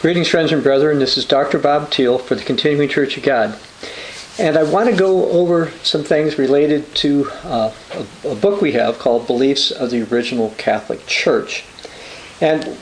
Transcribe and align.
Greetings, 0.00 0.28
friends 0.28 0.52
and 0.52 0.62
brethren. 0.62 1.00
This 1.00 1.18
is 1.18 1.24
Dr. 1.24 1.58
Bob 1.58 1.90
Thiel 1.90 2.18
for 2.18 2.36
the 2.36 2.44
Continuing 2.44 2.88
Church 2.88 3.16
of 3.16 3.24
God. 3.24 3.58
And 4.38 4.56
I 4.56 4.62
want 4.62 4.88
to 4.88 4.94
go 4.94 5.28
over 5.30 5.72
some 5.82 6.04
things 6.04 6.38
related 6.38 6.94
to 6.96 7.28
uh, 7.42 7.72
a, 8.22 8.28
a, 8.28 8.36
book 8.36 8.60
we 8.60 8.70
have 8.74 9.00
called 9.00 9.26
Beliefs 9.26 9.72
of 9.72 9.90
the 9.90 10.02
Original 10.02 10.54
Catholic 10.56 11.04
Church. 11.08 11.64
And 12.40 12.78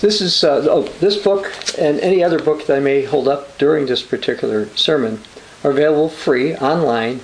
this 0.00 0.20
is 0.20 0.42
uh, 0.42 0.66
oh, 0.68 0.82
this 0.98 1.22
book 1.22 1.54
and 1.78 2.00
any 2.00 2.24
other 2.24 2.40
book 2.40 2.66
that 2.66 2.78
I 2.78 2.80
may 2.80 3.04
hold 3.04 3.28
up 3.28 3.56
during 3.58 3.86
this 3.86 4.02
particular 4.02 4.66
sermon 4.70 5.20
are 5.62 5.70
available 5.70 6.08
free 6.08 6.56
online 6.56 7.20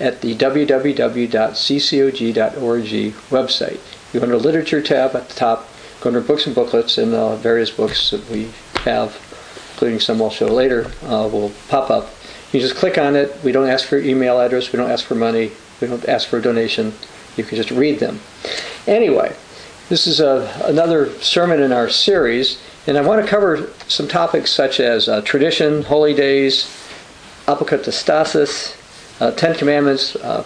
at 0.00 0.20
the 0.20 0.34
www.ccog.org 0.34 1.30
website. 3.30 3.78
You 4.12 4.18
go 4.18 4.24
under 4.24 4.36
Literature 4.36 4.82
tab 4.82 5.14
at 5.14 5.28
the 5.28 5.34
top, 5.36 5.68
go 6.00 6.08
under 6.08 6.20
Books 6.20 6.48
and 6.48 6.56
Booklets, 6.56 6.98
and 6.98 7.14
uh, 7.14 7.36
various 7.36 7.70
books 7.70 8.10
that 8.10 8.28
we 8.28 8.50
have, 8.84 9.16
including 9.72 10.00
some 10.00 10.20
I'll 10.20 10.30
show 10.30 10.46
later, 10.46 10.90
uh, 11.04 11.28
will 11.30 11.52
pop 11.68 11.90
up. 11.90 12.10
You 12.52 12.60
just 12.60 12.76
click 12.76 12.98
on 12.98 13.16
it. 13.16 13.36
We 13.44 13.52
don't 13.52 13.68
ask 13.68 13.86
for 13.86 13.98
email 13.98 14.40
address. 14.40 14.72
We 14.72 14.76
don't 14.76 14.90
ask 14.90 15.04
for 15.04 15.14
money. 15.14 15.52
We 15.80 15.86
don't 15.86 16.04
ask 16.08 16.28
for 16.28 16.38
a 16.38 16.42
donation. 16.42 16.92
You 17.36 17.44
can 17.44 17.56
just 17.56 17.70
read 17.70 18.00
them. 18.00 18.20
Anyway, 18.86 19.34
this 19.88 20.06
is 20.06 20.20
a, 20.20 20.50
another 20.64 21.10
sermon 21.20 21.60
in 21.60 21.72
our 21.72 21.88
series, 21.88 22.60
and 22.86 22.98
I 22.98 23.02
want 23.02 23.22
to 23.22 23.28
cover 23.28 23.70
some 23.88 24.08
topics 24.08 24.50
such 24.50 24.80
as 24.80 25.08
uh, 25.08 25.22
tradition, 25.22 25.82
holy 25.82 26.14
days, 26.14 26.64
apokatastasis, 27.46 28.76
uh, 29.20 29.30
Ten 29.32 29.54
Commandments, 29.54 30.16
uh, 30.16 30.44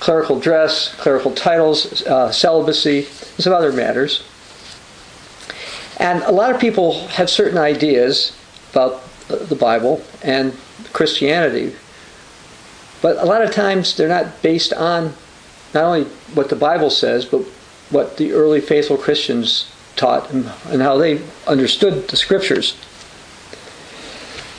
clerical 0.00 0.40
dress, 0.40 0.94
clerical 0.96 1.32
titles, 1.32 2.02
uh, 2.02 2.30
celibacy, 2.32 3.06
and 3.06 3.44
some 3.44 3.52
other 3.52 3.72
matters. 3.72 4.24
And 6.00 6.22
a 6.22 6.32
lot 6.32 6.52
of 6.52 6.58
people 6.58 7.06
have 7.08 7.28
certain 7.28 7.58
ideas 7.58 8.34
about 8.72 9.02
the 9.28 9.54
Bible 9.54 10.02
and 10.22 10.56
Christianity, 10.94 11.76
but 13.02 13.18
a 13.18 13.26
lot 13.26 13.42
of 13.42 13.52
times 13.52 13.96
they're 13.96 14.08
not 14.08 14.42
based 14.42 14.72
on 14.72 15.12
not 15.74 15.84
only 15.84 16.04
what 16.34 16.48
the 16.48 16.56
Bible 16.56 16.88
says, 16.88 17.26
but 17.26 17.42
what 17.90 18.16
the 18.16 18.32
early 18.32 18.62
faithful 18.62 18.96
Christians 18.96 19.70
taught 19.94 20.30
and, 20.32 20.46
how 20.80 20.96
they 20.96 21.20
understood 21.46 22.08
the 22.08 22.16
scriptures. 22.16 22.76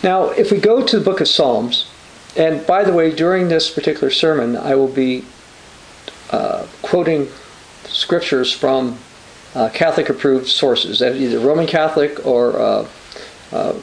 Now, 0.03 0.29
if 0.29 0.51
we 0.51 0.59
go 0.59 0.85
to 0.85 0.99
the 0.99 1.03
book 1.03 1.21
of 1.21 1.27
Psalms, 1.27 1.89
and 2.37 2.65
by 2.67 2.83
the 2.83 2.93
way, 2.93 3.13
during 3.13 3.47
this 3.47 3.71
particular 3.71 4.11
sermon, 4.11 4.55
I 4.55 4.75
will 4.75 4.87
be 4.87 5.25
uh, 6.29 6.67
quoting 6.83 7.29
scriptures 7.85 8.51
from 8.51 8.99
uh, 9.55 9.69
Catholic 9.69 10.09
approved 10.09 10.47
sources, 10.47 11.01
either 11.01 11.39
Roman 11.39 11.67
Catholic 11.67 12.25
or 12.25 12.59
uh, 12.59 12.87
uh, 13.51 13.73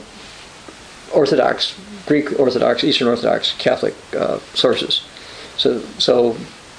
Orthodox, 1.12 1.78
Greek 2.06 2.38
Orthodox, 2.38 2.84
Eastern 2.84 3.08
Orthodox 3.08 3.52
Catholic 3.58 3.94
uh, 4.16 4.38
sources. 4.54 5.06
So, 5.56 5.80
so 5.98 6.36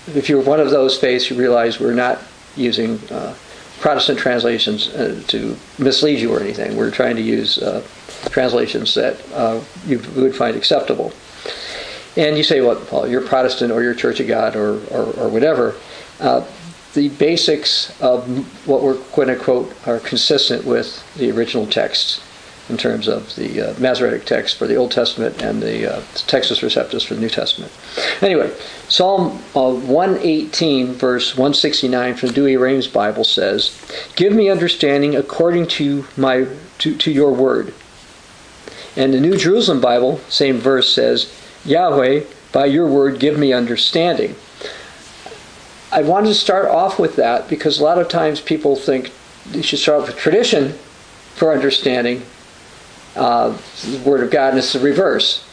if 0.07 0.29
you're 0.29 0.41
one 0.41 0.59
of 0.59 0.71
those 0.71 0.97
faiths, 0.97 1.29
you 1.29 1.37
realize 1.37 1.79
we're 1.79 1.93
not 1.93 2.19
using 2.55 2.99
uh, 3.11 3.35
Protestant 3.79 4.19
translations 4.19 4.89
uh, 4.89 5.21
to 5.27 5.55
mislead 5.77 6.19
you 6.19 6.33
or 6.33 6.39
anything. 6.39 6.75
We're 6.75 6.91
trying 6.91 7.15
to 7.15 7.21
use 7.21 7.59
translations 8.31 8.95
that 8.95 9.17
you 9.85 9.99
would 10.15 10.35
find 10.35 10.57
acceptable. 10.57 11.13
And 12.17 12.35
you 12.37 12.43
say, 12.43 12.59
well, 12.59 12.75
Paul, 12.75 13.07
you're 13.07 13.21
Protestant 13.21 13.71
or 13.71 13.83
you're 13.83 13.93
Church 13.93 14.19
of 14.19 14.27
God 14.27 14.55
or, 14.55 14.83
or, 14.87 15.13
or 15.13 15.29
whatever. 15.29 15.75
The 16.93 17.09
basics 17.09 17.99
of 18.01 18.27
what 18.67 18.81
we're 18.81 18.97
going 19.15 19.27
to 19.27 19.35
quote 19.35 19.75
are 19.87 19.99
consistent 19.99 20.65
with 20.65 21.03
the 21.15 21.31
original 21.31 21.67
texts 21.67 22.21
in 22.69 22.77
terms 22.77 23.07
of 23.07 23.35
the 23.35 23.61
uh, 23.61 23.79
Masoretic 23.79 24.25
text 24.25 24.57
for 24.57 24.67
the 24.67 24.75
Old 24.75 24.91
Testament 24.91 25.41
and 25.41 25.61
the 25.61 25.97
uh, 25.97 26.01
Textus 26.13 26.61
Receptus 26.61 27.05
for 27.05 27.15
the 27.15 27.19
New 27.19 27.29
Testament. 27.29 27.71
Anyway, 28.21 28.51
Psalm 28.87 29.41
uh, 29.55 29.73
118, 29.73 30.93
verse 30.93 31.35
169 31.35 32.15
from 32.15 32.29
Douay-Rheims 32.29 32.87
Bible 32.87 33.23
says, 33.23 33.75
"Give 34.15 34.33
me 34.33 34.49
understanding 34.49 35.15
according 35.15 35.67
to 35.67 36.05
my 36.15 36.47
to, 36.79 36.95
to 36.95 37.11
your 37.11 37.33
word." 37.33 37.73
And 38.95 39.13
the 39.13 39.19
New 39.19 39.37
Jerusalem 39.37 39.81
Bible, 39.81 40.19
same 40.29 40.57
verse 40.57 40.93
says, 40.93 41.31
"Yahweh, 41.65 42.23
by 42.51 42.65
your 42.65 42.87
word, 42.87 43.19
give 43.19 43.37
me 43.37 43.51
understanding." 43.51 44.35
I 45.91 46.03
wanted 46.03 46.27
to 46.27 46.35
start 46.35 46.67
off 46.67 46.99
with 46.99 47.15
that 47.15 47.49
because 47.49 47.79
a 47.79 47.83
lot 47.83 47.97
of 47.97 48.09
times 48.09 48.39
people 48.39 48.75
think 48.75 49.11
you 49.51 49.63
should 49.63 49.79
start 49.79 50.03
with 50.03 50.15
tradition 50.15 50.73
for 51.33 51.51
understanding 51.51 52.21
uh, 53.15 53.57
the 53.83 53.99
Word 54.05 54.21
of 54.21 54.29
God, 54.29 54.49
and 54.49 54.59
it's 54.59 54.73
the 54.73 54.79
reverse. 54.79 55.43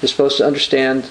You're 0.00 0.08
supposed 0.08 0.38
to 0.38 0.46
understand, 0.46 1.08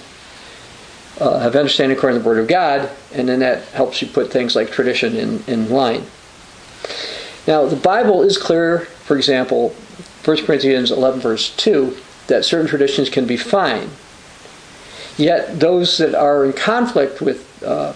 uh, 1.19 1.39
have 1.39 1.55
understanding 1.55 1.95
according 1.95 2.17
to 2.17 2.23
the 2.23 2.27
Word 2.27 2.39
of 2.39 2.47
God, 2.47 2.89
and 3.13 3.29
then 3.29 3.39
that 3.39 3.65
helps 3.67 4.01
you 4.01 4.07
put 4.07 4.31
things 4.31 4.55
like 4.55 4.71
tradition 4.71 5.15
in, 5.15 5.43
in 5.45 5.69
line. 5.69 6.05
Now, 7.45 7.65
the 7.65 7.75
Bible 7.75 8.23
is 8.23 8.37
clear, 8.37 8.79
for 8.79 9.15
example, 9.15 9.69
1 10.25 10.45
Corinthians 10.45 10.89
11, 10.89 11.19
verse 11.19 11.55
2, 11.55 11.95
that 12.27 12.45
certain 12.45 12.67
traditions 12.67 13.09
can 13.09 13.27
be 13.27 13.37
fine. 13.37 13.89
Yet 15.17 15.59
those 15.59 15.97
that 15.99 16.15
are 16.15 16.45
in 16.45 16.53
conflict 16.53 17.21
with 17.21 17.63
uh, 17.63 17.93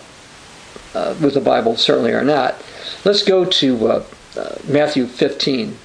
uh, 0.94 1.16
with 1.22 1.34
the 1.34 1.42
Bible 1.42 1.76
certainly 1.76 2.14
are 2.14 2.24
not. 2.24 2.56
Let's 3.06 3.24
go 3.24 3.46
to 3.46 3.88
uh, 3.88 4.04
uh, 4.38 4.56
Matthew 4.68 5.06
15. 5.06 5.78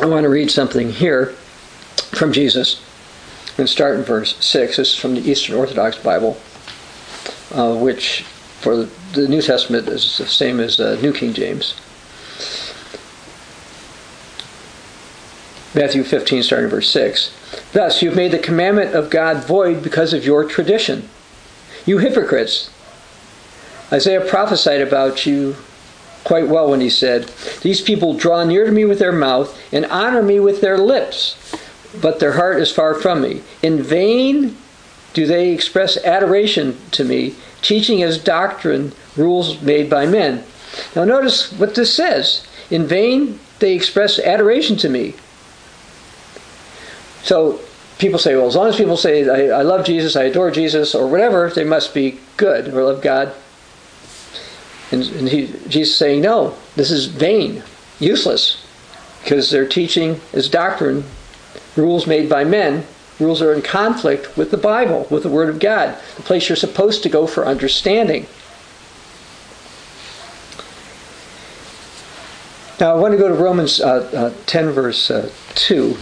I 0.00 0.06
want 0.06 0.24
to 0.24 0.28
read 0.28 0.50
something 0.50 0.90
here 0.90 1.26
from 2.12 2.32
Jesus. 2.32 2.80
I'm 3.58 3.66
start 3.66 3.96
in 3.96 4.04
verse 4.04 4.36
6. 4.44 4.76
This 4.76 4.92
is 4.92 4.96
from 4.96 5.14
the 5.14 5.28
Eastern 5.28 5.56
Orthodox 5.56 5.98
Bible, 5.98 6.38
uh, 7.52 7.74
which 7.76 8.22
for 8.60 8.88
the, 9.12 9.26
New 9.28 9.42
Testament 9.42 9.88
is 9.88 10.18
the 10.18 10.26
same 10.26 10.60
as 10.60 10.76
the 10.76 10.96
New 11.02 11.12
King 11.12 11.32
James. 11.32 11.74
Matthew 15.74 16.04
15, 16.04 16.42
starting 16.42 16.64
in 16.64 16.70
verse 16.70 16.88
6. 16.90 17.32
Thus, 17.72 18.00
you've 18.00 18.16
made 18.16 18.30
the 18.32 18.38
commandment 18.38 18.94
of 18.94 19.10
God 19.10 19.44
void 19.44 19.82
because 19.82 20.12
of 20.12 20.24
your 20.24 20.44
tradition. 20.44 21.08
You 21.88 21.96
hypocrites! 21.96 22.68
Isaiah 23.90 24.20
prophesied 24.20 24.82
about 24.82 25.24
you 25.24 25.56
quite 26.22 26.46
well 26.46 26.68
when 26.68 26.82
he 26.82 26.90
said, 26.90 27.30
These 27.62 27.80
people 27.80 28.12
draw 28.12 28.44
near 28.44 28.66
to 28.66 28.70
me 28.70 28.84
with 28.84 28.98
their 28.98 29.10
mouth 29.10 29.58
and 29.72 29.86
honor 29.86 30.22
me 30.22 30.38
with 30.38 30.60
their 30.60 30.76
lips, 30.76 31.38
but 31.98 32.20
their 32.20 32.32
heart 32.32 32.60
is 32.60 32.70
far 32.70 32.92
from 32.92 33.22
me. 33.22 33.40
In 33.62 33.82
vain 33.82 34.58
do 35.14 35.24
they 35.24 35.48
express 35.48 35.96
adoration 36.04 36.76
to 36.90 37.04
me, 37.04 37.34
teaching 37.62 38.02
as 38.02 38.22
doctrine 38.22 38.92
rules 39.16 39.62
made 39.62 39.88
by 39.88 40.04
men. 40.04 40.44
Now, 40.94 41.04
notice 41.04 41.50
what 41.54 41.74
this 41.74 41.94
says. 41.94 42.46
In 42.70 42.86
vain 42.86 43.40
they 43.60 43.74
express 43.74 44.18
adoration 44.18 44.76
to 44.76 44.90
me. 44.90 45.14
So, 47.22 47.60
people 47.98 48.18
say, 48.18 48.34
well, 48.36 48.46
as 48.46 48.56
long 48.56 48.68
as 48.68 48.76
people 48.76 48.96
say, 48.96 49.28
I, 49.28 49.58
I 49.58 49.62
love 49.62 49.84
Jesus, 49.84 50.16
I 50.16 50.24
adore 50.24 50.50
Jesus, 50.50 50.94
or 50.94 51.06
whatever, 51.06 51.50
they 51.50 51.64
must 51.64 51.94
be 51.94 52.18
good 52.36 52.68
or 52.68 52.84
love 52.84 53.02
God. 53.02 53.34
And, 54.90 55.04
and 55.04 55.28
he, 55.28 55.52
Jesus 55.68 55.96
saying, 55.96 56.22
no, 56.22 56.56
this 56.76 56.90
is 56.90 57.06
vain, 57.06 57.62
useless, 57.98 58.64
because 59.22 59.50
their 59.50 59.66
teaching 59.66 60.20
is 60.32 60.48
doctrine, 60.48 61.04
rules 61.76 62.06
made 62.06 62.30
by 62.30 62.44
men, 62.44 62.86
rules 63.20 63.42
are 63.42 63.52
in 63.52 63.62
conflict 63.62 64.36
with 64.36 64.50
the 64.50 64.56
Bible, 64.56 65.06
with 65.10 65.24
the 65.24 65.28
Word 65.28 65.48
of 65.48 65.58
God, 65.58 65.98
the 66.16 66.22
place 66.22 66.48
you're 66.48 66.56
supposed 66.56 67.02
to 67.02 67.08
go 67.08 67.26
for 67.26 67.46
understanding. 67.46 68.26
Now, 72.80 72.94
I 72.94 72.98
want 73.00 73.10
to 73.10 73.18
go 73.18 73.26
to 73.26 73.34
Romans 73.34 73.80
uh, 73.80 74.08
uh, 74.14 74.44
10, 74.46 74.70
verse 74.70 75.10
uh, 75.10 75.30
2. 75.56 75.96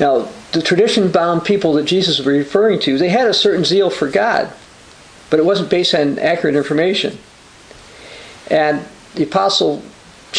Now, 0.00 0.28
the 0.52 0.62
tradition 0.62 1.12
bound 1.12 1.44
people 1.44 1.74
that 1.74 1.84
Jesus 1.84 2.18
was 2.18 2.26
referring 2.26 2.80
to, 2.80 2.96
they 2.96 3.10
had 3.10 3.28
a 3.28 3.34
certain 3.34 3.64
zeal 3.64 3.90
for 3.90 4.08
God, 4.08 4.50
but 5.28 5.38
it 5.38 5.44
wasn't 5.44 5.70
based 5.70 5.94
on 5.94 6.18
accurate 6.18 6.56
information. 6.56 7.18
And 8.48 8.84
the 9.14 9.24
Apostle 9.24 9.82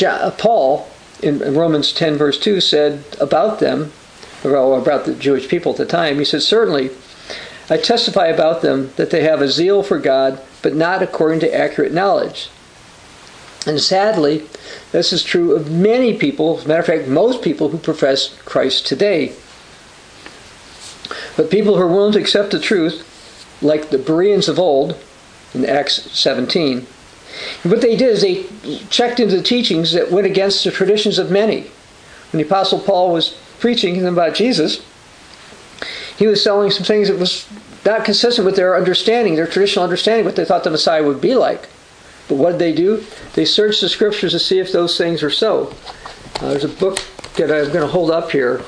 uh, 0.04 0.32
Paul 0.32 0.90
in 1.22 1.40
Romans 1.54 1.94
10, 1.94 2.18
verse 2.18 2.40
2, 2.40 2.60
said 2.60 3.04
about 3.20 3.60
them, 3.60 3.94
about 4.44 5.06
the 5.06 5.14
Jewish 5.14 5.48
people 5.48 5.72
at 5.74 5.78
the 5.78 5.86
time, 5.86 6.18
he 6.18 6.26
said, 6.26 6.42
Certainly, 6.42 6.90
I 7.70 7.78
testify 7.78 8.26
about 8.28 8.62
them 8.62 8.92
that 8.96 9.12
they 9.12 9.24
have 9.24 9.42
a 9.42 9.48
zeal 9.48 9.84
for 9.84 10.00
God, 10.00 10.42
but 10.62 10.76
not 10.76 11.04
according 11.04 11.40
to 11.42 11.56
accurate 11.56 11.94
knowledge. 11.94 12.50
And 13.68 13.80
sadly, 13.80 14.48
this 14.92 15.14
is 15.14 15.24
true 15.24 15.56
of 15.56 15.72
many 15.72 16.18
people, 16.18 16.58
as 16.58 16.66
a 16.66 16.68
matter 16.68 16.80
of 16.80 16.86
fact, 16.88 17.08
most 17.08 17.44
people 17.44 17.70
who 17.70 17.78
profess 17.78 18.36
Christ 18.44 18.88
today. 18.88 19.34
But 21.38 21.50
people 21.50 21.76
who 21.76 21.82
are 21.82 21.88
willing 21.88 22.14
to 22.14 22.20
accept 22.20 22.52
the 22.52 22.60
truth, 22.60 23.08
like 23.62 23.90
the 23.90 23.98
Bereans 23.98 24.48
of 24.48 24.60
old 24.60 24.98
in 25.54 25.66
Acts 25.66 26.12
17, 26.12 26.86
what 27.64 27.82
they 27.82 27.96
did 27.96 28.10
is 28.10 28.22
they 28.22 28.44
checked 28.90 29.20
into 29.20 29.38
the 29.38 29.44
teachings 29.44 29.94
that 29.94 30.12
went 30.12 30.28
against 30.28 30.64
the 30.64 30.72
traditions 30.72 31.18
of 31.18 31.32
many. 31.32 31.62
When 32.32 32.42
the 32.42 32.48
Apostle 32.48 32.80
Paul 32.80 33.14
was 33.14 33.38
preaching 33.60 34.02
them 34.02 34.14
about 34.14 34.36
Jesus, 34.36 34.84
he 36.18 36.28
was 36.28 36.44
selling 36.44 36.72
some 36.72 36.86
things 36.86 37.08
that 37.08 37.20
was 37.20 37.48
not 37.86 38.06
consistent 38.06 38.46
with 38.46 38.56
their 38.56 38.76
understanding, 38.76 39.36
their 39.36 39.48
traditional 39.48 39.84
understanding, 39.84 40.26
what 40.26 40.36
they 40.36 40.46
thought 40.46 40.64
the 40.64 40.70
Messiah 40.70 41.04
would 41.04 41.22
be 41.22 41.36
like. 41.36 41.68
But 42.28 42.36
what 42.36 42.52
did 42.52 42.60
they 42.60 42.74
do? 42.74 43.04
They 43.34 43.46
searched 43.46 43.82
the 43.82 43.90
scriptures 43.90 44.32
to 44.32 44.40
see 44.40 44.60
if 44.60 44.72
those 44.72 44.98
things 44.98 45.22
were 45.24 45.32
so. 45.32 45.74
Uh, 46.40 46.50
there's 46.50 46.64
a 46.64 46.70
book 46.70 47.00
that 47.36 47.52
I'm 47.52 47.74
going 47.74 47.82
to 47.82 47.88
hold 47.88 48.12
up 48.12 48.32
here 48.32 48.62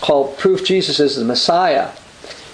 called 0.00 0.38
Proof 0.38 0.64
Jesus 0.64 1.00
is 1.00 1.16
the 1.16 1.24
Messiah. 1.24 1.90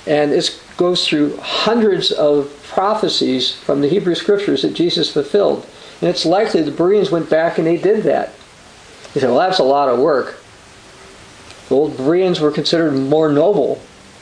And 0.06 0.32
it 0.32 0.60
goes 0.76 1.06
through 1.06 1.36
hundreds 1.38 2.10
of 2.12 2.52
prophecies 2.68 3.52
from 3.52 3.80
the 3.80 3.88
Hebrew 3.88 4.14
scriptures 4.14 4.62
that 4.62 4.74
Jesus 4.74 5.12
fulfilled. 5.12 5.66
And 6.00 6.10
it's 6.10 6.26
likely 6.26 6.62
the 6.62 6.70
Bereans 6.70 7.10
went 7.10 7.30
back 7.30 7.58
and 7.58 7.66
they 7.66 7.76
did 7.76 8.02
that. 8.04 8.32
You 9.14 9.20
say, 9.20 9.28
well, 9.28 9.38
that's 9.38 9.60
a 9.60 9.64
lot 9.64 9.88
of 9.88 10.00
work. 10.00 10.36
The 11.68 11.74
old 11.76 11.96
Bereans 11.96 12.40
were 12.40 12.50
considered 12.50 12.92
more 12.92 13.30
noble, 13.30 13.80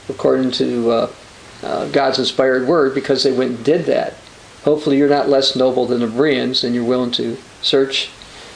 according 0.09 0.53
to 0.53 0.91
uh, 0.91 1.13
uh, 1.63 1.89
God's 1.89 2.19
inspired 2.19 2.69
word, 2.69 2.95
because 2.95 3.23
they 3.23 3.33
went 3.33 3.57
and 3.57 3.65
did 3.65 3.87
that. 3.87 4.15
Hopefully, 4.65 4.97
you're 4.97 5.09
not 5.09 5.29
less 5.29 5.57
noble 5.57 5.87
than 5.87 6.01
the 6.01 6.07
Bereans, 6.07 6.63
and 6.63 6.75
you're 6.75 6.85
willing 6.85 7.11
to 7.13 7.37
search 7.63 8.11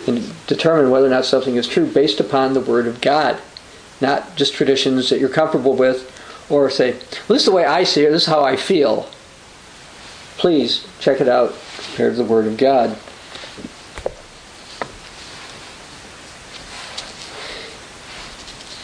and 0.06 0.32
determine 0.46 0.90
whether 0.90 1.06
or 1.06 1.10
not 1.10 1.24
something 1.24 1.56
is 1.56 1.66
true 1.66 1.86
based 1.86 2.20
upon 2.20 2.54
the 2.54 2.60
word 2.60 2.86
of 2.86 3.00
God, 3.00 3.40
not 4.00 4.36
just 4.36 4.54
traditions 4.54 5.10
that 5.10 5.18
you're 5.18 5.28
comfortable 5.28 5.74
with, 5.74 6.12
or 6.50 6.70
say, 6.70 6.92
well, 6.92 7.00
this 7.28 7.42
is 7.42 7.46
the 7.46 7.52
way 7.52 7.64
I 7.64 7.84
see 7.84 8.04
it, 8.04 8.10
this 8.10 8.22
is 8.22 8.28
how 8.28 8.44
I 8.44 8.56
feel. 8.56 9.08
Please 10.36 10.86
check 11.00 11.20
it 11.20 11.28
out 11.28 11.54
compared 11.78 12.14
to 12.16 12.22
the 12.22 12.28
word 12.28 12.46
of 12.46 12.56
God. 12.56 12.96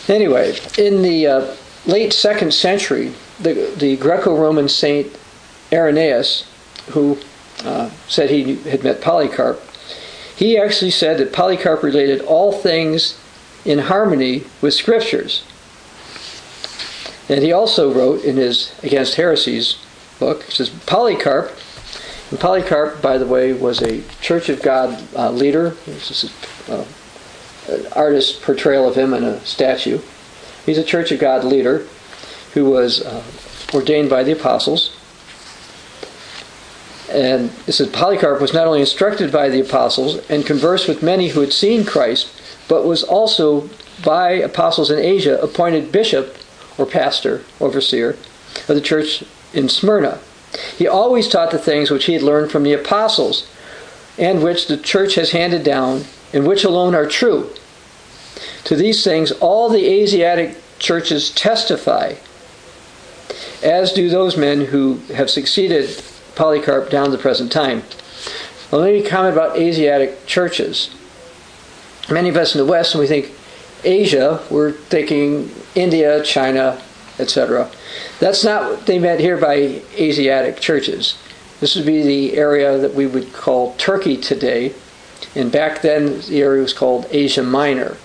Anyway, 0.09 0.57
in 0.79 1.03
the 1.03 1.27
uh, 1.27 1.57
late 1.87 2.13
second 2.13 2.53
century, 2.53 3.13
the, 3.41 3.73
the 3.77 3.97
Greco 3.97 4.37
Roman 4.37 4.69
saint 4.69 5.17
Irenaeus, 5.73 6.47
who 6.91 7.19
uh, 7.65 7.91
said 8.09 8.29
he 8.29 8.57
had 8.57 8.83
met 8.83 9.01
Polycarp, 9.01 9.61
he 10.37 10.59
actually 10.59 10.91
said 10.91 11.19
that 11.19 11.33
Polycarp 11.33 11.83
related 11.83 12.21
all 12.23 12.53
things 12.53 13.19
in 13.65 13.79
harmony 13.79 14.45
with 14.61 14.75
scriptures. 14.75 15.45
And 17.29 17.43
he 17.43 17.53
also 17.53 17.93
wrote 17.93 18.25
in 18.25 18.37
his 18.37 18.75
Against 18.83 19.15
Heresies 19.15 19.79
book, 20.19 20.43
says, 20.45 20.71
Polycarp, 20.87 21.53
and 22.31 22.41
Polycarp, 22.41 23.03
by 23.03 23.19
the 23.19 23.27
way, 23.27 23.53
was 23.53 23.83
a 23.83 24.03
Church 24.21 24.49
of 24.49 24.63
God 24.63 25.03
uh, 25.15 25.31
leader. 25.31 25.71
This 25.87 26.25
is 26.25 26.69
uh, 26.69 26.85
an 27.69 27.87
artist's 27.93 28.43
portrayal 28.43 28.89
of 28.89 28.97
him 28.97 29.13
in 29.13 29.23
a 29.23 29.39
statue. 29.45 30.01
He's 30.65 30.79
a 30.79 30.85
Church 30.85 31.13
of 31.13 31.21
God 31.21 31.45
leader 31.45 31.87
who 32.55 32.71
was 32.71 33.05
uh, 33.05 33.23
ordained 33.75 34.09
by 34.09 34.23
the 34.23 34.33
apostles. 34.33 34.97
And 37.11 37.51
it 37.67 37.73
says 37.73 37.89
Polycarp 37.89 38.41
was 38.41 38.55
not 38.55 38.67
only 38.67 38.81
instructed 38.81 39.31
by 39.31 39.51
the 39.51 39.61
apostles 39.61 40.17
and 40.31 40.47
conversed 40.47 40.89
with 40.89 41.03
many 41.03 41.29
who 41.29 41.41
had 41.41 41.53
seen 41.53 41.85
Christ, 41.85 42.31
but 42.69 42.85
was 42.85 43.03
also 43.03 43.69
by 44.05 44.31
apostles 44.33 44.91
in 44.91 44.99
Asia 44.99 45.41
appointed 45.41 45.93
bishop 45.93 46.37
or 46.79 46.87
pastor, 46.87 47.45
overseer 47.61 48.11
of 48.69 48.75
the 48.75 48.81
church 48.81 49.25
in 49.53 49.69
Smyrna. 49.69 50.19
He 50.77 50.87
always 50.87 51.29
taught 51.29 51.51
the 51.51 51.59
things 51.59 51.91
which 51.91 52.07
he 52.07 52.15
had 52.15 52.23
learned 52.23 52.51
from 52.51 52.63
the 52.63 52.73
apostles 52.73 53.49
and 54.19 54.43
which 54.43 54.67
the 54.67 54.77
church 54.77 55.15
has 55.15 55.31
handed 55.31 55.65
down 55.65 56.05
and 56.33 56.47
which 56.47 56.65
alone 56.65 56.95
are 56.95 57.07
true. 57.07 57.51
To 58.65 58.77
these 58.77 59.05
things 59.05 59.33
all 59.33 59.69
the 59.69 59.87
Asiatic 59.87 60.57
churches 60.79 61.31
testify, 61.31 62.15
as 63.63 63.93
do 63.93 64.09
those 64.09 64.37
men 64.37 64.67
who 64.67 64.97
have 65.15 65.31
succeeded 65.31 66.03
Polycarp 66.35 66.91
down 66.91 67.07
to 67.07 67.11
the 67.13 67.19
present 67.19 67.53
time. 67.53 67.83
Well, 68.71 68.81
let 68.81 68.93
me 68.93 69.03
comment 69.03 69.35
about 69.35 69.57
Asiatic 69.57 70.27
churches. 70.27 70.91
Many 72.11 72.29
of 72.29 72.37
us 72.37 72.55
in 72.55 72.59
the 72.59 72.71
West, 72.71 72.95
when 72.95 73.01
we 73.01 73.07
think 73.07 73.33
Asia, 73.85 74.43
we're 74.51 74.73
thinking 74.73 75.51
India, 75.75 76.23
China, 76.23 76.81
etc. 77.19 77.71
That's 78.19 78.45
not 78.45 78.71
what 78.71 78.87
they 78.87 78.99
meant 78.99 79.21
here 79.21 79.37
by 79.37 79.83
Asiatic 79.97 80.61
churches. 80.61 81.19
This 81.61 81.77
would 81.77 81.87
be 81.87 82.03
the 82.03 82.37
area 82.37 82.79
that 82.79 82.95
we 82.95 83.07
would 83.07 83.33
call 83.33 83.75
Turkey 83.77 84.17
today, 84.17 84.75
and 85.35 85.51
back 85.53 85.83
then 85.83 86.21
the 86.23 86.43
area 86.43 86.63
was 86.63 86.73
called 86.73 87.07
Asia 87.11 87.43
Minor. 87.43 87.97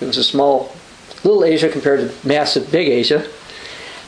It 0.00 0.06
was 0.06 0.16
a 0.16 0.24
small, 0.24 0.74
little 1.22 1.44
Asia 1.44 1.68
compared 1.68 2.00
to 2.00 2.28
massive 2.28 2.70
big 2.72 2.88
Asia. 2.88 3.26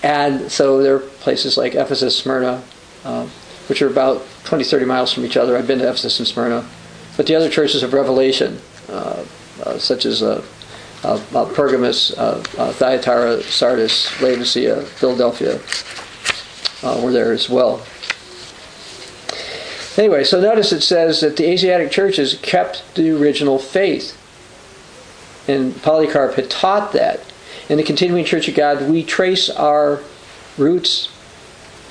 And 0.03 0.51
so 0.51 0.83
there 0.83 0.97
are 0.97 1.01
places 1.01 1.57
like 1.57 1.75
Ephesus, 1.75 2.19
Smyrna, 2.19 2.63
uh, 3.05 3.27
which 3.69 3.81
are 3.83 3.89
about 3.89 4.27
20, 4.45 4.65
30 4.65 4.85
miles 4.85 5.13
from 5.13 5.25
each 5.25 5.37
other. 5.37 5.57
I've 5.57 5.67
been 5.67 5.79
to 5.79 5.89
Ephesus 5.89 6.19
and 6.19 6.29
Smyrna. 6.29 6.67
But 7.17 7.27
the 7.27 7.35
other 7.35 7.49
churches 7.49 7.83
of 7.83 7.93
Revelation, 7.93 8.61
such 9.79 10.07
as 10.07 10.23
uh, 10.23 10.45
uh, 11.05 11.21
uh, 11.35 11.45
Pergamus, 11.55 12.15
Thyatira, 12.15 13.43
Sardis, 13.43 14.21
Laodicea, 14.21 14.83
Philadelphia, 14.83 15.61
were 17.03 17.13
there 17.13 17.33
as 17.33 17.49
well. 17.49 17.85
Anyway, 19.97 20.25
so 20.25 20.41
notice 20.41 20.73
it 20.73 20.83
says 20.83 21.21
that 21.23 21.37
the 21.37 21.45
Asiatic 21.45 21.91
churches 21.91 22.39
kept 22.43 22.83
the 22.97 23.11
original 23.11 23.59
faith. 23.59 24.17
And 25.49 25.81
Polycarp 25.83 26.35
had 26.35 26.51
taught 26.51 26.93
that. 26.93 27.21
In 27.69 27.79
the 27.79 27.83
continuing 27.83 28.25
Church 28.25 28.47
of 28.49 28.55
God, 28.55 28.91
we 28.91 29.03
trace 29.03 29.49
our 29.49 30.01
roots 30.59 31.09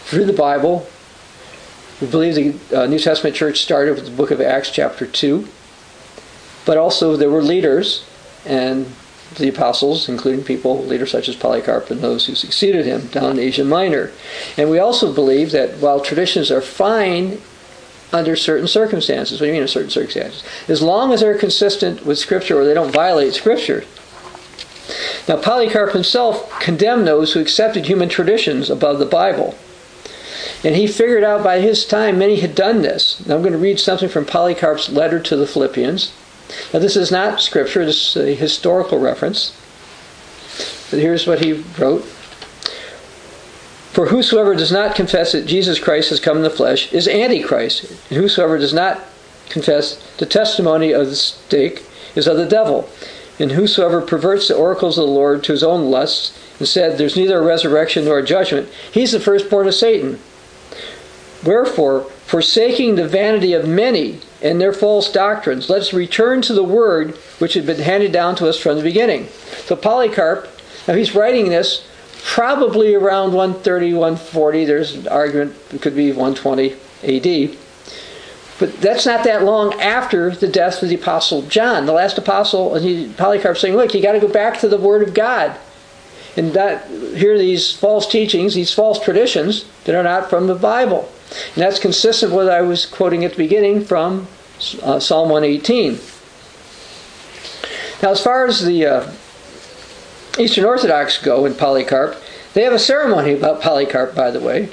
through 0.05 0.25
the 0.25 0.33
Bible. 0.33 0.87
We 1.99 2.07
believe 2.07 2.35
the 2.69 2.83
uh, 2.83 2.85
New 2.85 2.99
Testament 2.99 3.35
church 3.35 3.61
started 3.61 3.95
with 3.95 4.05
the 4.05 4.11
book 4.11 4.31
of 4.31 4.39
Acts, 4.39 4.69
chapter 4.69 5.07
2. 5.07 5.47
But 6.65 6.77
also, 6.77 7.15
there 7.15 7.29
were 7.29 7.43
leaders, 7.43 8.05
and 8.45 8.87
the 9.37 9.49
apostles, 9.49 10.07
including 10.07 10.43
people, 10.43 10.83
leaders 10.83 11.11
such 11.11 11.27
as 11.29 11.35
Polycarp 11.35 11.89
and 11.91 12.01
those 12.01 12.25
who 12.25 12.35
succeeded 12.35 12.85
him 12.85 13.07
down 13.07 13.31
in 13.31 13.39
Asia 13.39 13.63
Minor. 13.63 14.11
And 14.57 14.69
we 14.69 14.79
also 14.79 15.13
believe 15.13 15.51
that 15.51 15.77
while 15.77 15.99
traditions 15.99 16.51
are 16.51 16.61
fine 16.61 17.39
under 18.13 18.35
certain 18.35 18.67
circumstances. 18.67 19.39
What 19.39 19.45
do 19.45 19.47
you 19.47 19.53
mean 19.53 19.63
in 19.63 19.67
certain 19.67 19.89
circumstances? 19.89 20.43
As 20.67 20.81
long 20.81 21.11
as 21.11 21.21
they're 21.21 21.37
consistent 21.37 22.05
with 22.05 22.17
Scripture 22.17 22.59
or 22.59 22.65
they 22.65 22.73
don't 22.73 22.91
violate 22.91 23.33
Scripture. 23.33 23.83
Now, 25.27 25.41
Polycarp 25.41 25.93
himself 25.93 26.59
condemned 26.59 27.07
those 27.07 27.33
who 27.33 27.41
accepted 27.41 27.85
human 27.85 28.09
traditions 28.09 28.69
above 28.69 28.99
the 28.99 29.05
Bible. 29.05 29.57
And 30.63 30.75
he 30.75 30.87
figured 30.87 31.23
out 31.23 31.43
by 31.43 31.59
his 31.59 31.85
time 31.85 32.19
many 32.19 32.39
had 32.39 32.55
done 32.55 32.83
this. 32.83 33.25
Now, 33.25 33.35
I'm 33.35 33.41
going 33.41 33.53
to 33.53 33.59
read 33.59 33.79
something 33.79 34.09
from 34.09 34.25
Polycarp's 34.25 34.89
letter 34.89 35.19
to 35.19 35.35
the 35.35 35.47
Philippians. 35.47 36.11
Now, 36.73 36.79
this 36.79 36.95
is 36.95 37.11
not 37.11 37.41
Scripture, 37.41 37.85
this 37.85 38.15
is 38.15 38.23
a 38.23 38.35
historical 38.35 38.99
reference. 38.99 39.55
But 40.91 40.99
here's 40.99 41.27
what 41.27 41.43
he 41.43 41.63
wrote 41.79 42.05
for 43.95 44.07
whosoever 44.07 44.55
does 44.55 44.73
not 44.73 44.93
confess 44.93 45.31
that 45.31 45.45
Jesus 45.45 45.79
Christ 45.79 46.09
has 46.09 46.19
come 46.19 46.35
in 46.35 46.43
the 46.43 46.49
flesh 46.49 46.91
is 46.91 47.07
Antichrist, 47.07 47.89
and 47.89 48.19
whosoever 48.19 48.57
does 48.57 48.73
not 48.73 49.01
confess 49.47 49.95
the 50.17 50.25
testimony 50.25 50.91
of 50.91 51.07
the 51.07 51.15
stake 51.15 51.85
is 52.13 52.27
of 52.27 52.35
the 52.35 52.45
devil. 52.45 52.89
And 53.39 53.53
whosoever 53.53 54.01
perverts 54.01 54.49
the 54.49 54.55
oracles 54.55 54.97
of 54.97 55.05
the 55.05 55.13
Lord 55.13 55.45
to 55.45 55.53
his 55.53 55.63
own 55.63 55.89
lusts, 55.91 56.37
and 56.59 56.67
said, 56.67 56.97
There's 56.97 57.15
neither 57.15 57.39
a 57.39 57.45
resurrection 57.45 58.03
nor 58.03 58.19
a 58.19 58.25
judgment, 58.25 58.67
he's 58.91 59.13
the 59.13 59.19
firstborn 59.21 59.65
of 59.65 59.73
Satan. 59.73 60.19
Wherefore, 61.45 62.11
forsaking 62.25 62.95
the 62.95 63.07
vanity 63.07 63.53
of 63.53 63.67
many 63.67 64.19
and 64.41 64.59
their 64.59 64.73
false 64.73 65.11
doctrines, 65.11 65.69
let 65.69 65.81
us 65.81 65.93
return 65.93 66.41
to 66.41 66.53
the 66.53 66.63
word 66.63 67.15
which 67.39 67.53
had 67.53 67.65
been 67.65 67.79
handed 67.79 68.11
down 68.11 68.35
to 68.35 68.49
us 68.49 68.59
from 68.59 68.77
the 68.77 68.83
beginning. 68.83 69.27
So 69.65 69.75
Polycarp, 69.75 70.49
now 70.87 70.95
he's 70.95 71.15
writing 71.15 71.49
this 71.49 71.87
probably 72.23 72.95
around 72.95 73.33
130, 73.33 73.93
140. 73.93 74.65
There's 74.65 74.95
an 74.95 75.07
argument 75.07 75.55
it 75.71 75.81
could 75.81 75.95
be 75.95 76.11
120 76.11 76.73
AD. 77.03 77.57
But 78.57 78.81
that's 78.81 79.05
not 79.05 79.23
that 79.25 79.43
long 79.43 79.73
after 79.81 80.31
the 80.31 80.47
death 80.47 80.81
of 80.81 80.89
the 80.89 80.95
Apostle 80.95 81.43
John, 81.43 81.85
the 81.85 81.93
last 81.93 82.17
apostle. 82.17 82.73
And 82.73 82.85
he, 82.85 83.13
Polycarp 83.13 83.57
saying, 83.57 83.75
look, 83.75 83.93
you 83.93 84.01
got 84.01 84.13
to 84.13 84.19
go 84.19 84.29
back 84.29 84.59
to 84.61 84.69
the 84.69 84.77
Word 84.77 85.05
of 85.05 85.13
God. 85.13 85.57
And 86.37 86.53
here 87.15 87.35
are 87.35 87.37
these 87.37 87.71
false 87.71 88.07
teachings, 88.07 88.55
these 88.55 88.73
false 88.73 88.99
traditions 88.99 89.65
that 89.83 89.95
are 89.95 90.03
not 90.03 90.29
from 90.29 90.47
the 90.47 90.55
Bible. 90.55 91.09
And 91.29 91.63
that's 91.63 91.79
consistent 91.79 92.31
with 92.31 92.47
what 92.47 92.53
I 92.53 92.61
was 92.61 92.85
quoting 92.85 93.25
at 93.25 93.31
the 93.31 93.37
beginning 93.37 93.83
from 93.83 94.27
uh, 94.81 94.99
Psalm 94.99 95.29
118. 95.29 95.99
Now, 98.01 98.11
as 98.11 98.21
far 98.21 98.45
as 98.45 98.63
the 98.63 98.85
uh, 98.85 99.11
Eastern 100.37 100.65
Orthodox 100.65 101.21
go 101.21 101.45
in 101.45 101.55
Polycarp, 101.55 102.17
they 102.53 102.63
have 102.63 102.73
a 102.73 102.79
ceremony 102.79 103.33
about 103.33 103.61
Polycarp, 103.61 104.15
by 104.15 104.31
the 104.31 104.39
way. 104.39 104.69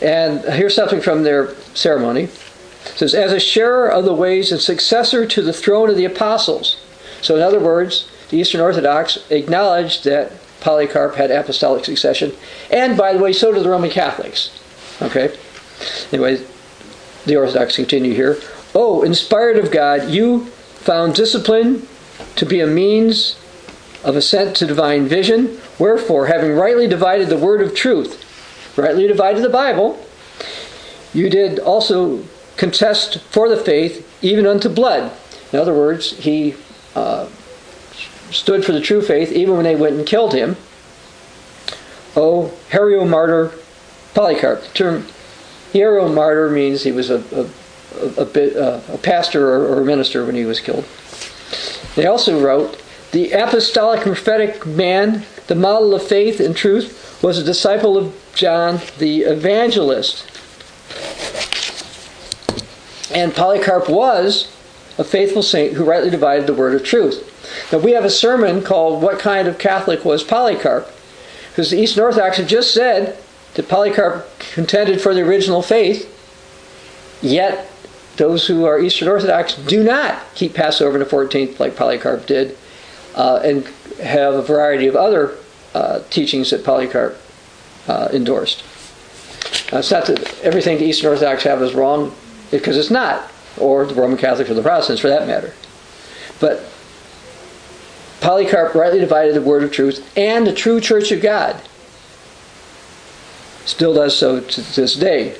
And 0.00 0.40
here's 0.44 0.74
something 0.74 1.00
from 1.00 1.22
their 1.22 1.54
ceremony. 1.74 2.24
It 2.24 2.98
says, 2.98 3.14
as 3.14 3.32
a 3.32 3.40
sharer 3.40 3.90
of 3.90 4.04
the 4.04 4.14
ways 4.14 4.52
and 4.52 4.60
successor 4.60 5.26
to 5.26 5.42
the 5.42 5.52
throne 5.52 5.90
of 5.90 5.96
the 5.96 6.04
apostles. 6.04 6.76
So, 7.20 7.36
in 7.36 7.42
other 7.42 7.60
words, 7.60 8.08
the 8.30 8.38
Eastern 8.38 8.60
Orthodox 8.60 9.18
acknowledged 9.30 10.04
that 10.04 10.32
Polycarp 10.60 11.16
had 11.16 11.30
apostolic 11.30 11.84
succession, 11.84 12.32
and 12.70 12.96
by 12.96 13.12
the 13.12 13.18
way, 13.18 13.32
so 13.32 13.52
do 13.52 13.62
the 13.62 13.68
Roman 13.68 13.90
Catholics. 13.90 14.50
Okay? 15.00 15.36
Anyway, 16.12 16.44
the 17.24 17.36
Orthodox 17.36 17.76
continue 17.76 18.14
here. 18.14 18.38
Oh, 18.74 19.02
inspired 19.02 19.56
of 19.56 19.70
God, 19.70 20.10
you 20.10 20.46
found 20.46 21.14
discipline 21.14 21.86
to 22.36 22.46
be 22.46 22.60
a 22.60 22.66
means 22.66 23.38
of 24.04 24.16
ascent 24.16 24.56
to 24.56 24.66
divine 24.66 25.06
vision. 25.06 25.58
Wherefore, 25.78 26.26
having 26.26 26.52
rightly 26.52 26.86
divided 26.86 27.28
the 27.28 27.36
word 27.36 27.60
of 27.60 27.74
truth, 27.74 28.22
rightly 28.78 29.06
divided 29.08 29.42
the 29.42 29.48
Bible, 29.48 29.98
you 31.12 31.28
did 31.30 31.58
also 31.58 32.22
contest 32.56 33.18
for 33.30 33.48
the 33.48 33.56
faith, 33.56 34.06
even 34.22 34.46
unto 34.46 34.68
blood. 34.68 35.12
In 35.52 35.58
other 35.58 35.74
words, 35.74 36.16
he 36.18 36.54
uh, 36.94 37.28
stood 38.30 38.64
for 38.64 38.72
the 38.72 38.80
true 38.80 39.02
faith 39.02 39.32
even 39.32 39.54
when 39.54 39.64
they 39.64 39.76
went 39.76 39.96
and 39.96 40.06
killed 40.06 40.34
him. 40.34 40.56
Oh, 42.14 42.52
Hieromartyr 42.70 43.52
Polycarp. 44.14 44.62
The 44.62 44.68
term 44.68 45.06
hieromartyr 45.76 46.52
means 46.52 46.82
he 46.82 46.92
was 46.92 47.10
a, 47.10 47.22
a, 47.32 48.22
a, 48.22 48.24
bit, 48.24 48.56
uh, 48.56 48.80
a 48.92 48.98
pastor 48.98 49.48
or, 49.48 49.66
or 49.66 49.82
a 49.82 49.84
minister 49.84 50.24
when 50.24 50.34
he 50.34 50.44
was 50.44 50.60
killed. 50.60 50.84
They 51.94 52.06
also 52.06 52.40
wrote, 52.40 52.82
the 53.12 53.32
apostolic 53.32 54.02
prophetic 54.02 54.66
man, 54.66 55.24
the 55.46 55.54
model 55.54 55.94
of 55.94 56.06
faith 56.06 56.40
and 56.40 56.56
truth, 56.56 57.18
was 57.22 57.38
a 57.38 57.44
disciple 57.44 57.96
of 57.96 58.14
John 58.34 58.80
the 58.98 59.22
evangelist. 59.22 60.30
And 63.14 63.34
Polycarp 63.34 63.88
was 63.88 64.52
a 64.98 65.04
faithful 65.04 65.42
saint 65.42 65.74
who 65.74 65.84
rightly 65.84 66.10
divided 66.10 66.46
the 66.46 66.54
word 66.54 66.74
of 66.74 66.84
truth. 66.84 67.32
Now, 67.72 67.78
we 67.78 67.92
have 67.92 68.04
a 68.04 68.10
sermon 68.10 68.62
called 68.62 69.02
What 69.02 69.18
Kind 69.18 69.48
of 69.48 69.58
Catholic 69.58 70.04
Was 70.04 70.22
Polycarp? 70.22 70.90
Because 71.50 71.70
the 71.70 71.78
Eastern 71.78 72.04
Orthodox 72.04 72.36
have 72.36 72.46
just 72.46 72.74
said 72.74 73.16
that 73.56 73.68
Polycarp 73.68 74.26
contended 74.38 75.00
for 75.00 75.14
the 75.14 75.22
original 75.22 75.62
faith, 75.62 76.12
yet 77.22 77.70
those 78.18 78.46
who 78.46 78.64
are 78.66 78.78
Eastern 78.78 79.08
Orthodox 79.08 79.54
do 79.54 79.82
not 79.82 80.22
keep 80.34 80.54
Passover 80.54 80.94
on 80.94 81.00
the 81.00 81.06
14th 81.06 81.58
like 81.58 81.74
Polycarp 81.74 82.26
did, 82.26 82.56
uh, 83.14 83.40
and 83.42 83.66
have 84.02 84.34
a 84.34 84.42
variety 84.42 84.86
of 84.86 84.94
other 84.94 85.36
uh, 85.74 86.00
teachings 86.10 86.50
that 86.50 86.64
Polycarp 86.64 87.18
uh, 87.88 88.08
endorsed. 88.12 88.62
It's 89.72 89.90
not 89.90 90.06
that 90.06 90.38
everything 90.42 90.78
the 90.78 90.84
Eastern 90.84 91.10
Orthodox 91.10 91.42
have 91.44 91.62
is 91.62 91.74
wrong, 91.74 92.14
because 92.50 92.76
it's 92.76 92.90
not, 92.90 93.32
or 93.58 93.86
the 93.86 93.94
Roman 93.94 94.18
Catholics 94.18 94.50
or 94.50 94.54
the 94.54 94.62
Protestants 94.62 95.00
for 95.00 95.08
that 95.08 95.26
matter. 95.26 95.54
But 96.40 96.62
Polycarp 98.20 98.74
rightly 98.74 99.00
divided 99.00 99.34
the 99.34 99.40
word 99.40 99.62
of 99.62 99.72
truth 99.72 100.12
and 100.16 100.46
the 100.46 100.54
true 100.54 100.78
church 100.78 101.10
of 101.10 101.22
God. 101.22 101.60
Still 103.66 103.94
does 103.94 104.16
so 104.16 104.40
to 104.40 104.60
this 104.74 104.94
day. 104.94 105.36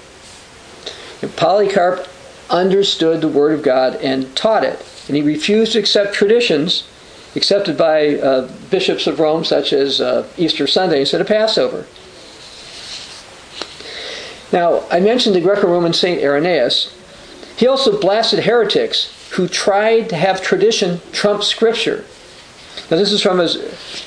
Polycarp 1.37 2.06
understood 2.50 3.21
the 3.21 3.28
word 3.28 3.52
of 3.52 3.62
God 3.62 3.97
and 3.97 4.35
taught 4.37 4.64
it. 4.64 4.85
And 5.09 5.16
he 5.16 5.23
refused 5.23 5.73
to 5.73 5.78
accept 5.78 6.14
traditions 6.14 6.87
accepted 7.37 7.76
by 7.76 8.16
uh, 8.16 8.50
bishops 8.71 9.06
of 9.06 9.21
Rome, 9.21 9.45
such 9.45 9.73
as 9.73 10.00
uh, 10.00 10.26
Easter 10.38 10.66
Sunday 10.66 11.00
instead 11.00 11.21
of 11.21 11.26
Passover. 11.26 11.87
Now, 14.52 14.85
I 14.90 15.00
mentioned 15.00 15.37
the 15.37 15.40
Greco 15.40 15.68
Roman 15.68 15.92
saint 15.92 16.23
Irenaeus. 16.23 16.95
He 17.56 17.66
also 17.66 18.00
blasted 18.00 18.45
heretics 18.45 19.12
who 19.33 19.49
tried 19.49 20.09
to 20.09 20.16
have 20.16 20.40
tradition 20.40 21.00
trump 21.12 21.42
Scripture. 21.42 22.04
Now, 22.90 22.97
this 22.97 23.12
is 23.12 23.23
from 23.23 23.38
his 23.38 23.56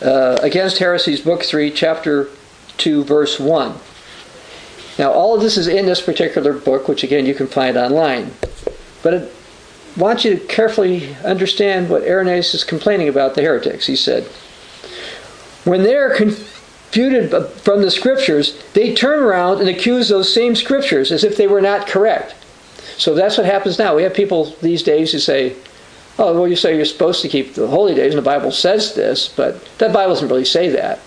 uh, 0.01 0.39
Against 0.41 0.79
Heresies, 0.79 1.21
Book 1.21 1.43
3, 1.43 1.71
Chapter 1.71 2.29
2, 2.77 3.03
Verse 3.03 3.39
1. 3.39 3.75
Now, 4.99 5.13
all 5.13 5.33
of 5.33 5.41
this 5.41 5.55
is 5.55 5.67
in 5.67 5.85
this 5.85 6.01
particular 6.01 6.51
book, 6.51 6.89
which 6.89 7.03
again 7.03 7.25
you 7.25 7.33
can 7.33 7.47
find 7.47 7.77
online. 7.77 8.33
But 9.01 9.13
I 9.13 9.27
want 9.97 10.25
you 10.25 10.37
to 10.37 10.45
carefully 10.45 11.15
understand 11.23 11.89
what 11.89 12.03
Irenaeus 12.03 12.53
is 12.53 12.65
complaining 12.65 13.07
about 13.07 13.33
the 13.33 13.41
heretics. 13.41 13.87
He 13.87 13.95
said, 13.95 14.25
When 15.63 15.83
they 15.83 15.95
are 15.95 16.13
confuted 16.13 17.31
from 17.61 17.81
the 17.81 17.89
scriptures, 17.89 18.61
they 18.73 18.93
turn 18.93 19.19
around 19.19 19.61
and 19.61 19.69
accuse 19.69 20.09
those 20.09 20.33
same 20.33 20.53
scriptures 20.53 21.13
as 21.13 21.23
if 21.23 21.37
they 21.37 21.47
were 21.47 21.61
not 21.61 21.87
correct. 21.87 22.35
So 22.97 23.15
that's 23.15 23.37
what 23.37 23.45
happens 23.45 23.79
now. 23.79 23.95
We 23.95 24.03
have 24.03 24.13
people 24.13 24.53
these 24.61 24.83
days 24.83 25.13
who 25.13 25.19
say, 25.19 25.55
oh, 26.17 26.33
well, 26.33 26.47
you 26.49 26.57
say 26.57 26.75
you're 26.75 26.83
supposed 26.83 27.21
to 27.21 27.29
keep 27.29 27.53
the 27.53 27.67
holy 27.67 27.95
days, 27.95 28.13
and 28.13 28.17
the 28.17 28.29
Bible 28.29 28.51
says 28.51 28.95
this, 28.95 29.29
but 29.29 29.63
that 29.77 29.93
Bible 29.93 30.13
doesn't 30.15 30.27
really 30.27 30.43
say 30.43 30.67
that. 30.69 30.99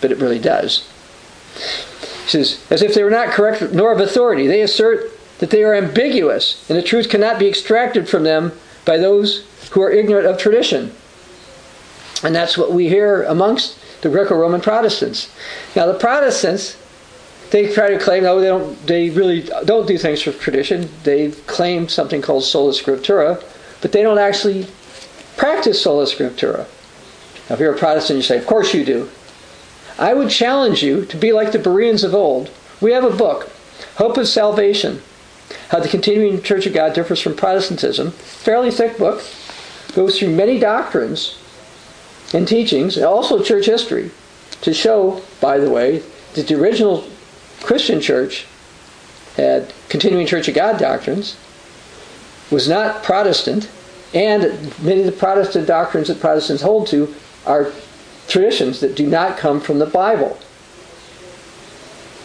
But 0.00 0.10
it 0.10 0.18
really 0.18 0.40
does. 0.40 0.90
He 2.24 2.30
says, 2.30 2.64
as 2.70 2.82
if 2.82 2.94
they 2.94 3.04
were 3.04 3.10
not 3.10 3.28
correct 3.28 3.72
nor 3.72 3.92
of 3.92 4.00
authority. 4.00 4.46
They 4.46 4.62
assert 4.62 5.10
that 5.38 5.50
they 5.50 5.62
are 5.62 5.74
ambiguous, 5.74 6.68
and 6.68 6.78
the 6.78 6.82
truth 6.82 7.08
cannot 7.08 7.38
be 7.38 7.48
extracted 7.48 8.08
from 8.08 8.22
them 8.22 8.52
by 8.84 8.96
those 8.98 9.44
who 9.72 9.82
are 9.82 9.90
ignorant 9.90 10.26
of 10.26 10.38
tradition. 10.38 10.92
And 12.22 12.34
that's 12.34 12.56
what 12.56 12.72
we 12.72 12.88
hear 12.88 13.24
amongst 13.24 13.78
the 14.02 14.08
Greco-Roman 14.08 14.60
Protestants. 14.60 15.30
Now, 15.74 15.86
the 15.86 15.98
Protestants, 15.98 16.78
they 17.50 17.72
try 17.72 17.90
to 17.90 17.98
claim, 17.98 18.22
no, 18.22 18.40
they 18.40 18.46
don't. 18.46 18.86
They 18.86 19.10
really 19.10 19.42
don't 19.64 19.86
do 19.86 19.98
things 19.98 20.22
for 20.22 20.32
tradition. 20.32 20.88
They 21.02 21.30
claim 21.30 21.88
something 21.88 22.22
called 22.22 22.44
sola 22.44 22.72
scriptura, 22.72 23.42
but 23.82 23.92
they 23.92 24.02
don't 24.02 24.18
actually 24.18 24.66
practice 25.36 25.82
sola 25.82 26.04
scriptura. 26.04 26.66
Now, 27.48 27.54
if 27.54 27.60
you're 27.60 27.74
a 27.74 27.78
Protestant, 27.78 28.16
you 28.16 28.22
say, 28.22 28.38
of 28.38 28.46
course 28.46 28.72
you 28.72 28.84
do. 28.84 29.10
I 29.98 30.14
would 30.14 30.30
challenge 30.30 30.82
you 30.82 31.04
to 31.06 31.16
be 31.16 31.32
like 31.32 31.52
the 31.52 31.58
Bereans 31.58 32.04
of 32.04 32.14
old. 32.14 32.50
We 32.80 32.92
have 32.92 33.04
a 33.04 33.16
book, 33.16 33.50
Hope 33.96 34.16
of 34.16 34.28
Salvation, 34.28 35.02
How 35.68 35.80
the 35.80 35.88
Continuing 35.88 36.42
Church 36.42 36.66
of 36.66 36.74
God 36.74 36.94
Differs 36.94 37.20
from 37.20 37.36
Protestantism. 37.36 38.10
Fairly 38.10 38.70
thick 38.70 38.98
book, 38.98 39.22
goes 39.94 40.18
through 40.18 40.34
many 40.34 40.58
doctrines 40.58 41.38
and 42.32 42.48
teachings, 42.48 42.96
and 42.96 43.06
also 43.06 43.42
church 43.42 43.66
history, 43.66 44.10
to 44.62 44.74
show, 44.74 45.22
by 45.40 45.58
the 45.58 45.70
way, 45.70 46.02
that 46.34 46.48
the 46.48 46.60
original 46.60 47.04
Christian 47.62 48.00
church 48.00 48.46
had 49.36 49.72
continuing 49.88 50.26
Church 50.26 50.48
of 50.48 50.54
God 50.54 50.78
doctrines, 50.78 51.36
was 52.50 52.68
not 52.68 53.02
Protestant, 53.02 53.68
and 54.12 54.42
many 54.82 55.00
of 55.00 55.06
the 55.06 55.12
Protestant 55.12 55.66
doctrines 55.66 56.08
that 56.08 56.20
Protestants 56.20 56.62
hold 56.62 56.86
to 56.88 57.14
are 57.46 57.72
traditions 58.28 58.80
that 58.80 58.94
do 58.94 59.06
not 59.06 59.38
come 59.38 59.60
from 59.60 59.78
the 59.78 59.86
Bible. 59.86 60.38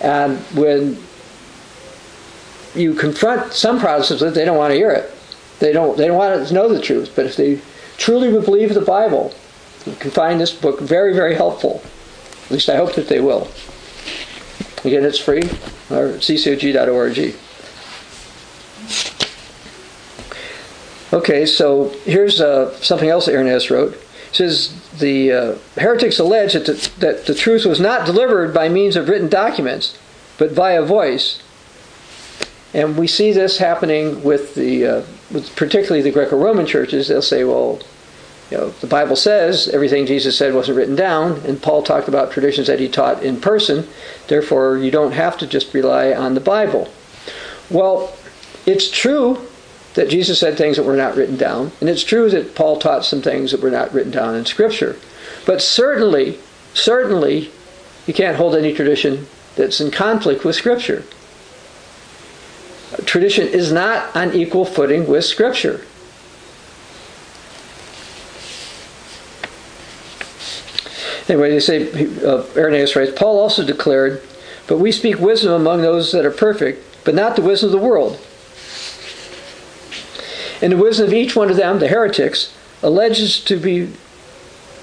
And 0.02 0.38
when 0.56 0.98
you 2.76 2.94
confront 2.94 3.54
some 3.54 3.80
Protestants 3.80 4.36
they 4.36 4.46
don't 4.46 4.58
want 4.58 4.72
to 4.72 4.76
hear 4.76 4.92
it. 4.92 5.12
They 5.60 5.74
don't, 5.74 5.98
they 5.98 6.08
don't 6.08 6.18
want 6.18 6.48
to 6.48 6.54
know 6.54 6.70
the 6.70 6.82
truth. 6.82 7.12
But 7.16 7.26
if 7.26 7.36
they 7.36 7.60
truly 7.98 8.32
would 8.32 8.46
believe 8.46 8.74
the 8.74 8.82
Bible, 8.82 9.34
you 9.86 9.94
can 9.96 10.12
find 10.12 10.40
this 10.40 10.54
book 10.54 10.80
very, 10.80 11.14
very 11.14 11.36
helpful. 11.36 11.82
At 12.46 12.52
least 12.52 12.70
I 12.70 12.78
hope 12.78 12.96
that 12.96 13.08
they 13.08 13.20
will. 13.20 13.50
Again, 14.86 15.04
it's 15.04 15.20
free, 15.20 15.44
or 15.90 16.16
ccog.org. 16.18 17.36
Okay, 21.12 21.46
so 21.46 21.90
here's 22.06 22.40
uh, 22.40 22.74
something 22.76 23.10
else 23.10 23.26
that 23.26 23.34
Irenaeus 23.34 23.70
wrote. 23.70 23.98
Says 24.32 24.74
the 25.00 25.32
uh, 25.32 25.56
heretics 25.76 26.20
allege 26.20 26.54
that 26.54 26.66
the, 26.66 26.92
that 27.00 27.26
the 27.26 27.34
truth 27.34 27.66
was 27.66 27.80
not 27.80 28.06
delivered 28.06 28.54
by 28.54 28.70
means 28.70 28.96
of 28.96 29.10
written 29.10 29.28
documents, 29.28 29.98
but 30.38 30.52
via 30.52 30.84
voice. 30.84 31.42
And 32.74 32.98
we 32.98 33.08
see 33.08 33.32
this 33.32 33.58
happening 33.58 34.24
with 34.24 34.54
the, 34.54 34.86
uh, 34.86 35.02
with 35.32 35.56
particularly 35.56 36.04
the 36.04 36.12
Greco-Roman 36.12 36.68
churches. 36.68 37.08
They'll 37.08 37.24
say, 37.24 37.44
well, 37.44 37.80
you 38.52 38.58
know, 38.58 38.70
the 38.70 38.88
Bible 38.88 39.16
says 39.16 39.68
everything 39.70 40.06
Jesus 40.06 40.38
said 40.38 40.54
wasn't 40.54 40.78
written 40.78 40.96
down, 40.96 41.42
and 41.46 41.62
Paul 41.62 41.82
talked 41.82 42.08
about 42.08 42.32
traditions 42.32 42.68
that 42.68 42.80
he 42.80 42.88
taught 42.88 43.24
in 43.24 43.42
person. 43.42 43.88
Therefore, 44.28 44.78
you 44.78 44.92
don't 44.92 45.14
have 45.14 45.38
to 45.40 45.48
just 45.48 45.74
rely 45.74 46.14
on 46.14 46.36
the 46.36 46.40
Bible. 46.40 46.88
Well, 47.70 48.16
it's 48.66 48.90
true 48.90 49.49
that 50.00 50.08
Jesus 50.08 50.40
said 50.40 50.58
things 50.58 50.78
that 50.78 50.86
were 50.86 50.96
not 50.96 51.18
written 51.18 51.36
down, 51.36 51.74
and 51.82 51.90
it's 51.90 52.06
true 52.06 52.30
that 52.30 52.56
Paul 52.56 52.80
taught 52.80 53.04
some 53.04 53.22
things 53.22 53.52
that 53.52 53.60
were 53.60 53.70
not 53.70 53.94
written 53.94 54.14
down 54.14 54.34
in 54.34 54.46
Scripture. 54.46 54.96
But 55.46 55.62
certainly, 55.62 56.40
certainly, 56.74 57.52
you 58.08 58.14
can't 58.14 58.38
hold 58.38 58.56
any 58.56 58.74
tradition 58.74 59.28
that's 59.58 59.82
in 59.82 59.92
conflict 59.92 60.46
with 60.46 60.56
Scripture. 60.56 61.04
Tradition 63.04 63.50
is 63.50 63.74
not 63.74 64.16
on 64.16 64.34
equal 64.34 64.64
footing 64.64 65.06
with 65.06 65.26
Scripture. 65.26 65.82
Anyway, 71.28 71.50
they 71.50 71.60
say, 71.60 71.92
uh, 72.26 72.46
Irenaeus 72.56 72.96
writes, 72.96 73.12
Paul 73.18 73.38
also 73.38 73.66
declared, 73.66 74.24
But 74.66 74.78
we 74.78 74.94
speak 74.94 75.20
wisdom 75.20 75.52
among 75.52 75.82
those 75.82 76.14
that 76.14 76.26
are 76.26 76.32
perfect, 76.32 76.86
but 77.04 77.14
not 77.14 77.36
the 77.36 77.42
wisdom 77.42 77.68
of 77.68 77.74
the 77.74 77.86
world 77.86 78.26
And 80.62 80.74
the 80.74 80.78
wisdom 80.78 81.08
of 81.08 81.14
each 81.14 81.36
one 81.36 81.50
of 81.50 81.58
them, 81.58 81.80
the 81.80 81.88
heretics, 81.88 82.56
alleges 82.84 83.44
to 83.46 83.58
be 83.58 83.92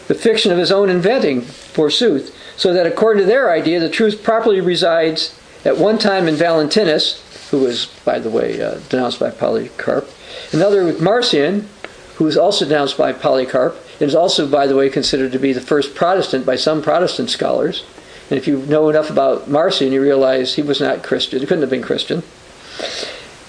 the 0.08 0.14
fiction 0.14 0.52
of 0.52 0.58
his 0.58 0.72
own 0.72 0.88
inventing, 0.88 1.42
forsooth, 1.42 2.34
so 2.56 2.72
that 2.72 2.86
according 2.86 3.22
to 3.22 3.26
their 3.26 3.50
idea, 3.50 3.80
the 3.80 3.90
truth 3.90 4.22
properly 4.22 4.60
resides 4.60 5.38
at 5.64 5.76
one 5.76 5.98
time 5.98 6.28
in 6.28 6.36
Valentinus, 6.36 7.22
who 7.50 7.60
was, 7.60 7.86
by 8.04 8.18
the 8.18 8.30
way, 8.30 8.60
uh, 8.62 8.78
denounced 8.88 9.20
by 9.20 9.30
Polycarp, 9.30 10.08
another 10.52 10.84
with 10.84 11.02
Marcion, 11.02 11.68
who 12.16 12.24
was 12.24 12.36
also 12.36 12.64
denounced 12.64 12.96
by 12.96 13.12
Polycarp, 13.12 13.76
and 14.00 14.08
is 14.08 14.14
also, 14.14 14.48
by 14.48 14.66
the 14.66 14.76
way, 14.76 14.88
considered 14.88 15.32
to 15.32 15.38
be 15.38 15.52
the 15.52 15.60
first 15.60 15.94
Protestant 15.94 16.46
by 16.46 16.56
some 16.56 16.82
Protestant 16.82 17.30
scholars. 17.30 17.84
And 18.30 18.38
if 18.38 18.46
you 18.46 18.58
know 18.66 18.88
enough 18.88 19.10
about 19.10 19.48
Marcion, 19.48 19.92
you 19.92 20.02
realize 20.02 20.54
he 20.54 20.62
was 20.62 20.80
not 20.80 21.02
Christian. 21.02 21.40
He 21.40 21.46
couldn't 21.46 21.62
have 21.62 21.70
been 21.70 21.82
Christian. 21.82 22.22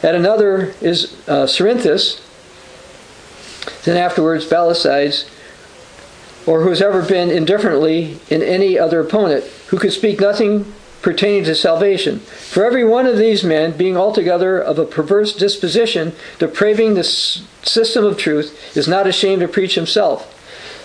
And 0.03 0.15
another 0.15 0.73
is 0.81 1.13
uh, 1.27 1.45
Cerinthus, 1.45 2.21
then 3.83 3.97
afterwards 3.97 4.45
Valicides, 4.47 5.29
or 6.45 6.61
who 6.61 6.69
has 6.69 6.81
ever 6.81 7.01
been 7.03 7.29
indifferently 7.29 8.19
in 8.29 8.41
any 8.41 8.79
other 8.79 9.01
opponent, 9.01 9.43
who 9.67 9.77
could 9.77 9.91
speak 9.91 10.19
nothing 10.19 10.71
pertaining 11.01 11.43
to 11.43 11.55
salvation. 11.55 12.19
For 12.19 12.65
every 12.65 12.83
one 12.83 13.05
of 13.05 13.17
these 13.17 13.43
men, 13.43 13.75
being 13.77 13.97
altogether 13.97 14.59
of 14.59 14.79
a 14.79 14.85
perverse 14.85 15.35
disposition, 15.35 16.13
depraving 16.39 16.93
the 16.93 17.03
system 17.03 18.05
of 18.05 18.17
truth, 18.17 18.75
is 18.77 18.87
not 18.87 19.07
ashamed 19.07 19.41
to 19.41 19.47
preach 19.47 19.75
himself. 19.75 20.33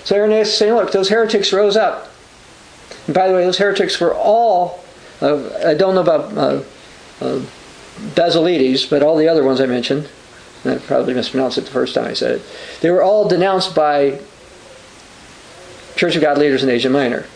So 0.05 0.17
Irenaeus 0.17 0.49
is 0.49 0.59
saying, 0.59 0.75
look, 0.75 0.93
those 0.93 1.09
heretics 1.09 1.53
rose 1.53 1.77
up. 1.77 2.11
And 3.07 3.15
by 3.15 3.29
the 3.29 3.35
way, 3.35 3.45
those 3.45 3.59
heretics 3.59 4.01
were 4.01 4.15
all, 4.15 4.85
uh, 5.21 5.49
I 5.65 5.75
don't 5.75 5.95
know 5.95 6.03
about 6.03 6.37
uh, 6.37 6.63
uh, 7.21 7.41
Basilides, 8.15 8.89
but 8.89 9.03
all 9.03 9.17
the 9.17 9.29
other 9.29 9.45
ones 9.45 9.61
I 9.61 9.67
mentioned, 9.67 10.09
I 10.65 10.77
probably 10.79 11.15
mispronounced 11.15 11.59
it 11.59 11.63
the 11.63 11.71
first 11.71 11.95
time 11.95 12.05
I 12.05 12.15
said 12.15 12.37
it, 12.37 12.43
they 12.81 12.91
were 12.91 13.03
all 13.03 13.29
denounced 13.29 13.75
by 13.75 14.21
Church 15.97 16.17
of 16.17 16.23
God 16.23 16.39
leaders 16.39 16.63
in 16.63 16.71
Asia 16.71 16.89
Minor. 16.89 17.27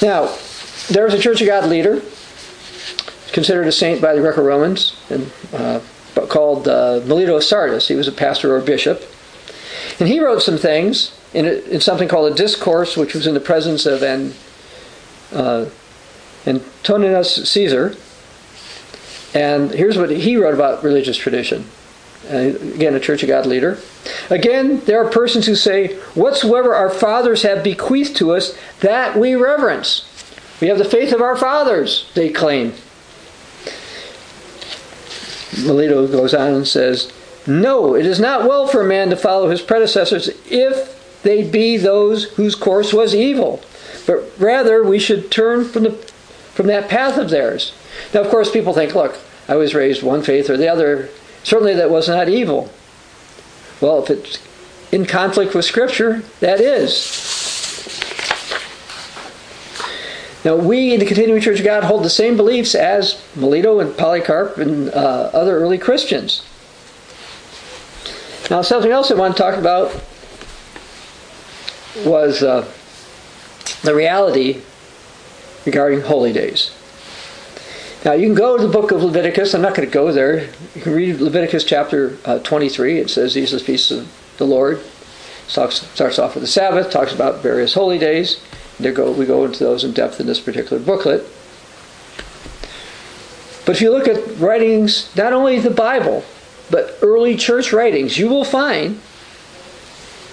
Now, 0.00 0.36
there 0.88 1.04
was 1.04 1.14
a 1.14 1.18
Church 1.18 1.40
of 1.40 1.46
God 1.46 1.68
leader, 1.68 2.02
considered 3.32 3.66
a 3.66 3.72
saint 3.72 4.00
by 4.00 4.14
the 4.14 4.20
Greco 4.20 4.42
Romans, 4.42 4.96
and 5.10 5.30
uh, 5.52 5.80
called 6.28 6.68
uh, 6.68 7.00
Melito 7.04 7.36
of 7.36 7.44
Sardis. 7.44 7.88
He 7.88 7.94
was 7.94 8.08
a 8.08 8.12
pastor 8.12 8.54
or 8.54 8.60
bishop. 8.60 9.02
And 9.98 10.08
he 10.08 10.20
wrote 10.20 10.42
some 10.42 10.58
things 10.58 11.16
in, 11.34 11.46
a, 11.46 11.52
in 11.70 11.80
something 11.80 12.08
called 12.08 12.32
a 12.32 12.34
discourse, 12.34 12.96
which 12.96 13.14
was 13.14 13.26
in 13.26 13.34
the 13.34 13.40
presence 13.40 13.86
of 13.86 14.02
an, 14.02 14.34
uh, 15.32 15.66
Antoninus 16.46 17.48
Caesar. 17.48 17.96
And 19.34 19.70
here's 19.70 19.96
what 19.96 20.10
he 20.10 20.36
wrote 20.36 20.54
about 20.54 20.84
religious 20.84 21.16
tradition. 21.16 21.64
Uh, 22.30 22.54
again, 22.74 22.94
a 22.94 23.00
Church 23.00 23.22
of 23.22 23.28
God 23.28 23.46
leader. 23.46 23.78
Again, 24.30 24.80
there 24.80 25.04
are 25.04 25.10
persons 25.10 25.46
who 25.46 25.56
say, 25.56 25.96
Whatsoever 26.14 26.74
our 26.74 26.90
fathers 26.90 27.42
have 27.42 27.64
bequeathed 27.64 28.16
to 28.16 28.32
us, 28.32 28.56
that 28.80 29.16
we 29.16 29.34
reverence. 29.34 30.08
We 30.60 30.68
have 30.68 30.78
the 30.78 30.84
faith 30.84 31.12
of 31.12 31.20
our 31.20 31.36
fathers, 31.36 32.10
they 32.14 32.28
claim. 32.28 32.74
Melito 35.64 36.06
goes 36.06 36.34
on 36.34 36.54
and 36.54 36.68
says, 36.68 37.12
No, 37.46 37.94
it 37.96 38.06
is 38.06 38.20
not 38.20 38.48
well 38.48 38.66
for 38.66 38.82
a 38.82 38.88
man 38.88 39.10
to 39.10 39.16
follow 39.16 39.50
his 39.50 39.60
predecessors 39.60 40.30
if 40.48 41.20
they 41.22 41.48
be 41.48 41.76
those 41.76 42.24
whose 42.34 42.54
course 42.54 42.92
was 42.92 43.14
evil, 43.14 43.62
but 44.06 44.22
rather 44.38 44.82
we 44.82 44.98
should 44.98 45.30
turn 45.30 45.64
from, 45.64 45.84
the, 45.84 46.11
from 46.54 46.66
that 46.66 46.88
path 46.88 47.18
of 47.18 47.30
theirs. 47.30 47.72
Now, 48.12 48.20
of 48.20 48.28
course, 48.28 48.50
people 48.50 48.72
think, 48.72 48.94
Look, 48.94 49.18
I 49.48 49.56
was 49.56 49.74
raised 49.74 50.02
one 50.02 50.22
faith 50.22 50.48
or 50.48 50.56
the 50.56 50.68
other. 50.68 51.08
Certainly 51.42 51.74
that 51.74 51.90
was 51.90 52.08
not 52.08 52.28
evil. 52.28 52.70
Well, 53.80 54.02
if 54.02 54.10
it's 54.10 54.38
in 54.92 55.06
conflict 55.06 55.54
with 55.54 55.64
Scripture, 55.64 56.22
that 56.40 56.60
is. 56.60 57.30
Now, 60.44 60.56
we 60.56 60.92
in 60.92 61.00
the 61.00 61.06
Continuing 61.06 61.40
Church 61.40 61.60
of 61.60 61.64
God 61.64 61.84
hold 61.84 62.04
the 62.04 62.10
same 62.10 62.36
beliefs 62.36 62.74
as 62.74 63.22
Melito 63.36 63.78
and 63.78 63.96
Polycarp 63.96 64.58
and 64.58 64.90
uh, 64.90 65.30
other 65.32 65.56
early 65.56 65.78
Christians. 65.78 66.44
Now, 68.50 68.62
something 68.62 68.90
else 68.90 69.10
I 69.10 69.14
want 69.14 69.36
to 69.36 69.42
talk 69.42 69.56
about 69.56 69.94
was 72.04 72.42
uh, 72.42 72.68
the 73.82 73.94
reality 73.94 74.62
regarding 75.64 76.00
holy 76.02 76.32
days. 76.32 76.70
Now, 78.04 78.14
you 78.14 78.26
can 78.26 78.34
go 78.34 78.56
to 78.56 78.66
the 78.66 78.72
book 78.72 78.90
of 78.90 79.02
Leviticus. 79.02 79.54
I'm 79.54 79.62
not 79.62 79.76
going 79.76 79.88
to 79.88 79.92
go 79.92 80.10
there. 80.10 80.48
You 80.74 80.82
can 80.82 80.92
read 80.92 81.20
Leviticus 81.20 81.62
chapter 81.64 82.18
uh, 82.24 82.40
23. 82.40 82.98
It 82.98 83.10
says 83.10 83.34
these 83.34 83.54
are 83.54 83.58
the 83.58 83.64
feasts 83.64 83.92
of 83.92 84.10
the 84.38 84.44
Lord. 84.44 84.80
Starts, 85.46 85.86
starts 85.88 86.18
off 86.18 86.34
with 86.34 86.42
the 86.42 86.48
Sabbath, 86.48 86.90
talks 86.90 87.14
about 87.14 87.42
various 87.42 87.74
holy 87.74 87.98
days. 87.98 88.42
There 88.80 88.92
go, 88.92 89.12
we 89.12 89.26
go 89.26 89.44
into 89.44 89.62
those 89.62 89.84
in 89.84 89.92
depth 89.92 90.18
in 90.18 90.26
this 90.26 90.40
particular 90.40 90.82
booklet. 90.82 91.22
But 93.64 93.76
if 93.76 93.80
you 93.80 93.92
look 93.92 94.08
at 94.08 94.38
writings, 94.38 95.14
not 95.14 95.32
only 95.32 95.60
the 95.60 95.70
Bible, 95.70 96.24
but 96.70 96.98
early 97.02 97.36
church 97.36 97.72
writings, 97.72 98.18
you 98.18 98.28
will 98.28 98.44
find 98.44 99.00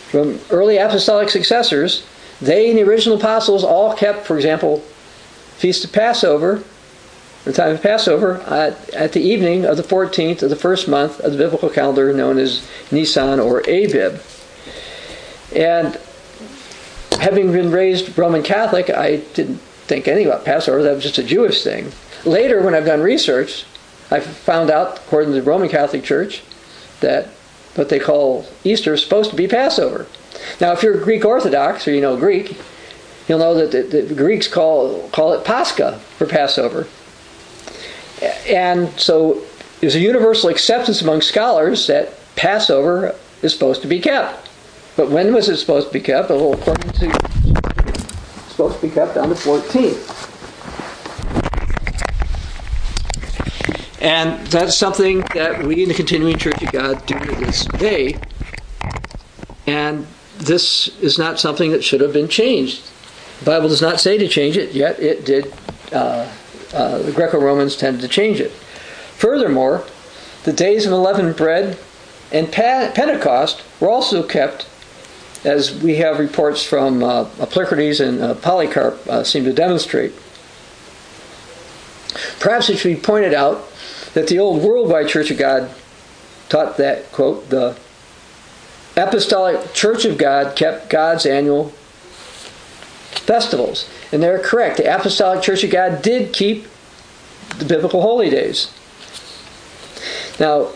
from 0.09 0.39
early 0.49 0.77
apostolic 0.77 1.29
successors, 1.29 2.03
they 2.41 2.69
and 2.69 2.79
the 2.79 2.83
original 2.83 3.17
apostles 3.17 3.63
all 3.63 3.93
kept, 3.95 4.25
for 4.25 4.35
example, 4.35 4.83
Feast 5.59 5.85
of 5.85 5.91
Passover 5.91 6.63
the 7.45 7.53
time 7.53 7.71
of 7.71 7.81
Passover 7.81 8.41
at, 8.41 8.89
at, 8.93 9.13
the 9.13 9.21
evening 9.21 9.65
of 9.65 9.77
the 9.77 9.83
14th 9.83 10.43
of 10.43 10.49
the 10.49 10.55
first 10.55 10.87
month 10.87 11.19
of 11.21 11.31
the 11.31 11.37
biblical 11.37 11.69
calendar 11.69 12.11
known 12.13 12.37
as 12.37 12.67
Nisan 12.91 13.39
or 13.39 13.61
Abib. 13.61 14.21
And 15.55 15.99
having 17.19 17.51
been 17.51 17.71
raised 17.71 18.17
Roman 18.17 18.43
Catholic, 18.43 18.89
I 18.89 19.17
didn't 19.33 19.59
think 19.87 20.07
anything 20.07 20.27
about 20.27 20.45
Passover. 20.45 20.83
That 20.83 20.95
was 20.95 21.03
just 21.03 21.17
a 21.17 21.23
Jewish 21.23 21.63
thing. 21.63 21.91
Later, 22.25 22.61
when 22.61 22.75
I've 22.75 22.85
done 22.85 23.01
research, 23.01 23.65
I 24.11 24.19
found 24.19 24.69
out, 24.69 24.99
according 24.99 25.31
to 25.31 25.41
the 25.41 25.43
Roman 25.43 25.69
Catholic 25.69 26.03
Church, 26.03 26.43
that 26.99 27.27
what 27.75 27.89
they 27.89 27.99
call 27.99 28.45
Easter 28.63 28.93
is 28.93 29.01
supposed 29.01 29.29
to 29.29 29.35
be 29.35 29.47
Passover. 29.47 30.07
Now, 30.59 30.73
if 30.73 30.83
you're 30.83 30.97
Greek 30.97 31.23
Orthodox 31.23 31.87
or 31.87 31.93
you 31.93 32.01
know 32.01 32.17
Greek, 32.17 32.57
you'll 33.29 33.39
know 33.39 33.53
that 33.53 33.71
the, 33.71 34.01
the 34.01 34.15
Greeks 34.15 34.47
call 34.47 35.07
call 35.09 35.33
it 35.33 35.45
Pascha 35.45 35.99
for 36.17 36.25
Passover. 36.25 36.87
And 38.47 38.89
so 38.99 39.41
there's 39.79 39.95
a 39.95 39.99
universal 39.99 40.49
acceptance 40.49 41.01
among 41.01 41.21
scholars 41.21 41.87
that 41.87 42.13
Passover 42.35 43.15
is 43.41 43.53
supposed 43.53 43.81
to 43.83 43.87
be 43.87 43.99
kept. 43.99 44.49
But 44.97 45.09
when 45.09 45.33
was 45.33 45.47
it 45.47 45.57
supposed 45.57 45.87
to 45.87 45.93
be 45.93 46.01
kept? 46.01 46.29
Well, 46.29 46.53
according 46.53 46.91
to 46.91 47.29
supposed 48.49 48.81
to 48.81 48.87
be 48.87 48.93
kept 48.93 49.15
on 49.15 49.29
the 49.29 49.35
14th. 49.35 50.25
And 54.01 54.45
that's 54.47 54.75
something 54.75 55.19
that 55.33 55.63
we 55.63 55.83
in 55.83 55.89
the 55.89 55.95
Continuing 55.95 56.37
Church 56.37 56.61
of 56.61 56.71
God 56.71 57.05
do 57.05 57.17
to 57.17 57.35
this 57.35 57.65
day. 57.65 58.19
And 59.67 60.07
this 60.37 60.89
is 60.99 61.17
not 61.17 61.39
something 61.39 61.71
that 61.71 61.83
should 61.83 62.01
have 62.01 62.11
been 62.11 62.27
changed. 62.27 62.81
The 63.39 63.45
Bible 63.45 63.69
does 63.69 63.81
not 63.81 63.99
say 63.99 64.17
to 64.17 64.27
change 64.27 64.57
it, 64.57 64.73
yet 64.73 64.99
it 64.99 65.25
did. 65.25 65.53
Uh, 65.91 66.29
uh, 66.73 66.99
the 66.99 67.11
Greco 67.11 67.39
Romans 67.39 67.75
tended 67.75 68.01
to 68.01 68.07
change 68.07 68.39
it. 68.39 68.51
Furthermore, 68.51 69.85
the 70.43 70.53
days 70.53 70.85
of 70.85 70.93
unleavened 70.93 71.35
bread 71.35 71.77
and 72.31 72.51
Pentecost 72.51 73.63
were 73.79 73.89
also 73.89 74.21
kept, 74.23 74.67
as 75.43 75.73
we 75.81 75.95
have 75.95 76.19
reports 76.19 76.63
from 76.63 77.03
uh, 77.03 77.27
and 77.39 78.21
uh, 78.21 78.35
Polycarp 78.35 79.07
uh, 79.07 79.23
seem 79.23 79.45
to 79.45 79.53
demonstrate. 79.53 80.13
Perhaps 82.39 82.69
it 82.69 82.77
should 82.77 82.95
be 82.95 83.01
pointed 83.01 83.33
out 83.33 83.67
that 84.13 84.27
the 84.27 84.39
old 84.39 84.61
worldwide 84.61 85.07
Church 85.07 85.31
of 85.31 85.37
God 85.37 85.71
taught 86.49 86.77
that, 86.77 87.11
quote, 87.11 87.49
the 87.49 87.77
Apostolic 88.95 89.73
Church 89.73 90.05
of 90.05 90.17
God 90.17 90.55
kept 90.55 90.89
God's 90.89 91.25
annual 91.25 91.73
festivals. 93.11 93.89
And 94.11 94.21
they're 94.21 94.39
correct. 94.39 94.77
The 94.77 94.93
Apostolic 94.93 95.41
Church 95.41 95.63
of 95.63 95.71
God 95.71 96.01
did 96.01 96.33
keep 96.33 96.65
the 97.57 97.65
biblical 97.65 98.01
holy 98.01 98.29
days. 98.29 98.71
Now, 100.39 100.71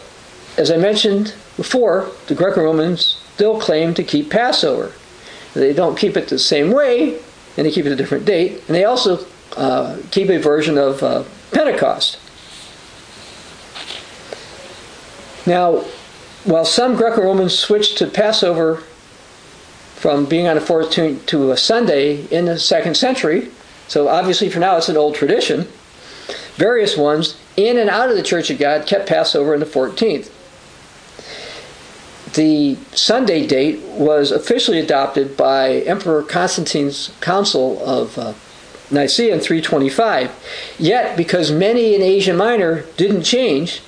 as 0.57 0.69
I 0.69 0.77
mentioned 0.77 1.33
before, 1.57 2.11
the 2.27 2.35
Greco 2.35 2.63
Romans 2.63 3.21
still 3.35 3.59
claim 3.59 3.93
to 3.95 4.03
keep 4.03 4.29
Passover. 4.29 4.91
They 5.53 5.73
don't 5.73 5.97
keep 5.97 6.17
it 6.17 6.27
the 6.27 6.39
same 6.39 6.71
way, 6.71 7.19
and 7.57 7.65
they 7.65 7.71
keep 7.71 7.85
it 7.85 7.91
a 7.91 7.95
different 7.95 8.25
date, 8.25 8.63
and 8.67 8.75
they 8.75 8.85
also 8.85 9.25
uh, 9.55 9.97
keep 10.11 10.29
a 10.29 10.37
version 10.37 10.77
of 10.77 11.01
uh, 11.03 11.23
Pentecost. 11.51 12.19
Now, 15.45 15.83
while 16.43 16.65
some 16.65 16.95
Greco 16.95 17.21
Romans 17.21 17.57
switched 17.57 17.97
to 17.99 18.07
Passover 18.07 18.83
from 20.03 20.25
being 20.25 20.49
on 20.49 20.57
a 20.57 20.59
14th 20.59 21.25
to 21.27 21.51
a 21.51 21.55
Sunday 21.55 22.25
in 22.25 22.43
the 22.43 22.59
second 22.59 22.97
century. 22.97 23.49
So 23.87 24.09
obviously 24.09 24.49
for 24.49 24.59
now 24.59 24.75
it's 24.75 24.89
an 24.89 24.97
old 24.97 25.15
tradition. 25.15 25.65
Various 26.55 26.97
ones 26.97 27.37
in 27.55 27.77
and 27.77 27.89
out 27.89 28.09
of 28.09 28.17
the 28.17 28.21
Church 28.21 28.49
of 28.49 28.59
God 28.59 28.85
kept 28.85 29.07
Passover 29.07 29.53
on 29.53 29.61
the 29.61 29.65
14th. 29.65 30.29
The 32.33 32.75
Sunday 32.91 33.47
date 33.47 33.79
was 33.79 34.31
officially 34.31 34.79
adopted 34.79 35.37
by 35.37 35.75
Emperor 35.83 36.21
Constantine's 36.21 37.13
Council 37.21 37.81
of 37.87 38.17
uh, 38.17 38.33
Nicaea 38.91 39.33
in 39.33 39.39
325. 39.39 40.75
Yet, 40.77 41.15
because 41.15 41.49
many 41.49 41.95
in 41.95 42.01
Asia 42.01 42.33
Minor 42.33 42.81
didn't 42.97 43.23
change, 43.23 43.81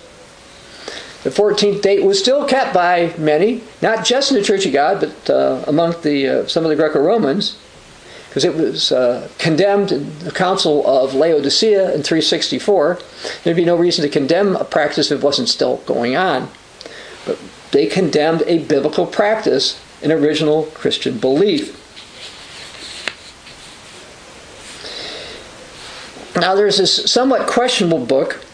the 1.25 1.31
14th 1.31 1.81
date 1.81 2.03
was 2.03 2.19
still 2.19 2.45
kept 2.45 2.71
by 2.71 3.11
many, 3.17 3.63
not 3.81 4.05
just 4.05 4.29
in 4.29 4.37
the 4.37 4.43
Church 4.43 4.67
of 4.67 4.73
God, 4.73 4.99
but 4.99 5.33
uh, 5.33 5.65
among 5.65 5.99
the, 6.03 6.27
uh, 6.27 6.47
some 6.47 6.63
of 6.63 6.69
the 6.69 6.75
Greco 6.75 7.01
Romans, 7.01 7.57
because 8.29 8.45
it 8.45 8.53
was 8.53 8.91
uh, 8.91 9.27
condemned 9.39 9.91
in 9.91 10.19
the 10.19 10.29
Council 10.29 10.85
of 10.85 11.15
Laodicea 11.15 11.95
in 11.95 12.03
364. 12.03 12.99
There'd 13.43 13.55
be 13.55 13.65
no 13.65 13.75
reason 13.75 14.03
to 14.03 14.09
condemn 14.09 14.55
a 14.55 14.63
practice 14.63 15.09
if 15.09 15.17
it 15.17 15.23
wasn't 15.23 15.49
still 15.49 15.77
going 15.87 16.15
on. 16.15 16.47
But 17.25 17.39
they 17.71 17.87
condemned 17.87 18.43
a 18.45 18.59
biblical 18.59 19.07
practice, 19.07 19.81
an 20.03 20.11
original 20.11 20.65
Christian 20.75 21.17
belief. 21.17 21.81
Now, 26.35 26.53
there's 26.53 26.77
this 26.77 27.11
somewhat 27.11 27.47
questionable 27.47 28.05
book 28.05 28.44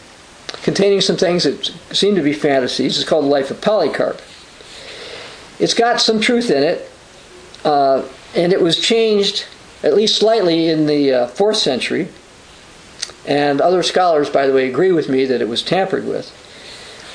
containing 0.62 1.00
some 1.00 1.16
things 1.16 1.44
that 1.44 1.66
seem 1.94 2.14
to 2.14 2.22
be 2.22 2.32
fantasies. 2.32 2.98
It's 2.98 3.08
called 3.08 3.24
The 3.24 3.28
Life 3.28 3.50
of 3.50 3.60
Polycarp. 3.60 4.20
It's 5.58 5.74
got 5.74 6.00
some 6.00 6.20
truth 6.20 6.50
in 6.50 6.62
it, 6.62 6.90
uh, 7.64 8.06
and 8.34 8.52
it 8.52 8.60
was 8.60 8.78
changed 8.78 9.46
at 9.82 9.94
least 9.94 10.16
slightly 10.16 10.68
in 10.68 10.86
the 10.86 11.12
uh, 11.12 11.26
fourth 11.26 11.56
century. 11.56 12.08
And 13.26 13.60
other 13.60 13.82
scholars, 13.82 14.30
by 14.30 14.46
the 14.46 14.52
way, 14.52 14.68
agree 14.68 14.92
with 14.92 15.08
me 15.08 15.24
that 15.26 15.40
it 15.40 15.48
was 15.48 15.62
tampered 15.62 16.06
with. 16.06 16.30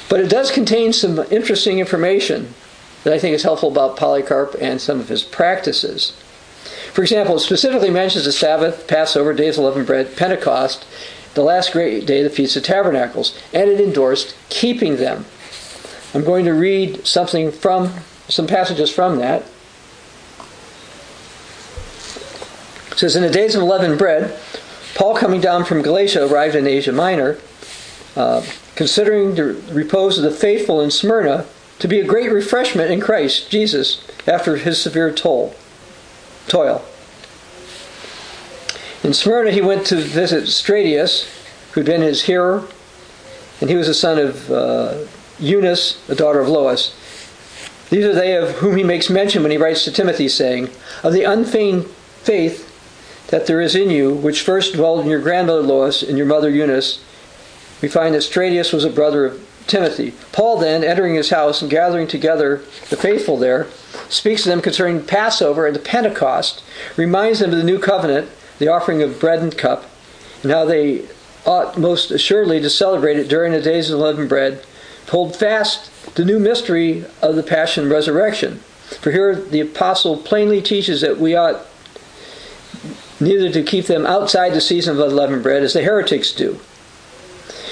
But 0.09 0.19
it 0.21 0.29
does 0.29 0.51
contain 0.51 0.93
some 0.93 1.19
interesting 1.31 1.79
information 1.79 2.53
that 3.03 3.13
I 3.13 3.19
think 3.19 3.35
is 3.35 3.43
helpful 3.43 3.71
about 3.71 3.97
Polycarp 3.97 4.55
and 4.59 4.79
some 4.79 4.99
of 4.99 5.09
his 5.09 5.23
practices. 5.23 6.11
For 6.93 7.01
example, 7.01 7.35
it 7.35 7.41
specifically 7.41 7.89
mentions 7.89 8.25
the 8.25 8.31
Sabbath, 8.31 8.87
Passover, 8.87 9.33
days 9.33 9.57
of 9.57 9.65
leavened 9.65 9.87
bread, 9.87 10.15
Pentecost, 10.15 10.85
the 11.37 11.43
last 11.43 11.71
great 11.71 12.05
day, 12.05 12.23
the 12.23 12.29
Feast 12.29 12.57
of 12.57 12.63
Tabernacles, 12.63 13.37
and 13.53 13.69
it 13.69 13.79
endorsed 13.79 14.35
keeping 14.49 14.97
them. 14.97 15.25
I'm 16.13 16.23
going 16.23 16.45
to 16.45 16.53
read 16.53 17.05
something 17.05 17.51
from 17.51 17.93
some 18.27 18.47
passages 18.47 18.89
from 18.89 19.17
that. 19.17 19.43
It 22.91 22.97
says, 22.97 23.15
In 23.15 23.21
the 23.21 23.29
days 23.29 23.55
of 23.55 23.61
leavened 23.61 23.99
bread, 23.99 24.37
Paul, 24.95 25.15
coming 25.15 25.39
down 25.39 25.63
from 25.63 25.83
Galatia, 25.83 26.25
arrived 26.25 26.55
in 26.55 26.65
Asia 26.65 26.91
Minor, 26.91 27.37
uh, 28.15 28.43
considering 28.75 29.35
the 29.35 29.53
repose 29.71 30.17
of 30.17 30.23
the 30.23 30.31
faithful 30.31 30.81
in 30.81 30.89
Smyrna 30.89 31.45
to 31.77 31.87
be 31.87 31.99
a 31.99 32.05
great 32.05 32.31
refreshment 32.31 32.89
in 32.89 32.99
Christ 32.99 33.51
Jesus 33.51 34.03
after 34.27 34.57
his 34.57 34.81
severe 34.81 35.13
toll, 35.13 35.55
toil. 36.47 36.83
In 39.07 39.13
Smyrna, 39.13 39.51
he 39.51 39.61
went 39.61 39.85
to 39.85 39.95
visit 39.95 40.49
Stratius, 40.49 41.29
who'd 41.71 41.85
been 41.85 42.01
his 42.01 42.23
hearer, 42.23 42.67
and 43.61 43.69
he 43.69 43.77
was 43.77 43.87
the 43.87 43.93
son 43.93 44.19
of 44.19 44.51
uh, 44.51 45.05
Eunice, 45.39 46.05
the 46.07 46.15
daughter 46.15 46.41
of 46.41 46.49
Lois. 46.49 46.93
These 47.89 48.03
are 48.03 48.13
they 48.13 48.35
of 48.35 48.55
whom 48.55 48.75
he 48.75 48.83
makes 48.83 49.09
mention 49.09 49.43
when 49.43 49.51
he 49.53 49.57
writes 49.57 49.85
to 49.85 49.93
Timothy, 49.93 50.27
saying, 50.27 50.71
Of 51.03 51.13
the 51.13 51.23
unfeigned 51.23 51.85
faith 51.85 52.65
that 53.29 53.45
there 53.45 53.61
is 53.61 53.77
in 53.77 53.89
you, 53.89 54.13
which 54.13 54.41
first 54.41 54.73
dwelled 54.73 54.99
in 54.99 55.09
your 55.09 55.21
grandmother 55.21 55.61
Lois 55.61 56.03
and 56.03 56.17
your 56.17 56.27
mother 56.27 56.49
Eunice, 56.49 57.01
we 57.81 57.87
find 57.87 58.13
that 58.13 58.23
Stratius 58.23 58.73
was 58.73 58.83
a 58.83 58.89
brother 58.89 59.25
of 59.25 59.47
Timothy. 59.67 60.15
Paul 60.33 60.57
then, 60.57 60.83
entering 60.83 61.15
his 61.15 61.29
house 61.29 61.61
and 61.61 61.71
gathering 61.71 62.07
together 62.09 62.57
the 62.89 62.97
faithful 62.97 63.37
there, 63.37 63.67
speaks 64.09 64.43
to 64.43 64.49
them 64.49 64.61
concerning 64.61 65.05
Passover 65.05 65.65
and 65.65 65.73
the 65.73 65.79
Pentecost, 65.79 66.61
reminds 66.97 67.39
them 67.39 67.51
of 67.51 67.57
the 67.57 67.63
new 67.63 67.79
covenant, 67.79 68.29
the 68.59 68.67
offering 68.67 69.01
of 69.01 69.19
bread 69.19 69.39
and 69.39 69.57
cup, 69.57 69.85
and 70.43 70.51
how 70.51 70.65
they 70.65 71.05
ought 71.45 71.77
most 71.77 72.11
assuredly 72.11 72.59
to 72.59 72.69
celebrate 72.69 73.17
it 73.17 73.29
during 73.29 73.53
the 73.53 73.61
days 73.61 73.89
of 73.89 73.99
unleavened 73.99 74.29
bread, 74.29 74.63
hold 75.09 75.35
fast 75.35 76.15
the 76.15 76.25
new 76.25 76.39
mystery 76.39 77.05
of 77.21 77.35
the 77.35 77.43
passion 77.43 77.83
and 77.83 77.91
resurrection. 77.91 78.59
For 79.01 79.11
here 79.11 79.35
the 79.35 79.61
apostle 79.61 80.17
plainly 80.17 80.61
teaches 80.61 81.01
that 81.01 81.19
we 81.19 81.35
ought 81.35 81.65
neither 83.19 83.51
to 83.51 83.63
keep 83.63 83.85
them 83.85 84.05
outside 84.05 84.53
the 84.53 84.61
season 84.61 84.95
of 84.97 85.07
unleavened 85.07 85.43
bread 85.43 85.63
as 85.63 85.73
the 85.73 85.83
heretics 85.83 86.31
do, 86.31 86.59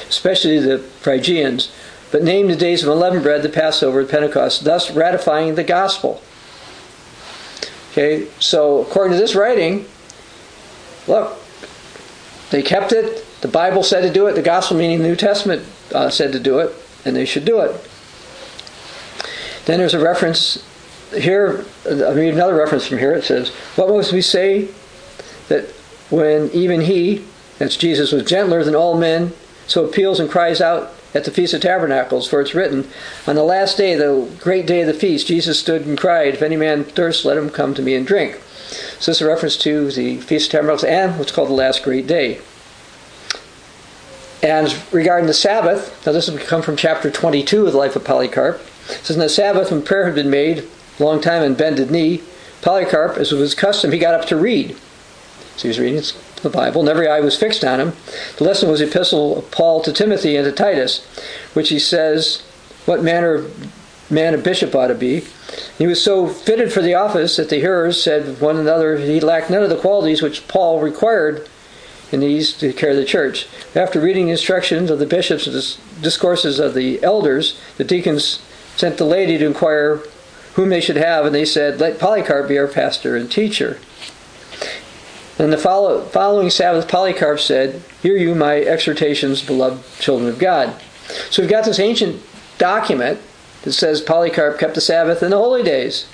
especially 0.10 0.60
the 0.60 0.80
Phrygians, 0.80 1.71
but 2.12 2.24
name 2.24 2.48
the 2.48 2.56
days 2.56 2.84
of 2.84 2.89
unleavened 2.89 3.24
bread, 3.24 3.43
the 3.43 3.50
Passover, 3.50 4.04
the 4.04 4.10
Pentecost, 4.10 4.63
thus 4.63 4.91
ratifying 4.91 5.56
the 5.56 5.63
gospel. 5.63 6.21
Okay, 7.91 8.28
so 8.39 8.82
according 8.82 9.13
to 9.13 9.19
this 9.19 9.36
writing, 9.36 9.86
look, 11.07 11.37
they 12.51 12.61
kept 12.61 12.91
it. 12.91 13.25
The 13.41 13.47
Bible 13.47 13.83
said 13.83 14.01
to 14.01 14.11
do 14.11 14.27
it. 14.27 14.33
The 14.33 14.41
gospel, 14.41 14.77
meaning 14.77 14.99
the 14.99 15.07
New 15.07 15.15
Testament, 15.15 15.65
uh, 15.93 16.09
said 16.09 16.31
to 16.31 16.39
do 16.39 16.59
it, 16.59 16.73
and 17.03 17.15
they 17.15 17.25
should 17.25 17.45
do 17.45 17.59
it. 17.59 17.71
Then 19.65 19.79
there's 19.79 19.93
a 19.93 20.03
reference 20.03 20.63
here. 21.11 21.65
I 21.89 22.13
mean, 22.13 22.33
another 22.33 22.55
reference 22.55 22.87
from 22.87 22.99
here. 22.99 23.13
It 23.13 23.23
says, 23.23 23.49
"What 23.75 23.89
must 23.89 24.13
we 24.13 24.21
say 24.21 24.69
that 25.47 25.65
when 26.09 26.49
even 26.51 26.81
He, 26.81 27.25
that's 27.57 27.75
Jesus, 27.75 28.11
was 28.11 28.23
gentler 28.23 28.63
than 28.63 28.75
all 28.75 28.97
men, 28.97 29.33
so 29.67 29.85
appeals 29.85 30.19
and 30.19 30.29
cries 30.29 30.61
out 30.61 30.93
at 31.15 31.23
the 31.23 31.31
Feast 31.31 31.53
of 31.53 31.61
Tabernacles, 31.61 32.27
for 32.27 32.41
it's 32.41 32.53
written, 32.53 32.87
On 33.25 33.35
the 33.35 33.43
last 33.43 33.77
day, 33.77 33.95
the 33.95 34.29
great 34.41 34.67
day 34.67 34.81
of 34.81 34.87
the 34.87 34.93
feast, 34.93 35.27
Jesus 35.27 35.59
stood 35.59 35.85
and 35.85 35.97
cried, 35.97 36.33
If 36.33 36.41
any 36.41 36.57
man 36.57 36.83
thirst, 36.83 37.23
let 37.23 37.37
him 37.37 37.49
come 37.49 37.73
to 37.73 37.81
me 37.81 37.95
and 37.95 38.05
drink. 38.05 38.39
So 38.69 39.12
this 39.12 39.17
is 39.17 39.21
a 39.21 39.28
reference 39.28 39.58
to 39.58 39.91
the 39.91 40.17
Feast 40.17 40.47
of 40.47 40.51
Tabernacles 40.51 40.84
and 40.84 41.17
what's 41.17 41.32
called 41.32 41.49
the 41.49 41.54
last 41.54 41.84
great 41.84 42.08
day. 42.08 42.39
And 44.41 44.75
regarding 44.91 45.28
the 45.28 45.34
Sabbath, 45.34 46.06
now 46.06 46.12
this 46.12 46.28
has 46.28 46.39
come 46.47 46.62
from 46.62 46.75
chapter 46.75 47.10
22 47.10 47.65
of 47.65 47.71
the 47.71 47.78
life 47.78 47.95
of 47.95 48.04
Polycarp. 48.04 48.62
It 48.89 49.06
says, 49.06 49.15
On 49.15 49.21
the 49.21 49.30
Sabbath, 49.30 49.71
when 49.71 49.82
prayer 49.82 50.06
had 50.06 50.15
been 50.15 50.30
made, 50.30 50.67
long 50.99 51.19
time 51.19 51.41
on 51.41 51.56
bended 51.56 51.89
knee, 51.89 52.21
Polycarp, 52.62 53.17
as 53.17 53.32
was 53.32 53.41
his 53.41 53.56
custom, 53.56 53.91
he 53.91 53.97
got 53.97 54.13
up 54.13 54.28
to 54.28 54.36
read. 54.36 54.78
So 55.56 55.63
he 55.63 55.67
was 55.69 55.80
reading 55.80 56.01
the 56.41 56.49
Bible, 56.49 56.82
and 56.82 56.89
every 56.89 57.08
eye 57.08 57.21
was 57.21 57.38
fixed 57.38 57.63
on 57.63 57.80
him. 57.80 57.93
The 58.38 58.43
lesson 58.43 58.69
was 58.69 58.80
the 58.80 58.88
epistle 58.88 59.39
of 59.39 59.51
Paul 59.51 59.82
to 59.82 59.91
Timothy 59.91 60.36
and 60.36 60.45
to 60.45 60.51
Titus, 60.51 61.06
which 61.54 61.69
he 61.69 61.80
says, 61.80 62.41
What 62.86 63.04
manner 63.04 63.34
of 63.34 63.73
man 64.09 64.33
a 64.33 64.37
bishop 64.37 64.75
ought 64.75 64.87
to 64.87 64.95
be. 64.95 65.23
He 65.77 65.87
was 65.87 66.03
so 66.03 66.27
fitted 66.27 66.71
for 66.71 66.81
the 66.81 66.93
office 66.93 67.37
that 67.37 67.49
the 67.49 67.59
hearers 67.59 68.01
said 68.01 68.39
one 68.39 68.57
another 68.57 68.97
he 68.97 69.19
lacked 69.19 69.49
none 69.49 69.63
of 69.63 69.69
the 69.69 69.77
qualities 69.77 70.21
which 70.21 70.47
Paul 70.47 70.79
required 70.79 71.47
in 72.11 72.19
these 72.19 72.53
to 72.53 72.71
carry 72.73 72.95
the 72.95 73.05
church. 73.05 73.47
After 73.75 73.99
reading 73.99 74.25
the 74.25 74.31
instructions 74.31 74.89
of 74.89 74.99
the 74.99 75.05
bishops 75.05 75.47
and 75.47 76.01
discourses 76.01 76.59
of 76.59 76.73
the 76.73 77.03
elders, 77.03 77.59
the 77.77 77.83
deacons 77.83 78.39
sent 78.75 78.97
the 78.97 79.05
laity 79.05 79.37
to 79.37 79.45
inquire 79.45 80.01
whom 80.53 80.69
they 80.69 80.81
should 80.81 80.95
have, 80.95 81.25
and 81.25 81.35
they 81.35 81.45
said, 81.45 81.79
Let 81.79 81.99
Polycarp 81.99 82.47
be 82.47 82.57
our 82.57 82.67
pastor 82.67 83.15
and 83.15 83.29
teacher. 83.29 83.79
And 85.37 85.51
the 85.51 85.57
follow, 85.57 86.05
following 86.05 86.49
Sabbath, 86.49 86.87
Polycarp 86.87 87.39
said, 87.39 87.81
Hear 88.01 88.15
you 88.15 88.35
my 88.35 88.61
exhortations, 88.61 89.43
beloved 89.43 89.99
children 89.99 90.29
of 90.29 90.39
God. 90.39 90.79
So 91.29 91.41
we've 91.41 91.51
got 91.51 91.65
this 91.65 91.79
ancient 91.79 92.21
document 92.57 93.19
that 93.65 93.73
says 93.73 93.99
Polycarp 93.99 94.58
kept 94.58 94.75
the 94.75 94.82
Sabbath 94.82 95.21
and 95.21 95.34
the 95.34 95.38
holy 95.38 95.63
days. 95.63 96.08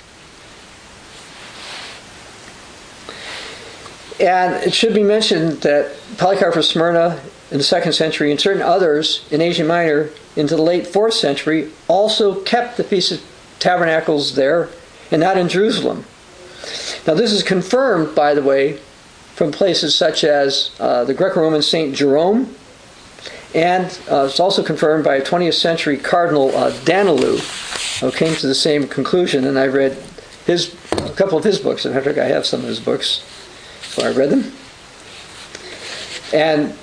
And 4.18 4.54
it 4.64 4.74
should 4.74 4.94
be 4.94 5.02
mentioned 5.02 5.62
that 5.62 5.96
Polycarp 6.16 6.56
of 6.56 6.64
Smyrna 6.64 7.20
in 7.50 7.58
the 7.58 7.64
second 7.64 7.92
century 7.92 8.30
and 8.30 8.40
certain 8.40 8.62
others 8.62 9.26
in 9.30 9.40
Asia 9.40 9.64
Minor 9.64 10.10
into 10.36 10.56
the 10.56 10.62
late 10.62 10.86
fourth 10.86 11.14
century 11.14 11.70
also 11.88 12.40
kept 12.42 12.76
the 12.76 12.84
Feast 12.84 13.12
of 13.12 13.20
Tabernacles 13.58 14.34
there 14.34 14.68
and 15.10 15.20
not 15.20 15.36
in 15.36 15.48
Jerusalem. 15.48 16.04
Now, 17.06 17.14
this 17.14 17.32
is 17.32 17.42
confirmed, 17.42 18.14
by 18.14 18.34
the 18.34 18.42
way, 18.42 18.78
from 19.34 19.52
places 19.52 19.94
such 19.94 20.24
as 20.24 20.70
uh, 20.78 21.04
the 21.04 21.14
Greco 21.14 21.40
Roman 21.40 21.62
Saint 21.62 21.94
Jerome, 21.94 22.54
and 23.54 23.86
uh, 24.10 24.26
it's 24.28 24.40
also 24.40 24.62
confirmed 24.62 25.04
by 25.04 25.16
a 25.16 25.22
20th 25.22 25.54
century 25.54 25.98
Cardinal 25.98 26.54
uh, 26.56 26.70
Danielou, 26.70 28.00
who 28.00 28.10
came 28.10 28.34
to 28.36 28.46
the 28.46 28.54
same 28.54 28.88
conclusion. 28.88 29.44
And 29.44 29.58
I 29.58 29.66
read 29.66 29.92
his 30.46 30.74
a 30.92 31.10
couple 31.10 31.36
of 31.36 31.44
his 31.44 31.58
books. 31.58 31.84
In 31.84 31.92
fact, 31.92 32.18
I 32.18 32.26
have 32.26 32.46
some 32.46 32.60
of 32.60 32.66
his 32.66 32.80
books, 32.80 33.24
so 33.82 34.04
I 34.04 34.12
read 34.12 34.30
them. 34.30 34.52
And 36.32 36.74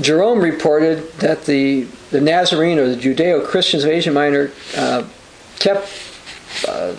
Jerome 0.00 0.40
reported 0.40 1.12
that 1.14 1.44
the, 1.44 1.84
the 2.10 2.20
Nazarene 2.20 2.78
or 2.78 2.88
the 2.88 2.96
Judeo 2.96 3.46
Christians 3.46 3.84
of 3.84 3.90
Asia 3.90 4.10
Minor 4.10 4.52
uh, 4.76 5.06
kept 5.58 5.88
uh, 6.66 6.94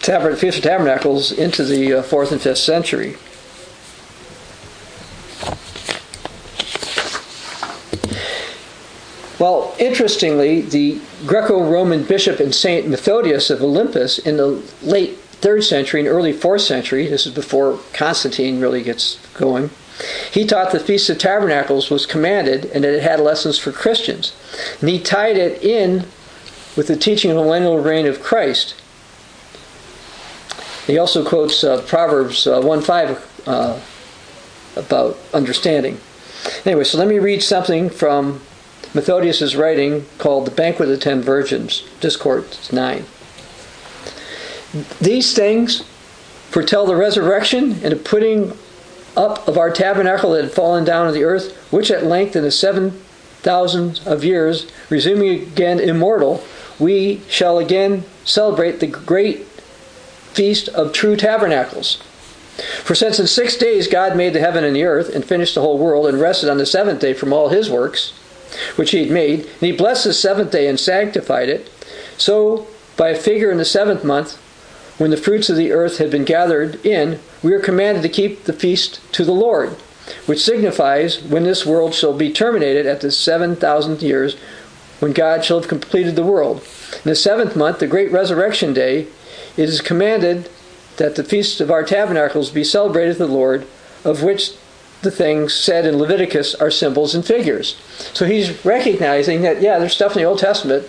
tabern- 0.00 0.36
Feast 0.36 0.58
of 0.58 0.64
Tabernacles 0.64 1.32
into 1.32 1.64
the 1.64 1.94
uh, 1.94 2.02
fourth 2.02 2.32
and 2.32 2.40
fifth 2.40 2.58
century. 2.58 3.16
Well, 9.44 9.74
interestingly, 9.78 10.62
the 10.62 11.02
Greco 11.26 11.70
Roman 11.70 12.02
bishop 12.02 12.40
and 12.40 12.54
Saint 12.54 12.88
Methodius 12.88 13.50
of 13.50 13.62
Olympus 13.62 14.18
in 14.18 14.38
the 14.38 14.62
late 14.80 15.18
3rd 15.42 15.64
century 15.64 16.00
and 16.00 16.08
early 16.08 16.32
4th 16.32 16.62
century, 16.62 17.08
this 17.08 17.26
is 17.26 17.34
before 17.34 17.78
Constantine 17.92 18.58
really 18.58 18.82
gets 18.82 19.18
going, 19.34 19.68
he 20.32 20.46
taught 20.46 20.72
the 20.72 20.80
Feast 20.80 21.10
of 21.10 21.18
Tabernacles 21.18 21.90
was 21.90 22.06
commanded 22.06 22.64
and 22.72 22.84
that 22.84 22.94
it 22.94 23.02
had 23.02 23.20
lessons 23.20 23.58
for 23.58 23.70
Christians. 23.70 24.34
And 24.80 24.88
he 24.88 24.98
tied 24.98 25.36
it 25.36 25.62
in 25.62 26.06
with 26.74 26.86
the 26.86 26.96
teaching 26.96 27.30
of 27.30 27.36
the 27.36 27.42
millennial 27.42 27.78
reign 27.78 28.06
of 28.06 28.22
Christ. 28.22 28.74
He 30.86 30.96
also 30.96 31.22
quotes 31.22 31.62
uh, 31.62 31.82
Proverbs 31.82 32.46
uh, 32.46 32.62
1 32.62 32.80
5 32.80 33.42
uh, 33.46 33.80
about 34.76 35.18
understanding. 35.34 36.00
Anyway, 36.64 36.84
so 36.84 36.96
let 36.96 37.08
me 37.08 37.18
read 37.18 37.42
something 37.42 37.90
from 37.90 38.40
Methodius' 38.94 39.56
writing 39.56 40.06
called 40.18 40.46
The 40.46 40.52
Banquet 40.52 40.88
of 40.88 40.94
the 40.94 41.02
Ten 41.02 41.20
Virgins, 41.20 41.84
Discourse 42.00 42.72
9. 42.72 43.04
These 45.00 45.34
things 45.34 45.82
foretell 46.50 46.86
the 46.86 46.96
resurrection 46.96 47.72
and 47.82 47.92
the 47.92 47.96
putting 47.96 48.56
up 49.16 49.46
of 49.46 49.58
our 49.58 49.70
tabernacle 49.70 50.32
that 50.32 50.44
had 50.44 50.52
fallen 50.52 50.84
down 50.84 51.06
on 51.06 51.12
the 51.12 51.24
earth, 51.24 51.56
which 51.72 51.90
at 51.90 52.04
length 52.04 52.36
in 52.36 52.42
the 52.42 52.50
seven 52.50 52.90
thousands 53.42 54.04
of 54.06 54.24
years, 54.24 54.70
resuming 54.88 55.42
again 55.42 55.78
immortal, 55.78 56.42
we 56.78 57.20
shall 57.28 57.58
again 57.58 58.04
celebrate 58.24 58.80
the 58.80 58.86
great 58.86 59.44
feast 60.32 60.68
of 60.70 60.92
true 60.92 61.16
tabernacles. 61.16 61.96
For 62.82 62.94
since 62.94 63.18
in 63.18 63.26
six 63.26 63.56
days 63.56 63.86
God 63.86 64.16
made 64.16 64.32
the 64.32 64.40
heaven 64.40 64.64
and 64.64 64.74
the 64.74 64.84
earth, 64.84 65.14
and 65.14 65.24
finished 65.24 65.54
the 65.54 65.60
whole 65.60 65.78
world, 65.78 66.06
and 66.06 66.20
rested 66.20 66.48
on 66.48 66.58
the 66.58 66.66
seventh 66.66 67.00
day 67.00 67.12
from 67.12 67.32
all 67.32 67.48
his 67.48 67.70
works, 67.70 68.12
which 68.76 68.90
he 68.92 69.00
had 69.00 69.10
made, 69.10 69.40
and 69.40 69.60
he 69.60 69.72
blessed 69.72 70.04
the 70.04 70.12
seventh 70.12 70.50
day 70.50 70.66
and 70.66 70.78
sanctified 70.78 71.48
it, 71.48 71.70
so 72.16 72.66
by 72.96 73.08
a 73.08 73.16
figure 73.16 73.50
in 73.50 73.58
the 73.58 73.64
seventh 73.64 74.04
month, 74.04 74.36
when 74.98 75.10
the 75.10 75.16
fruits 75.16 75.50
of 75.50 75.56
the 75.56 75.72
earth 75.72 75.98
had 75.98 76.10
been 76.10 76.24
gathered 76.24 76.84
in, 76.86 77.18
we 77.42 77.52
are 77.52 77.60
commanded 77.60 78.02
to 78.02 78.08
keep 78.08 78.44
the 78.44 78.52
feast 78.52 79.00
to 79.12 79.24
the 79.24 79.32
Lord, 79.32 79.70
which 80.26 80.44
signifies 80.44 81.22
when 81.22 81.42
this 81.42 81.66
world 81.66 81.94
shall 81.94 82.12
be 82.12 82.32
terminated 82.32 82.86
at 82.86 83.00
the 83.00 83.10
seven 83.10 83.56
thousandth 83.56 84.02
years, 84.02 84.36
when 85.00 85.12
God 85.12 85.44
shall 85.44 85.58
have 85.58 85.68
completed 85.68 86.14
the 86.14 86.22
world. 86.22 86.58
In 86.92 87.08
the 87.10 87.16
seventh 87.16 87.56
month, 87.56 87.80
the 87.80 87.86
great 87.88 88.12
resurrection 88.12 88.72
day, 88.72 89.08
it 89.56 89.68
is 89.68 89.80
commanded 89.80 90.48
that 90.96 91.16
the 91.16 91.24
feast 91.24 91.60
of 91.60 91.70
our 91.70 91.82
tabernacles 91.82 92.50
be 92.50 92.62
celebrated 92.62 93.14
to 93.14 93.26
the 93.26 93.32
Lord, 93.32 93.66
of 94.04 94.22
which 94.22 94.52
the 95.04 95.10
things 95.10 95.54
said 95.54 95.86
in 95.86 95.98
Leviticus 95.98 96.54
are 96.56 96.70
symbols 96.70 97.14
and 97.14 97.24
figures. 97.24 97.76
So 98.12 98.26
he's 98.26 98.64
recognizing 98.64 99.42
that, 99.42 99.62
yeah, 99.62 99.78
there's 99.78 99.94
stuff 99.94 100.12
in 100.12 100.22
the 100.22 100.28
Old 100.28 100.40
Testament 100.40 100.88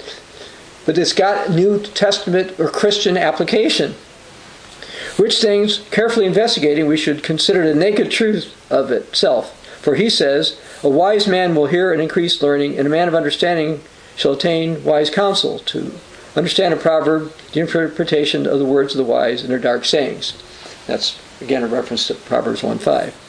but 0.86 0.98
it's 0.98 1.14
got 1.14 1.50
New 1.50 1.80
Testament 1.80 2.60
or 2.60 2.70
Christian 2.70 3.18
application. 3.18 3.96
Which 5.18 5.42
things, 5.42 5.80
carefully 5.92 6.26
investigating, 6.26 6.88
we 6.88 6.98
should 6.98 7.24
consider 7.24 7.66
the 7.66 7.78
naked 7.78 8.12
truth 8.12 8.54
of 8.72 8.92
itself. 8.92 9.62
For 9.82 9.96
he 9.96 10.10
says, 10.10 10.60
A 10.84 10.90
wise 10.90 11.28
man 11.28 11.56
will 11.56 11.68
hear 11.68 11.92
and 11.92 12.02
increase 12.02 12.42
learning, 12.42 12.78
and 12.78 12.86
a 12.88 12.92
man 12.92 13.08
of 13.08 13.16
understanding 13.16 13.82
shall 14.16 14.34
attain 14.34 14.84
wise 14.84 15.10
counsel 15.10 15.60
to 15.60 15.94
understand 16.36 16.74
a 16.74 16.78
proverb, 16.78 17.34
the 17.54 17.62
interpretation 17.62 18.46
of 18.46 18.60
the 18.60 18.66
words 18.66 18.94
of 18.94 18.98
the 18.98 19.12
wise 19.12 19.42
and 19.42 19.50
their 19.50 19.60
dark 19.60 19.86
sayings. 19.86 20.34
That's 20.86 21.20
again 21.42 21.64
a 21.64 21.68
reference 21.68 22.08
to 22.08 22.16
Proverbs 22.16 22.62
1 22.62 22.80
5. 22.80 23.25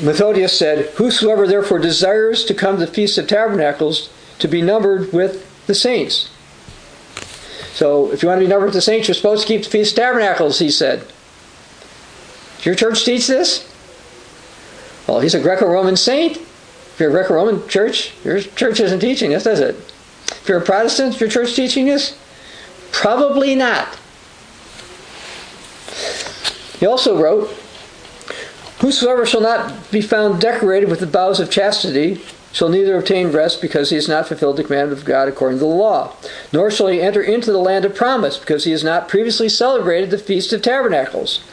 Methodius 0.00 0.56
said, 0.58 0.86
Whosoever 0.96 1.46
therefore 1.46 1.78
desires 1.78 2.44
to 2.46 2.54
come 2.54 2.78
to 2.78 2.86
the 2.86 2.92
Feast 2.92 3.18
of 3.18 3.26
Tabernacles 3.26 4.10
to 4.38 4.48
be 4.48 4.62
numbered 4.62 5.12
with 5.12 5.66
the 5.66 5.74
saints. 5.74 6.30
So 7.74 8.12
if 8.12 8.22
you 8.22 8.28
want 8.28 8.40
to 8.40 8.44
be 8.44 8.50
numbered 8.50 8.68
with 8.68 8.74
the 8.74 8.80
saints, 8.80 9.08
you're 9.08 9.14
supposed 9.14 9.42
to 9.42 9.48
keep 9.48 9.64
the 9.64 9.70
Feast 9.70 9.92
of 9.92 10.04
Tabernacles, 10.04 10.58
he 10.58 10.70
said. 10.70 11.06
Does 12.56 12.66
your 12.66 12.74
church 12.74 13.04
teach 13.04 13.26
this? 13.26 13.68
Well, 15.06 15.20
he's 15.20 15.34
a 15.34 15.40
Greco 15.40 15.66
Roman 15.66 15.96
saint. 15.96 16.36
If 16.36 16.96
you're 16.98 17.08
a 17.08 17.12
Greco 17.12 17.34
Roman 17.34 17.66
church, 17.68 18.12
your 18.24 18.40
church 18.40 18.80
isn't 18.80 19.00
teaching 19.00 19.30
this, 19.30 19.44
does 19.44 19.60
it? 19.60 19.76
If 20.28 20.48
you're 20.48 20.58
a 20.58 20.64
Protestant, 20.64 21.18
your 21.20 21.28
church 21.28 21.54
teaching 21.54 21.86
this? 21.86 22.18
Probably 22.92 23.54
not. 23.54 23.98
He 26.78 26.86
also 26.86 27.20
wrote, 27.20 27.48
Whosoever 28.82 29.24
shall 29.24 29.40
not 29.40 29.92
be 29.92 30.00
found 30.00 30.40
decorated 30.40 30.90
with 30.90 30.98
the 30.98 31.06
boughs 31.06 31.38
of 31.38 31.48
chastity 31.48 32.20
shall 32.50 32.68
neither 32.68 32.98
obtain 32.98 33.30
rest 33.30 33.62
because 33.62 33.90
he 33.90 33.94
has 33.94 34.08
not 34.08 34.26
fulfilled 34.26 34.56
the 34.56 34.64
commandment 34.64 34.98
of 34.98 35.06
God 35.06 35.28
according 35.28 35.58
to 35.60 35.64
the 35.64 35.70
law, 35.70 36.16
nor 36.52 36.68
shall 36.68 36.88
he 36.88 37.00
enter 37.00 37.22
into 37.22 37.52
the 37.52 37.58
land 37.58 37.84
of 37.84 37.94
promise 37.94 38.38
because 38.38 38.64
he 38.64 38.72
has 38.72 38.82
not 38.82 39.06
previously 39.06 39.48
celebrated 39.48 40.10
the 40.10 40.18
Feast 40.18 40.52
of 40.52 40.62
Tabernacles. 40.62 41.44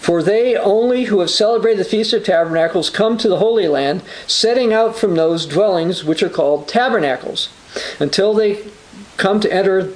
For 0.00 0.24
they 0.24 0.56
only 0.56 1.04
who 1.04 1.20
have 1.20 1.30
celebrated 1.30 1.78
the 1.78 1.88
Feast 1.88 2.12
of 2.12 2.24
Tabernacles 2.24 2.90
come 2.90 3.16
to 3.18 3.28
the 3.28 3.38
Holy 3.38 3.68
Land, 3.68 4.02
setting 4.26 4.72
out 4.72 4.96
from 4.96 5.14
those 5.14 5.46
dwellings 5.46 6.02
which 6.02 6.20
are 6.20 6.28
called 6.28 6.66
tabernacles, 6.66 7.48
until 8.00 8.34
they 8.34 8.64
come 9.18 9.38
to 9.38 9.52
enter 9.52 9.92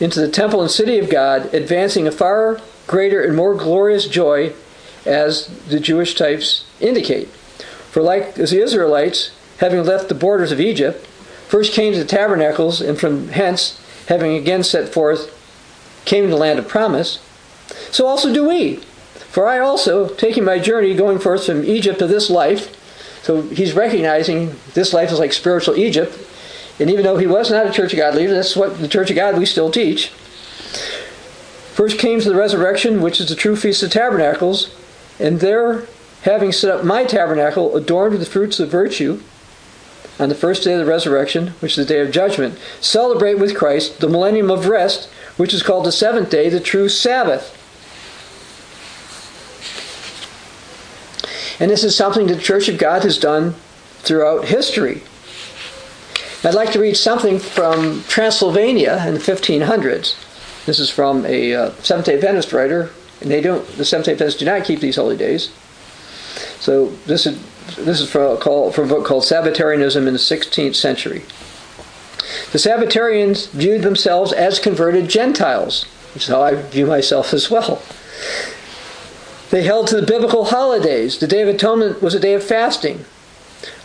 into 0.00 0.20
the 0.20 0.30
temple 0.30 0.62
and 0.62 0.70
city 0.70 0.98
of 0.98 1.10
God, 1.10 1.52
advancing 1.52 2.08
a 2.08 2.12
far 2.12 2.62
greater 2.86 3.22
and 3.22 3.36
more 3.36 3.54
glorious 3.54 4.08
joy 4.08 4.54
as 5.08 5.46
the 5.68 5.80
Jewish 5.80 6.14
types 6.14 6.64
indicate. 6.80 7.28
For 7.90 8.02
like 8.02 8.38
as 8.38 8.50
the 8.50 8.62
Israelites, 8.62 9.32
having 9.58 9.84
left 9.84 10.08
the 10.08 10.14
borders 10.14 10.52
of 10.52 10.60
Egypt, 10.60 11.06
first 11.48 11.72
came 11.72 11.92
to 11.92 11.98
the 11.98 12.04
tabernacles, 12.04 12.80
and 12.80 12.98
from 12.98 13.28
hence, 13.28 13.80
having 14.06 14.36
again 14.36 14.62
set 14.62 14.92
forth, 14.92 15.34
came 16.04 16.24
to 16.24 16.30
the 16.30 16.36
land 16.36 16.58
of 16.58 16.68
promise, 16.68 17.18
so 17.90 18.06
also 18.06 18.32
do 18.32 18.48
we. 18.48 18.76
For 19.30 19.46
I 19.46 19.58
also, 19.58 20.08
taking 20.08 20.44
my 20.44 20.58
journey, 20.58 20.94
going 20.94 21.18
forth 21.18 21.46
from 21.46 21.64
Egypt 21.64 21.98
to 21.98 22.06
this 22.06 22.30
life, 22.30 22.74
so 23.22 23.42
he's 23.42 23.74
recognizing 23.74 24.54
this 24.74 24.92
life 24.92 25.10
is 25.10 25.18
like 25.18 25.32
spiritual 25.32 25.76
Egypt, 25.76 26.16
and 26.80 26.90
even 26.90 27.04
though 27.04 27.18
he 27.18 27.26
was 27.26 27.50
not 27.50 27.66
a 27.66 27.72
Church 27.72 27.92
of 27.92 27.98
God 27.98 28.14
leader, 28.14 28.34
that's 28.34 28.56
what 28.56 28.78
the 28.78 28.88
Church 28.88 29.10
of 29.10 29.16
God 29.16 29.36
we 29.36 29.44
still 29.44 29.70
teach. 29.70 30.08
First 31.74 31.98
came 31.98 32.20
to 32.20 32.28
the 32.28 32.36
resurrection, 32.36 33.02
which 33.02 33.20
is 33.20 33.28
the 33.28 33.36
true 33.36 33.56
Feast 33.56 33.82
of 33.82 33.90
Tabernacles, 33.90 34.74
and 35.18 35.40
there, 35.40 35.86
having 36.22 36.52
set 36.52 36.70
up 36.70 36.84
my 36.84 37.04
tabernacle, 37.04 37.76
adorned 37.76 38.12
with 38.12 38.20
the 38.20 38.30
fruits 38.30 38.60
of 38.60 38.70
virtue, 38.70 39.20
on 40.18 40.28
the 40.28 40.34
first 40.34 40.64
day 40.64 40.72
of 40.72 40.80
the 40.80 40.84
resurrection, 40.84 41.48
which 41.60 41.78
is 41.78 41.86
the 41.86 41.94
day 41.94 42.00
of 42.00 42.10
judgment, 42.10 42.58
celebrate 42.80 43.38
with 43.38 43.56
Christ 43.56 44.00
the 44.00 44.08
millennium 44.08 44.50
of 44.50 44.66
rest, 44.66 45.08
which 45.36 45.54
is 45.54 45.62
called 45.62 45.86
the 45.86 45.92
seventh 45.92 46.30
day, 46.30 46.48
the 46.48 46.60
true 46.60 46.88
Sabbath. 46.88 47.54
And 51.60 51.70
this 51.70 51.84
is 51.84 51.96
something 51.96 52.26
the 52.26 52.36
Church 52.36 52.68
of 52.68 52.78
God 52.78 53.02
has 53.02 53.18
done 53.18 53.54
throughout 53.98 54.46
history. 54.46 55.02
I'd 56.44 56.54
like 56.54 56.72
to 56.72 56.80
read 56.80 56.96
something 56.96 57.40
from 57.40 58.04
Transylvania 58.04 59.04
in 59.06 59.14
the 59.14 59.20
1500s. 59.20 60.14
This 60.66 60.78
is 60.78 60.90
from 60.90 61.26
a 61.26 61.54
uh, 61.54 61.70
Seventh 61.82 62.06
Day 62.06 62.14
Adventist 62.14 62.52
writer, 62.52 62.90
and 63.20 63.30
they 63.30 63.40
don't. 63.40 63.66
The 63.76 63.84
Seventh 63.84 64.06
Day 64.06 64.12
Adventists 64.12 64.38
do 64.38 64.44
not 64.44 64.64
keep 64.64 64.80
these 64.80 64.96
holy 64.96 65.16
days. 65.16 65.50
So 66.60 66.86
this 67.06 67.26
is 67.26 67.38
this 67.76 68.00
is 68.00 68.10
from 68.10 68.40
from 68.40 68.84
a 68.84 68.88
book 68.88 69.06
called 69.06 69.24
Sabbatarianism 69.24 70.06
in 70.06 70.12
the 70.12 70.18
16th 70.18 70.74
Century. 70.74 71.22
The 72.52 72.58
Sabbatarians 72.58 73.48
viewed 73.50 73.82
themselves 73.82 74.32
as 74.32 74.58
converted 74.58 75.08
Gentiles, 75.08 75.84
which 76.14 76.24
is 76.24 76.28
how 76.28 76.42
I 76.42 76.54
view 76.54 76.86
myself 76.86 77.32
as 77.32 77.50
well. 77.50 77.82
They 79.50 79.62
held 79.62 79.86
to 79.88 79.96
the 79.96 80.06
biblical 80.06 80.46
holidays. 80.46 81.18
The 81.18 81.26
Day 81.26 81.42
of 81.42 81.48
Atonement 81.48 82.02
was 82.02 82.14
a 82.14 82.20
day 82.20 82.34
of 82.34 82.44
fasting, 82.44 83.04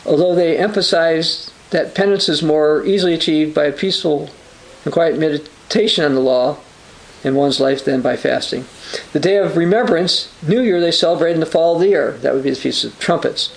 although 0.05 0.35
they 0.35 0.57
emphasized 0.57 1.51
that 1.69 1.95
penance 1.95 2.27
is 2.27 2.43
more 2.43 2.85
easily 2.85 3.13
achieved 3.13 3.55
by 3.55 3.65
a 3.65 3.71
peaceful 3.71 4.29
and 4.83 4.93
quiet 4.93 5.17
meditation 5.17 6.03
on 6.03 6.13
the 6.13 6.19
law 6.19 6.57
in 7.23 7.35
one's 7.35 7.59
life 7.59 7.85
than 7.85 8.01
by 8.01 8.15
fasting. 8.15 8.65
The 9.13 9.19
day 9.19 9.37
of 9.37 9.57
remembrance, 9.57 10.33
New 10.45 10.61
Year, 10.61 10.79
they 10.79 10.91
celebrate 10.91 11.33
in 11.33 11.39
the 11.39 11.45
fall 11.45 11.75
of 11.75 11.81
the 11.81 11.87
year. 11.87 12.13
That 12.21 12.33
would 12.33 12.43
be 12.43 12.49
the 12.49 12.55
Feast 12.55 12.83
of 12.83 12.99
Trumpets, 12.99 13.55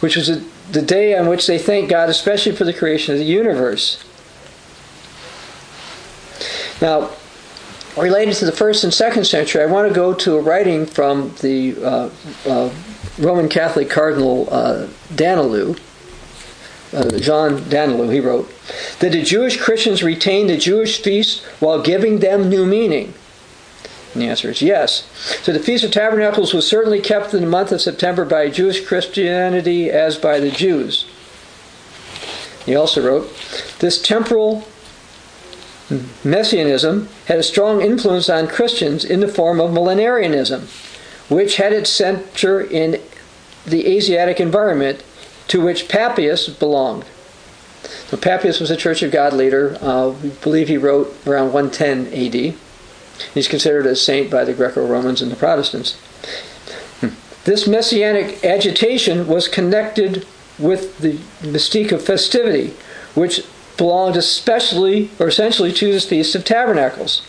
which 0.00 0.16
was 0.16 0.28
the 0.70 0.82
day 0.82 1.16
on 1.16 1.28
which 1.28 1.46
they 1.46 1.58
thank 1.58 1.88
God, 1.88 2.08
especially 2.08 2.54
for 2.54 2.64
the 2.64 2.72
creation 2.72 3.14
of 3.14 3.18
the 3.18 3.26
universe. 3.26 4.02
Now, 6.80 7.10
related 7.96 8.34
to 8.36 8.44
the 8.44 8.52
first 8.52 8.84
and 8.84 8.92
second 8.92 9.24
century, 9.24 9.62
I 9.62 9.66
want 9.66 9.88
to 9.88 9.94
go 9.94 10.12
to 10.14 10.36
a 10.36 10.40
writing 10.40 10.86
from 10.86 11.34
the 11.40 11.76
uh, 11.82 12.10
uh, 12.46 12.70
Roman 13.18 13.48
Catholic 13.48 13.88
Cardinal 13.88 14.48
uh, 14.50 14.88
Danielou. 15.14 15.78
Uh, 16.94 17.18
Jean 17.18 17.58
Danielou, 17.58 18.12
he 18.12 18.20
wrote, 18.20 18.48
that 19.00 19.10
the 19.10 19.22
Jewish 19.22 19.60
Christians 19.60 20.04
retain 20.04 20.46
the 20.46 20.56
Jewish 20.56 21.02
feasts 21.02 21.44
while 21.58 21.82
giving 21.82 22.20
them 22.20 22.48
new 22.48 22.64
meaning. 22.64 23.14
And 24.12 24.22
the 24.22 24.28
answer 24.28 24.48
is 24.50 24.62
yes. 24.62 25.08
So 25.42 25.52
the 25.52 25.58
Feast 25.58 25.82
of 25.82 25.90
Tabernacles 25.90 26.54
was 26.54 26.68
certainly 26.68 27.00
kept 27.00 27.34
in 27.34 27.40
the 27.40 27.48
month 27.48 27.72
of 27.72 27.80
September 27.80 28.24
by 28.24 28.48
Jewish 28.48 28.86
Christianity 28.86 29.90
as 29.90 30.16
by 30.16 30.38
the 30.38 30.52
Jews. 30.52 31.04
He 32.64 32.76
also 32.76 33.04
wrote, 33.04 33.28
This 33.80 34.00
temporal 34.00 34.64
messianism 36.22 37.08
had 37.26 37.38
a 37.38 37.42
strong 37.42 37.82
influence 37.82 38.28
on 38.28 38.46
Christians 38.46 39.04
in 39.04 39.18
the 39.18 39.28
form 39.28 39.60
of 39.60 39.72
millenarianism, 39.72 40.68
which 41.28 41.56
had 41.56 41.72
its 41.72 41.90
center 41.90 42.60
in 42.60 43.00
the 43.66 43.86
Asiatic 43.86 44.38
environment 44.38 45.02
to 45.48 45.60
which 45.60 45.88
Papias 45.88 46.48
belonged. 46.48 47.04
So 48.08 48.16
Papias 48.16 48.60
was 48.60 48.70
a 48.70 48.76
Church 48.76 49.02
of 49.02 49.12
God 49.12 49.32
leader. 49.32 49.76
Uh, 49.80 50.10
we 50.22 50.30
believe 50.30 50.68
he 50.68 50.76
wrote 50.76 51.14
around 51.26 51.52
110 51.52 52.06
AD. 52.12 52.54
He's 53.34 53.48
considered 53.48 53.86
a 53.86 53.94
saint 53.94 54.30
by 54.30 54.44
the 54.44 54.54
Greco-Romans 54.54 55.22
and 55.22 55.30
the 55.30 55.36
Protestants. 55.36 55.96
This 57.44 57.66
messianic 57.66 58.42
agitation 58.42 59.26
was 59.26 59.48
connected 59.48 60.26
with 60.58 60.98
the 60.98 61.12
mystique 61.42 61.92
of 61.92 62.02
festivity, 62.02 62.74
which 63.14 63.44
belonged 63.76 64.16
especially 64.16 65.10
or 65.18 65.28
essentially 65.28 65.72
to 65.72 65.92
the 65.92 66.00
Feast 66.00 66.34
of 66.34 66.44
Tabernacles. 66.44 67.22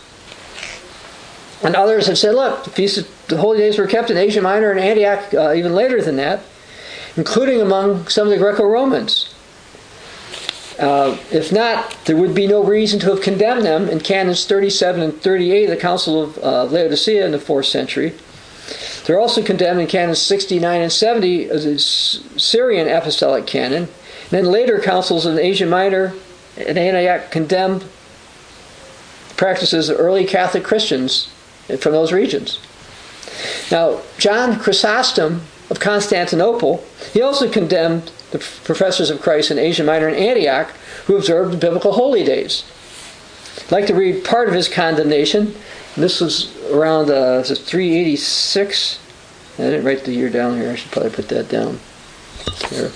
And 1.62 1.76
others 1.76 2.06
have 2.06 2.18
said, 2.18 2.34
look, 2.34 2.64
the 2.64 2.70
feast 2.70 2.98
of 2.98 3.26
the 3.28 3.38
holy 3.38 3.58
days 3.58 3.78
were 3.78 3.86
kept 3.86 4.10
in 4.10 4.16
Asia 4.16 4.40
Minor 4.40 4.70
and 4.70 4.80
Antioch 4.80 5.34
uh, 5.34 5.52
even 5.54 5.74
later 5.74 6.00
than 6.02 6.16
that, 6.16 6.40
including 7.16 7.60
among 7.60 8.08
some 8.08 8.26
of 8.26 8.30
the 8.30 8.38
Greco-Romans. 8.38 9.32
Uh, 10.78 11.16
if 11.32 11.52
not, 11.52 11.96
there 12.04 12.16
would 12.16 12.34
be 12.34 12.46
no 12.46 12.62
reason 12.62 13.00
to 13.00 13.10
have 13.10 13.22
condemned 13.22 13.64
them 13.64 13.88
in 13.88 13.98
canons 13.98 14.44
37 14.44 15.00
and 15.00 15.22
38 15.22 15.64
of 15.64 15.70
the 15.70 15.76
Council 15.76 16.22
of 16.22 16.38
uh, 16.38 16.64
Laodicea 16.64 17.24
in 17.24 17.32
the 17.32 17.38
4th 17.38 17.66
century. 17.66 18.12
They're 19.04 19.18
also 19.18 19.42
condemned 19.42 19.80
in 19.80 19.86
canons 19.86 20.20
69 20.20 20.82
and 20.82 20.92
70 20.92 21.48
of 21.48 21.62
the 21.62 21.78
Syrian 21.78 22.88
Apostolic 22.88 23.46
Canon. 23.46 23.84
And 23.84 24.30
then 24.30 24.44
later 24.46 24.80
councils 24.80 25.24
in 25.24 25.38
Asia 25.38 25.66
Minor 25.66 26.12
and 26.56 26.76
Antioch 26.76 27.30
condemned 27.30 27.84
practices 29.36 29.88
of 29.88 30.00
early 30.00 30.26
Catholic 30.26 30.64
Christians 30.64 31.32
from 31.80 31.92
those 31.92 32.12
regions. 32.12 32.58
Now, 33.70 34.02
John 34.18 34.58
Chrysostom 34.58 35.42
of 35.70 35.80
Constantinople, 35.80 36.84
he 37.12 37.22
also 37.22 37.50
condemned 37.50 38.10
the 38.30 38.38
professors 38.38 39.10
of 39.10 39.20
Christ 39.20 39.50
in 39.50 39.58
Asia 39.58 39.84
Minor 39.84 40.08
and 40.08 40.16
Antioch 40.16 40.70
who 41.06 41.16
observed 41.16 41.52
the 41.52 41.58
biblical 41.58 41.92
holy 41.92 42.24
days. 42.24 42.64
I'd 43.66 43.72
like 43.72 43.86
to 43.86 43.94
read 43.94 44.24
part 44.24 44.48
of 44.48 44.54
his 44.54 44.68
condemnation. 44.68 45.54
This 45.96 46.20
was 46.20 46.54
around 46.70 47.10
uh, 47.10 47.42
386. 47.42 48.98
I 49.54 49.62
didn't 49.62 49.84
write 49.84 50.04
the 50.04 50.12
year 50.12 50.28
down 50.28 50.58
here. 50.58 50.70
I 50.70 50.76
should 50.76 50.92
probably 50.92 51.10
put 51.10 51.28
that 51.28 51.48
down. 51.48 51.80
Here. 52.68 52.90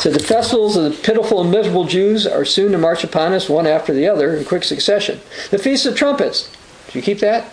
So 0.00 0.10
the 0.10 0.20
festivals 0.20 0.76
of 0.76 0.84
the 0.84 1.02
pitiful 1.02 1.40
and 1.40 1.50
miserable 1.50 1.84
Jews 1.84 2.26
are 2.26 2.44
soon 2.44 2.72
to 2.72 2.78
march 2.78 3.04
upon 3.04 3.32
us 3.32 3.48
one 3.48 3.66
after 3.66 3.92
the 3.92 4.06
other 4.06 4.36
in 4.36 4.44
quick 4.44 4.64
succession. 4.64 5.20
The 5.50 5.58
Feast 5.58 5.86
of 5.86 5.96
Trumpets. 5.96 6.50
Do 6.90 6.98
you 6.98 7.02
keep 7.02 7.18
that? 7.18 7.52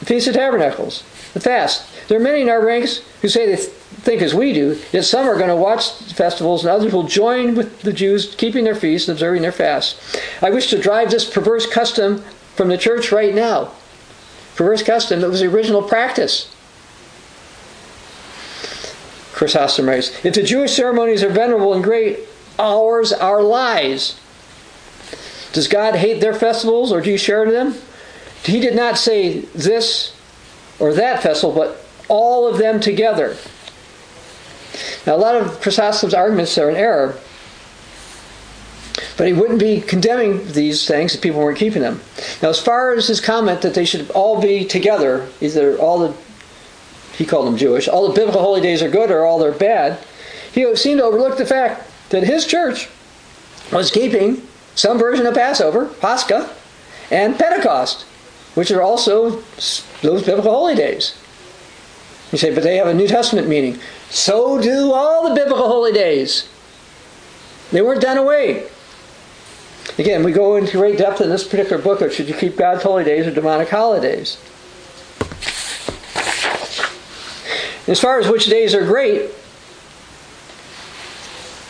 The 0.00 0.06
Feast 0.06 0.28
of 0.28 0.34
Tabernacles. 0.34 1.04
The 1.34 1.40
fast. 1.40 1.86
There 2.08 2.18
are 2.18 2.22
many 2.22 2.40
in 2.42 2.48
our 2.48 2.64
ranks 2.64 3.02
who 3.22 3.28
say 3.28 3.46
they 3.46 3.56
think 3.56 4.22
as 4.22 4.34
we 4.34 4.52
do, 4.52 4.80
yet 4.92 5.04
some 5.04 5.28
are 5.28 5.36
going 5.36 5.48
to 5.48 5.56
watch 5.56 5.90
festivals 6.14 6.64
and 6.64 6.70
others 6.70 6.92
will 6.92 7.04
join 7.04 7.54
with 7.54 7.82
the 7.82 7.92
Jews 7.92 8.34
keeping 8.34 8.64
their 8.64 8.74
feasts 8.74 9.08
and 9.08 9.16
observing 9.16 9.42
their 9.42 9.52
fasts. 9.52 10.18
I 10.42 10.50
wish 10.50 10.70
to 10.70 10.80
drive 10.80 11.10
this 11.10 11.28
perverse 11.28 11.66
custom 11.66 12.22
from 12.56 12.68
the 12.68 12.78
church 12.78 13.12
right 13.12 13.34
now. 13.34 13.72
Perverse 14.56 14.82
custom, 14.82 15.22
it 15.22 15.28
was 15.28 15.40
the 15.40 15.46
original 15.46 15.82
practice. 15.82 16.54
Chrysostom 19.32 19.88
writes, 19.88 20.24
If 20.24 20.34
the 20.34 20.42
Jewish 20.42 20.72
ceremonies 20.72 21.22
are 21.22 21.30
venerable 21.30 21.72
and 21.72 21.84
great, 21.84 22.20
ours 22.58 23.12
are 23.12 23.42
lies. 23.42 24.18
Does 25.52 25.68
God 25.68 25.96
hate 25.96 26.20
their 26.20 26.34
festivals 26.34 26.92
or 26.92 27.00
do 27.00 27.10
you 27.10 27.18
share 27.18 27.50
them? 27.50 27.74
He 28.44 28.60
did 28.60 28.74
not 28.74 28.98
say 28.98 29.40
this 29.40 30.14
or 30.78 30.94
that 30.94 31.22
festival, 31.22 31.54
but 31.54 31.84
all 32.08 32.46
of 32.46 32.58
them 32.58 32.80
together. 32.80 33.36
Now, 35.06 35.16
a 35.16 35.18
lot 35.18 35.36
of 35.36 35.60
Chrysostom's 35.60 36.14
arguments 36.14 36.56
are 36.58 36.70
in 36.70 36.76
error, 36.76 37.18
but 39.16 39.26
he 39.26 39.32
wouldn't 39.32 39.58
be 39.58 39.80
condemning 39.80 40.46
these 40.52 40.86
things 40.86 41.14
if 41.14 41.20
people 41.20 41.40
weren't 41.40 41.58
keeping 41.58 41.82
them. 41.82 42.00
Now, 42.42 42.48
as 42.48 42.60
far 42.60 42.94
as 42.94 43.08
his 43.08 43.20
comment 43.20 43.62
that 43.62 43.74
they 43.74 43.84
should 43.84 44.10
all 44.10 44.40
be 44.40 44.64
together, 44.64 45.28
either 45.40 45.78
all 45.78 45.98
the 45.98 46.14
he 47.16 47.26
called 47.26 47.46
them 47.46 47.58
Jewish, 47.58 47.86
all 47.86 48.08
the 48.08 48.14
biblical 48.14 48.40
holy 48.40 48.62
days 48.62 48.82
are 48.82 48.88
good 48.88 49.10
or 49.10 49.26
all 49.26 49.38
they're 49.38 49.52
bad, 49.52 49.98
he 50.52 50.74
seemed 50.74 51.00
to 51.00 51.04
overlook 51.04 51.36
the 51.36 51.44
fact 51.44 51.86
that 52.08 52.22
his 52.22 52.46
church 52.46 52.88
was 53.70 53.90
keeping 53.90 54.40
some 54.74 54.98
version 54.98 55.26
of 55.26 55.34
Passover, 55.34 55.86
Pascha, 55.86 56.48
and 57.10 57.38
Pentecost, 57.38 58.06
which 58.54 58.70
are 58.70 58.82
also 58.82 59.42
those 60.02 60.24
biblical 60.24 60.52
holy 60.52 60.74
days. 60.74 61.16
You 62.32 62.38
say, 62.38 62.54
but 62.54 62.62
they 62.62 62.76
have 62.76 62.86
a 62.86 62.94
New 62.94 63.08
Testament 63.08 63.48
meaning. 63.48 63.78
So 64.08 64.60
do 64.60 64.92
all 64.92 65.28
the 65.28 65.34
biblical 65.34 65.66
holy 65.66 65.92
days. 65.92 66.48
They 67.72 67.82
weren't 67.82 68.00
done 68.00 68.18
away. 68.18 68.68
Again, 69.98 70.22
we 70.22 70.32
go 70.32 70.56
into 70.56 70.78
great 70.78 70.98
depth 70.98 71.20
in 71.20 71.28
this 71.28 71.46
particular 71.46 71.82
book 71.82 72.00
of 72.00 72.12
should 72.12 72.28
you 72.28 72.34
keep 72.34 72.56
God's 72.56 72.82
holy 72.82 73.04
days 73.04 73.26
or 73.26 73.32
demonic 73.32 73.68
holidays. 73.68 74.38
As 77.88 77.98
far 77.98 78.20
as 78.20 78.28
which 78.28 78.46
days 78.46 78.74
are 78.74 78.84
great, 78.84 79.30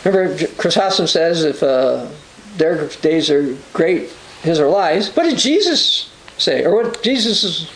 remember 0.05 0.45
Chrysostom 0.57 1.07
says 1.07 1.43
if 1.43 1.63
uh, 1.63 2.07
their 2.57 2.87
days 3.01 3.31
are 3.31 3.57
great, 3.73 4.09
his 4.43 4.59
are 4.59 4.67
lies. 4.67 5.15
What 5.15 5.23
did 5.23 5.39
Jesus 5.39 6.10
say? 6.41 6.65
Or 6.65 6.75
what 6.75 7.03
Jesus 7.03 7.43
is. 7.43 7.71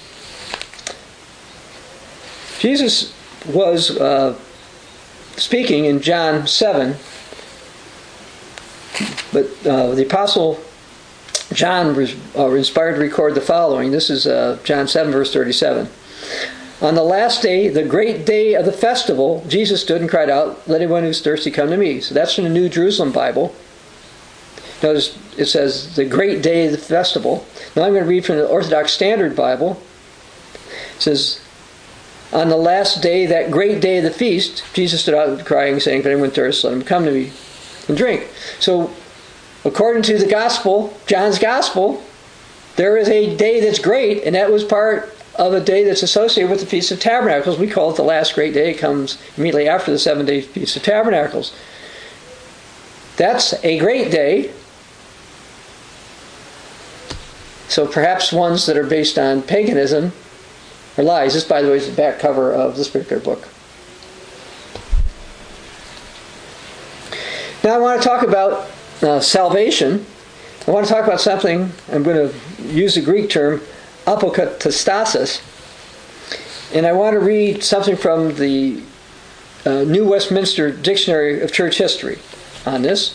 Jesus 2.60 3.14
was 3.48 3.92
uh, 3.98 4.38
speaking 5.38 5.86
in 5.86 6.02
John 6.02 6.48
7, 6.48 6.96
but 9.32 9.46
uh, 9.68 9.94
the 9.94 10.04
Apostle 10.06 10.60
John 11.54 11.96
was 11.96 12.16
uh, 12.36 12.50
inspired 12.52 12.96
to 12.96 13.02
record 13.02 13.36
the 13.36 13.42
following. 13.42 13.92
This 13.92 14.10
is 14.10 14.26
uh, 14.26 14.60
John 14.64 14.88
7, 14.88 15.12
verse 15.12 15.32
37. 15.32 15.88
On 16.82 16.96
the 16.96 17.04
last 17.04 17.42
day, 17.42 17.70
the 17.70 17.84
great 17.84 18.26
day 18.26 18.56
of 18.56 18.66
the 18.66 18.72
festival, 18.72 19.46
Jesus 19.48 19.82
stood 19.82 20.02
and 20.02 20.10
cried 20.10 20.30
out, 20.30 20.68
Let 20.68 20.82
anyone 20.82 21.04
who's 21.04 21.22
thirsty 21.22 21.52
come 21.52 21.70
to 21.70 21.78
me. 21.78 22.02
So 22.02 22.14
that's 22.14 22.34
from 22.36 22.44
the 22.46 22.50
New 22.50 22.68
Jerusalem 22.68 23.12
Bible. 23.12 23.56
Notice 24.86 25.18
it 25.36 25.46
says 25.48 25.96
the 25.96 26.06
great 26.06 26.44
day 26.44 26.68
of 26.68 26.72
the 26.72 26.78
festival. 26.78 27.44
Now 27.76 27.86
I'm 27.86 27.94
going 27.94 28.04
to 28.04 28.10
read 28.10 28.24
from 28.24 28.36
the 28.36 28.48
Orthodox 28.48 28.94
Study 28.94 29.30
Bible. 29.30 29.82
It 30.96 31.02
says, 31.02 31.42
On 32.32 32.50
the 32.50 32.56
last 32.56 33.02
day, 33.02 33.26
that 33.26 33.50
great 33.50 33.82
day 33.82 33.98
of 33.98 34.04
the 34.04 34.12
feast, 34.12 34.64
Jesus 34.76 35.02
stood 35.02 35.16
out 35.16 35.44
crying, 35.44 35.80
saying, 35.80 36.02
If 36.02 36.06
anyone 36.06 36.30
thirsts, 36.30 36.64
let 36.64 36.74
him 36.74 36.84
come 36.84 37.04
to 37.06 37.12
me 37.12 37.32
and 37.88 37.98
drink. 37.98 38.30
So, 38.60 38.92
according 39.64 40.04
to 40.04 40.20
the 40.20 40.28
Gospel, 40.28 40.96
John's 41.08 41.40
Gospel, 41.40 42.04
there 42.76 42.96
is 42.96 43.10
a 43.10 43.36
day 43.36 43.62
that's 43.62 43.80
great, 43.80 44.24
and 44.24 44.36
that 44.36 44.52
was 44.52 44.64
part 44.64 45.18
of 45.34 45.54
a 45.54 45.62
day 45.62 45.84
that's 45.84 46.04
associated 46.04 46.52
with 46.52 46.60
the 46.60 46.68
Feast 46.68 46.92
of 46.92 47.00
Tabernacles. 47.00 47.58
We 47.58 47.72
call 47.72 47.90
it 47.90 47.96
the 47.96 48.04
last 48.04 48.36
great 48.36 48.54
day. 48.54 48.70
It 48.70 48.78
comes 48.78 49.18
immediately 49.36 49.68
after 49.68 49.90
the 49.90 49.98
seven 49.98 50.28
day 50.28 50.42
Feast 50.42 50.78
of 50.78 50.84
Tabernacles. 50.84 51.56
That's 53.18 53.56
a 53.64 53.80
great 53.80 54.12
day. 54.12 54.52
So 57.68 57.88
perhaps 57.88 58.32
ones 58.32 58.66
that 58.68 58.78
are 58.78 58.86
based 58.86 59.18
on 59.18 59.42
paganism 59.42 60.12
are 60.98 61.04
lies. 61.04 61.34
This, 61.34 61.44
by 61.44 61.62
the 61.62 61.70
way, 61.70 61.78
is 61.78 61.90
the 61.90 61.96
back 61.96 62.20
cover 62.20 62.54
of 62.54 62.78
this 62.78 62.90
particular 62.90 63.22
book. 63.22 63.48
Now 67.64 67.76
I 67.76 67.78
want 67.80 68.02
to 68.02 68.08
talk 68.08 68.22
about 68.22 68.70
uh, 69.02 69.20
salvation. 69.20 70.06
I 70.68 70.72
want 70.72 70.86
to 70.88 70.94
talk 70.94 71.06
about 71.06 71.22
something, 71.22 71.72
I'm 71.92 72.04
going 72.04 72.30
to 72.30 72.64
use 72.64 72.96
the 72.96 73.02
Greek 73.02 73.30
term, 73.30 73.62
apokatastasis. 74.06 75.42
And 76.76 76.86
I 76.86 76.94
want 76.94 77.14
to 77.14 77.20
read 77.20 77.64
something 77.64 77.96
from 77.96 78.36
the 78.36 78.82
uh, 79.66 79.84
New 79.84 80.08
Westminster 80.08 80.72
Dictionary 80.72 81.42
of 81.42 81.52
Church 81.52 81.78
History 81.78 82.20
on 82.66 82.82
this. 82.84 83.14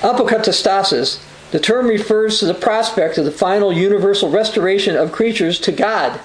Apokatastasis, 0.00 1.20
the 1.50 1.60
term 1.60 1.86
refers 1.86 2.38
to 2.40 2.46
the 2.46 2.54
prospect 2.54 3.18
of 3.18 3.24
the 3.24 3.30
final 3.30 3.72
universal 3.72 4.30
restoration 4.30 4.96
of 4.96 5.12
creatures 5.12 5.58
to 5.60 5.72
God. 5.72 6.20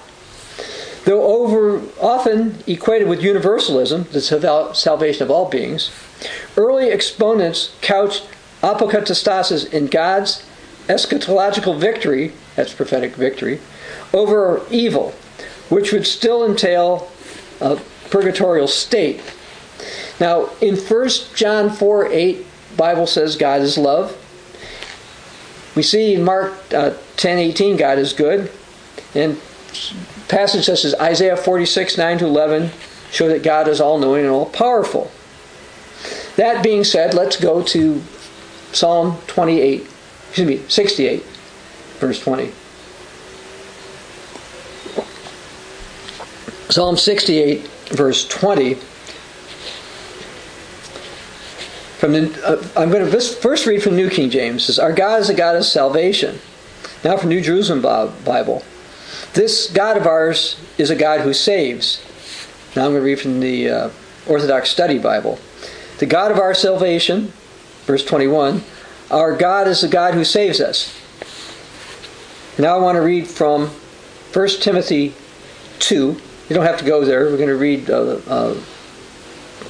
Though 1.04 1.22
over 1.22 1.82
often 2.00 2.58
equated 2.66 3.08
with 3.08 3.22
universalism, 3.22 4.04
the 4.12 4.72
salvation 4.74 5.22
of 5.22 5.30
all 5.30 5.48
beings, 5.48 5.90
early 6.56 6.88
exponents 6.88 7.74
couched 7.80 8.26
apokatastasis 8.62 9.70
in 9.72 9.86
God's 9.86 10.44
eschatological 10.88 11.78
victory 11.78 12.32
that's 12.56 12.72
prophetic 12.72 13.16
victory, 13.16 13.60
over 14.12 14.62
evil, 14.70 15.10
which 15.68 15.92
would 15.92 16.06
still 16.06 16.44
entail 16.44 17.10
a 17.60 17.76
purgatorial 18.10 18.68
state. 18.68 19.20
Now, 20.20 20.50
in 20.60 20.76
1 20.76 21.08
John 21.34 21.70
4 21.70 22.12
8, 22.12 22.46
Bible 22.76 23.06
says 23.06 23.36
God 23.36 23.60
is 23.60 23.76
love. 23.76 24.16
We 25.74 25.82
see 25.82 26.14
in 26.14 26.22
Mark 26.22 26.52
uh, 26.72 26.94
10 27.16 27.38
18, 27.38 27.76
God 27.76 27.98
is 27.98 28.12
good. 28.12 28.50
And 29.14 29.40
passage 30.28 30.66
such 30.66 30.84
as 30.84 30.94
Isaiah 30.94 31.36
46 31.36 31.98
9 31.98 32.18
to 32.18 32.26
11 32.26 32.70
show 33.10 33.28
that 33.28 33.42
God 33.42 33.68
is 33.68 33.80
all 33.80 33.98
knowing 33.98 34.22
and 34.24 34.30
all 34.30 34.46
powerful. 34.46 35.10
That 36.36 36.64
being 36.64 36.84
said, 36.84 37.14
let's 37.14 37.36
go 37.36 37.62
to 37.62 38.02
Psalm 38.72 39.18
28, 39.28 39.86
excuse 40.28 40.46
me, 40.46 40.68
68, 40.68 41.22
verse 42.00 42.20
20. 42.20 42.52
Psalm 46.70 46.96
68, 46.96 47.68
verse 47.90 48.26
20. 48.26 48.78
From 52.04 52.12
the, 52.12 52.46
uh, 52.46 52.62
I'm 52.78 52.90
going 52.90 53.10
to 53.10 53.18
first 53.18 53.64
read 53.64 53.82
from 53.82 53.96
New 53.96 54.10
King 54.10 54.28
James. 54.28 54.66
Says, 54.66 54.78
Our 54.78 54.92
God 54.92 55.22
is 55.22 55.30
a 55.30 55.34
God 55.34 55.56
of 55.56 55.64
salvation. 55.64 56.38
Now 57.02 57.16
from 57.16 57.30
New 57.30 57.40
Jerusalem 57.40 57.80
Bible. 57.80 58.62
This 59.32 59.70
God 59.70 59.96
of 59.96 60.06
ours 60.06 60.60
is 60.76 60.90
a 60.90 60.96
God 60.96 61.22
who 61.22 61.32
saves. 61.32 62.04
Now 62.76 62.84
I'm 62.84 62.90
going 62.90 63.00
to 63.00 63.06
read 63.06 63.20
from 63.20 63.40
the 63.40 63.70
uh, 63.70 63.90
Orthodox 64.28 64.68
Study 64.68 64.98
Bible. 64.98 65.38
The 65.96 66.04
God 66.04 66.30
of 66.30 66.38
our 66.38 66.52
salvation, 66.52 67.32
verse 67.86 68.04
21, 68.04 68.62
our 69.10 69.34
God 69.34 69.66
is 69.66 69.80
the 69.80 69.88
God 69.88 70.12
who 70.12 70.24
saves 70.24 70.60
us. 70.60 70.94
Now 72.58 72.76
I 72.76 72.82
want 72.82 72.96
to 72.96 73.00
read 73.00 73.26
from 73.26 73.68
1 74.34 74.48
Timothy 74.60 75.14
2. 75.78 75.96
You 75.96 76.20
don't 76.54 76.66
have 76.66 76.80
to 76.80 76.84
go 76.84 77.02
there. 77.06 77.24
We're 77.30 77.38
going 77.38 77.48
to 77.48 77.56
read 77.56 77.88
uh, 77.88 78.20
uh, 78.26 78.60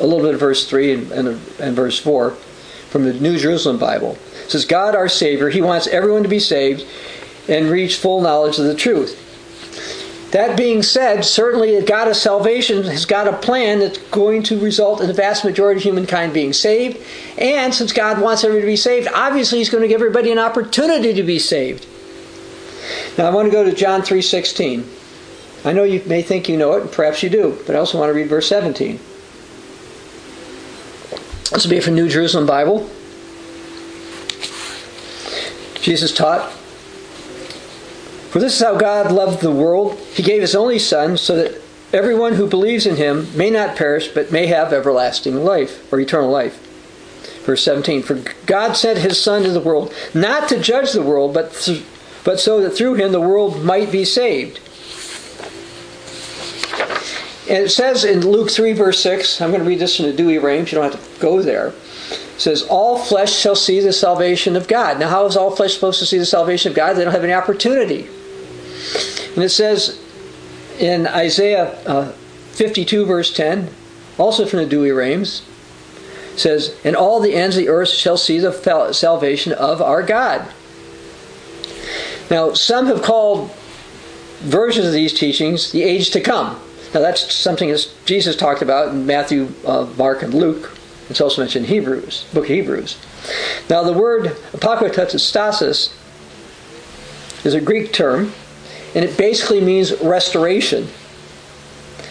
a 0.00 0.06
little 0.06 0.22
bit 0.24 0.34
of 0.34 0.40
verse 0.40 0.68
3 0.68 0.92
and, 0.92 1.12
and, 1.12 1.28
and 1.60 1.76
verse 1.76 1.98
4 1.98 2.30
from 2.30 3.04
the 3.04 3.14
New 3.14 3.38
Jerusalem 3.38 3.78
Bible. 3.78 4.18
It 4.44 4.50
says, 4.50 4.64
God 4.64 4.94
our 4.94 5.08
Savior, 5.08 5.50
He 5.50 5.62
wants 5.62 5.86
everyone 5.86 6.22
to 6.22 6.28
be 6.28 6.40
saved 6.40 6.84
and 7.48 7.68
reach 7.68 7.96
full 7.96 8.20
knowledge 8.20 8.58
of 8.58 8.64
the 8.64 8.74
truth. 8.74 9.20
That 10.34 10.56
being 10.56 10.82
said, 10.82 11.24
certainly 11.24 11.80
God 11.82 12.08
of 12.08 12.16
salvation 12.16 12.82
has 12.84 13.06
got 13.06 13.28
a 13.28 13.32
plan 13.36 13.78
that's 13.78 13.98
going 13.98 14.42
to 14.44 14.58
result 14.58 15.00
in 15.00 15.06
the 15.06 15.12
vast 15.12 15.44
majority 15.44 15.78
of 15.78 15.84
humankind 15.84 16.34
being 16.34 16.52
saved. 16.52 16.98
And 17.38 17.72
since 17.72 17.92
God 17.92 18.20
wants 18.20 18.42
everybody 18.42 18.62
to 18.62 18.72
be 18.72 18.76
saved, 18.76 19.06
obviously 19.14 19.58
He's 19.58 19.70
going 19.70 19.82
to 19.82 19.88
give 19.88 20.00
everybody 20.00 20.32
an 20.32 20.40
opportunity 20.40 21.14
to 21.14 21.22
be 21.22 21.38
saved. 21.38 21.86
Now 23.16 23.26
I 23.26 23.30
want 23.30 23.46
to 23.46 23.52
go 23.52 23.62
to 23.62 23.72
John 23.72 24.02
3:16. 24.02 24.84
I 25.64 25.72
know 25.72 25.84
you 25.84 26.02
may 26.04 26.20
think 26.20 26.48
you 26.48 26.56
know 26.56 26.72
it, 26.72 26.82
and 26.82 26.92
perhaps 26.92 27.22
you 27.22 27.30
do, 27.30 27.56
but 27.64 27.76
I 27.76 27.78
also 27.78 27.98
want 27.98 28.10
to 28.10 28.14
read 28.14 28.28
verse 28.28 28.48
17. 28.48 28.98
This 31.54 31.64
will 31.64 31.70
be 31.70 31.80
from 31.80 31.94
New 31.94 32.08
Jerusalem 32.08 32.46
Bible. 32.46 32.90
Jesus 35.80 36.12
taught, 36.12 36.50
For 38.30 38.40
this 38.40 38.56
is 38.56 38.60
how 38.60 38.76
God 38.76 39.12
loved 39.12 39.40
the 39.40 39.52
world. 39.52 39.96
He 40.14 40.24
gave 40.24 40.40
his 40.40 40.56
only 40.56 40.80
Son 40.80 41.16
so 41.16 41.36
that 41.36 41.62
everyone 41.92 42.34
who 42.34 42.48
believes 42.48 42.86
in 42.86 42.96
him 42.96 43.28
may 43.36 43.50
not 43.50 43.76
perish 43.76 44.08
but 44.08 44.32
may 44.32 44.48
have 44.48 44.72
everlasting 44.72 45.44
life 45.44 45.92
or 45.92 46.00
eternal 46.00 46.28
life. 46.28 46.58
Verse 47.44 47.62
17 47.62 48.02
For 48.02 48.20
God 48.46 48.72
sent 48.72 48.98
his 48.98 49.22
Son 49.22 49.44
to 49.44 49.52
the 49.52 49.60
world 49.60 49.94
not 50.12 50.48
to 50.48 50.58
judge 50.58 50.90
the 50.90 51.02
world, 51.02 51.32
but, 51.32 51.52
th- 51.52 51.84
but 52.24 52.40
so 52.40 52.60
that 52.62 52.70
through 52.70 52.94
him 52.94 53.12
the 53.12 53.20
world 53.20 53.62
might 53.62 53.92
be 53.92 54.04
saved. 54.04 54.58
And 57.48 57.64
it 57.64 57.70
says 57.70 58.04
in 58.04 58.26
Luke 58.26 58.50
3, 58.50 58.72
verse 58.72 59.02
6, 59.02 59.40
I'm 59.40 59.50
going 59.50 59.62
to 59.62 59.68
read 59.68 59.78
this 59.78 60.00
in 60.00 60.06
the 60.06 60.22
Douay-Rheims, 60.22 60.72
you 60.72 60.78
don't 60.78 60.90
have 60.90 61.14
to 61.14 61.20
go 61.20 61.42
there. 61.42 61.68
It 61.68 62.40
says, 62.40 62.62
All 62.62 62.98
flesh 62.98 63.32
shall 63.32 63.54
see 63.54 63.80
the 63.80 63.92
salvation 63.92 64.56
of 64.56 64.66
God. 64.66 64.98
Now, 64.98 65.10
how 65.10 65.26
is 65.26 65.36
all 65.36 65.54
flesh 65.54 65.74
supposed 65.74 65.98
to 65.98 66.06
see 66.06 66.18
the 66.18 66.24
salvation 66.24 66.72
of 66.72 66.76
God? 66.76 66.94
They 66.94 67.04
don't 67.04 67.12
have 67.12 67.22
any 67.22 67.34
opportunity. 67.34 68.08
And 69.34 69.44
it 69.44 69.50
says 69.50 70.00
in 70.78 71.06
Isaiah 71.06 71.78
uh, 71.84 72.12
52, 72.52 73.04
verse 73.04 73.34
10, 73.34 73.68
also 74.16 74.46
from 74.46 74.60
the 74.60 74.66
Douay-Rheims, 74.66 75.42
says, 76.36 76.76
And 76.82 76.96
all 76.96 77.20
the 77.20 77.34
ends 77.34 77.56
of 77.56 77.62
the 77.62 77.68
earth 77.68 77.90
shall 77.90 78.16
see 78.16 78.38
the 78.38 78.92
salvation 78.92 79.52
of 79.52 79.82
our 79.82 80.02
God. 80.02 80.50
Now, 82.30 82.54
some 82.54 82.86
have 82.86 83.02
called 83.02 83.50
versions 84.40 84.86
of 84.86 84.92
these 84.92 85.12
teachings 85.12 85.72
the 85.72 85.82
age 85.82 86.10
to 86.10 86.20
come. 86.20 86.60
Now 86.94 87.00
that's 87.00 87.34
something 87.34 87.70
that 87.70 87.92
Jesus 88.04 88.36
talked 88.36 88.62
about 88.62 88.88
in 88.88 89.04
Matthew, 89.04 89.52
uh, 89.66 89.86
Mark, 89.98 90.22
and 90.22 90.32
Luke. 90.32 90.78
It's 91.10 91.20
also 91.20 91.42
mentioned 91.42 91.66
in 91.66 91.70
Hebrews, 91.70 92.24
book 92.32 92.44
of 92.44 92.50
Hebrews. 92.50 92.96
Now 93.68 93.82
the 93.82 93.92
word 93.92 94.26
apokatastasis 94.52 95.92
is 97.44 97.54
a 97.54 97.60
Greek 97.60 97.92
term, 97.92 98.32
and 98.94 99.04
it 99.04 99.18
basically 99.18 99.60
means 99.60 100.00
restoration. 100.00 100.88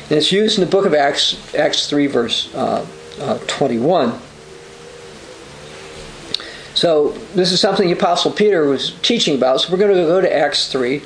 And 0.09 0.11
it's 0.11 0.33
used 0.33 0.59
in 0.59 0.65
the 0.65 0.69
book 0.69 0.85
of 0.85 0.93
Acts, 0.93 1.55
Acts 1.55 1.89
3, 1.89 2.07
verse 2.07 2.53
uh, 2.53 2.85
uh, 3.19 3.39
21. 3.47 4.19
So 6.75 7.09
this 7.35 7.53
is 7.53 7.61
something 7.61 7.87
the 7.87 7.93
Apostle 7.93 8.31
Peter 8.31 8.65
was 8.65 8.95
teaching 9.01 9.35
about. 9.35 9.61
So 9.61 9.71
we're 9.71 9.77
going 9.79 9.95
to 9.95 10.03
go 10.03 10.19
to 10.19 10.35
Acts 10.35 10.71
3. 10.71 11.01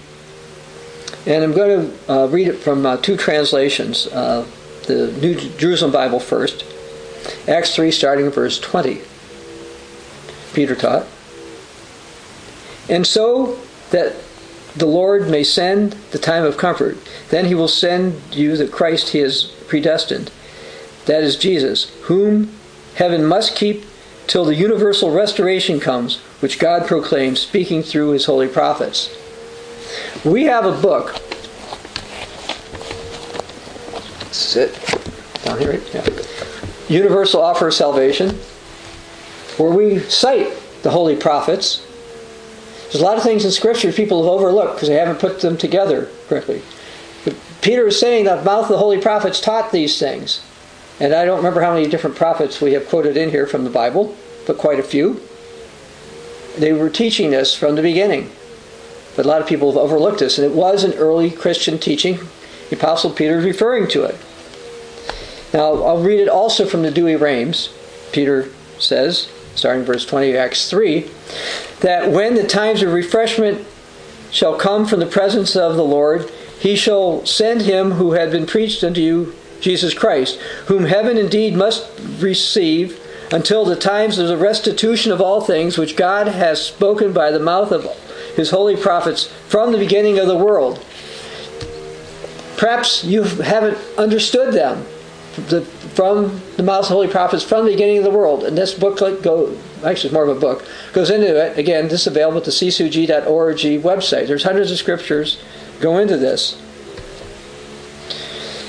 And 1.28 1.44
I'm 1.44 1.52
going 1.52 1.92
to 1.92 2.12
uh, 2.12 2.28
read 2.28 2.48
it 2.48 2.56
from 2.56 2.86
uh, 2.86 2.96
two 2.98 3.18
translations. 3.18 4.08
Uh, 4.08 4.48
the 4.86 5.12
New 5.20 5.36
Jerusalem 5.58 5.92
Bible 5.92 6.22
first. 6.22 6.64
Acts 7.50 7.76
3, 7.76 7.92
starting 7.92 8.28
in 8.28 8.32
verse 8.32 8.58
20. 8.58 9.02
Peter 10.54 10.74
taught. 10.74 11.06
And 12.90 13.06
so 13.06 13.60
that 13.92 14.16
the 14.78 14.86
Lord 14.86 15.30
may 15.30 15.44
send 15.44 15.94
the 16.12 16.18
time 16.18 16.46
of 16.46 16.58
comfort, 16.58 16.98
then 17.30 17.46
he 17.46 17.56
will 17.56 17.68
send 17.68 18.22
you 18.34 18.56
the 18.56 18.68
Christ 18.68 19.10
he 19.10 19.20
has 19.20 19.52
predestined. 19.68 20.32
That 21.08 21.24
is 21.24 21.36
Jesus, 21.36 21.90
whom 22.04 22.54
heaven 22.96 23.26
must 23.26 23.54
keep 23.54 23.84
till 24.28 24.46
the 24.46 24.56
universal 24.56 25.12
restoration 25.12 25.82
comes, 25.82 26.20
which 26.40 26.58
God 26.58 26.88
proclaims, 26.88 27.42
speaking 27.42 27.84
through 27.84 28.12
his 28.12 28.26
holy 28.26 28.48
prophets. 28.48 29.14
We 30.26 30.43
have 30.45 30.66
a 30.66 30.80
book. 30.82 31.16
Sit 34.32 34.74
down 35.43 35.60
here, 35.60 35.72
right? 35.72 35.93
Yeah. 35.93 36.06
Universal 36.89 37.41
Offer 37.41 37.68
of 37.68 37.74
Salvation, 37.74 38.30
where 39.58 39.72
we 39.72 40.00
cite 40.00 40.54
the 40.84 40.91
holy 40.91 41.16
prophets. 41.16 41.86
There's 42.84 43.02
a 43.02 43.04
lot 43.04 43.18
of 43.18 43.24
things 43.24 43.43
in 43.43 43.52
Scripture 43.52 43.91
people 43.91 44.24
have 44.24 44.32
overlooked 44.32 44.76
because 44.76 44.88
they 44.88 44.95
haven't 44.95 45.20
put 45.20 45.41
them 45.41 45.58
together 45.58 46.10
correctly. 46.28 46.62
But 47.26 47.36
Peter 47.62 47.88
is 47.88 48.00
saying 48.00 48.26
that 48.26 48.45
mouth 48.45 48.64
of 48.64 48.70
the 48.70 48.78
holy 48.78 49.02
prophets 49.02 49.41
taught 49.41 49.72
these 49.72 50.00
things. 50.00 50.41
And 51.00 51.14
I 51.14 51.26
don't 51.26 51.38
remember 51.38 51.62
how 51.62 51.74
many 51.74 51.88
different 51.88 52.16
prophets 52.16 52.62
we 52.62 52.74
have 52.74 52.88
quoted 52.88 53.18
in 53.18 53.30
here 53.30 53.45
from 53.45 53.64
the 53.66 53.70
Bible, 53.70 54.16
but 54.45 54.58
quite 54.58 54.80
a 54.80 54.84
few. 54.84 55.22
They 56.58 56.74
were 56.74 56.89
teaching 56.89 57.30
this 57.30 57.54
from 57.54 57.76
the 57.76 57.82
beginning. 57.82 58.32
But 59.18 59.26
a 59.26 59.28
lot 59.28 59.41
of 59.41 59.47
people 59.47 59.72
have 59.72 59.82
overlooked 59.82 60.20
this, 60.20 60.38
and 60.38 60.49
it 60.49 60.55
was 60.55 60.84
an 60.84 60.93
early 60.93 61.32
Christian 61.32 61.80
teaching. 61.80 62.20
The 62.70 62.78
Apostle 62.78 63.11
Peter 63.11 63.39
is 63.39 63.45
referring 63.45 63.89
to 63.89 64.03
it. 64.03 64.15
Now, 65.53 65.84
I'll 65.84 66.01
read 66.01 66.20
it 66.20 66.30
also 66.30 66.65
from 66.65 66.84
the 66.84 66.91
Douay-Rheims. 66.91 67.74
Peter 68.11 68.49
says, 68.78 69.28
starting 69.55 69.84
verse 69.84 70.05
20 70.05 70.38
Acts 70.38 70.70
3, 70.70 71.09
that 71.82 72.11
when 72.11 72.36
the 72.36 72.47
times 72.47 72.84
of 72.84 72.93
refreshment 72.93 73.65
shall 74.30 74.55
come 74.55 74.86
from 74.86 74.99
the 74.99 75.05
presence 75.07 75.55
of 75.55 75.76
the 75.76 75.84
Lord, 75.84 76.30
he 76.59 76.76
shall 76.76 77.26
send 77.26 77.61
him 77.61 77.93
who 77.93 78.11
had 78.11 78.30
been 78.32 78.45
preached 78.45 78.84
unto 78.84 79.01
you, 79.01 79.36
Jesus 79.61 79.95
Christ, 79.95 80.39
whom 80.68 80.86
heaven 80.86 81.18
indeed 81.18 81.55
must 81.55 81.89
receive 82.20 82.99
until 83.32 83.65
the 83.65 83.76
times 83.76 84.20
of 84.20 84.28
the 84.28 84.38
restitution 84.38 85.11
of 85.11 85.22
all 85.22 85.41
things 85.41 85.78
which 85.78 85.95
God 85.95 86.28
has 86.28 86.63
spoken 86.63 87.13
by 87.13 87.32
the 87.32 87.39
mouth 87.39 87.72
of 87.72 87.88
his 88.38 88.52
holy 88.52 88.78
prophets 88.78 89.26
from 89.50 89.72
the 89.72 89.80
beginning 89.80 90.20
of 90.20 90.28
the 90.28 90.38
world. 90.38 90.78
Perhaps 92.56 93.04
you 93.04 93.24
haven't 93.24 93.78
understood 93.98 94.54
them 94.54 94.86
the, 95.48 95.62
from 95.62 96.40
the 96.56 96.64
mouth 96.64 96.84
of 96.84 96.90
the 96.90 96.94
holy 96.94 97.08
prophets 97.08 97.44
from 97.44 97.66
the 97.66 97.72
beginning 97.72 97.98
of 97.98 98.04
the 98.04 98.12
world. 98.12 98.44
And 98.44 98.56
this 98.56 98.76
booklet 98.76 99.24
go 99.24 99.58
actually 99.84 100.10
it's 100.10 100.14
more 100.14 100.24
of 100.24 100.38
a 100.38 100.40
book 100.40 100.68
goes 100.94 101.10
into 101.10 101.28
it. 101.28 101.58
Again, 101.58 101.88
this 101.88 102.02
is 102.02 102.08
available 102.08 102.38
at 102.38 102.46
the 102.46 102.52
ccog.org 102.52 103.58
website. 103.58 104.28
There's 104.28 104.44
hundreds 104.44 104.72
of 104.72 104.78
scriptures 104.78 105.42
go 105.82 105.98
into 105.98 106.18
this. 106.18 106.62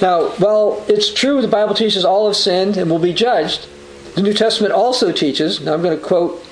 Now, 0.00 0.30
while 0.38 0.82
it's 0.88 1.12
true 1.12 1.42
the 1.42 1.48
Bible 1.48 1.74
teaches 1.74 2.06
all 2.06 2.26
have 2.26 2.36
sinned 2.36 2.78
and 2.78 2.90
will 2.90 2.98
be 2.98 3.12
judged, 3.12 3.68
the 4.14 4.22
New 4.22 4.34
Testament 4.34 4.72
also 4.72 5.12
teaches. 5.12 5.60
Now 5.60 5.74
I'm 5.74 5.82
going 5.82 5.98
to 5.98 6.02
quote 6.02 6.42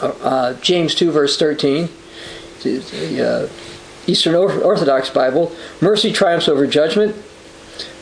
uh, 0.00 0.54
James 0.54 0.94
2 0.96 1.12
verse 1.12 1.38
13 1.38 1.88
the 2.74 3.48
uh, 3.48 3.48
Eastern 4.06 4.34
Orthodox 4.34 5.10
Bible, 5.10 5.54
mercy 5.80 6.12
triumphs 6.12 6.48
over 6.48 6.66
judgment. 6.66 7.16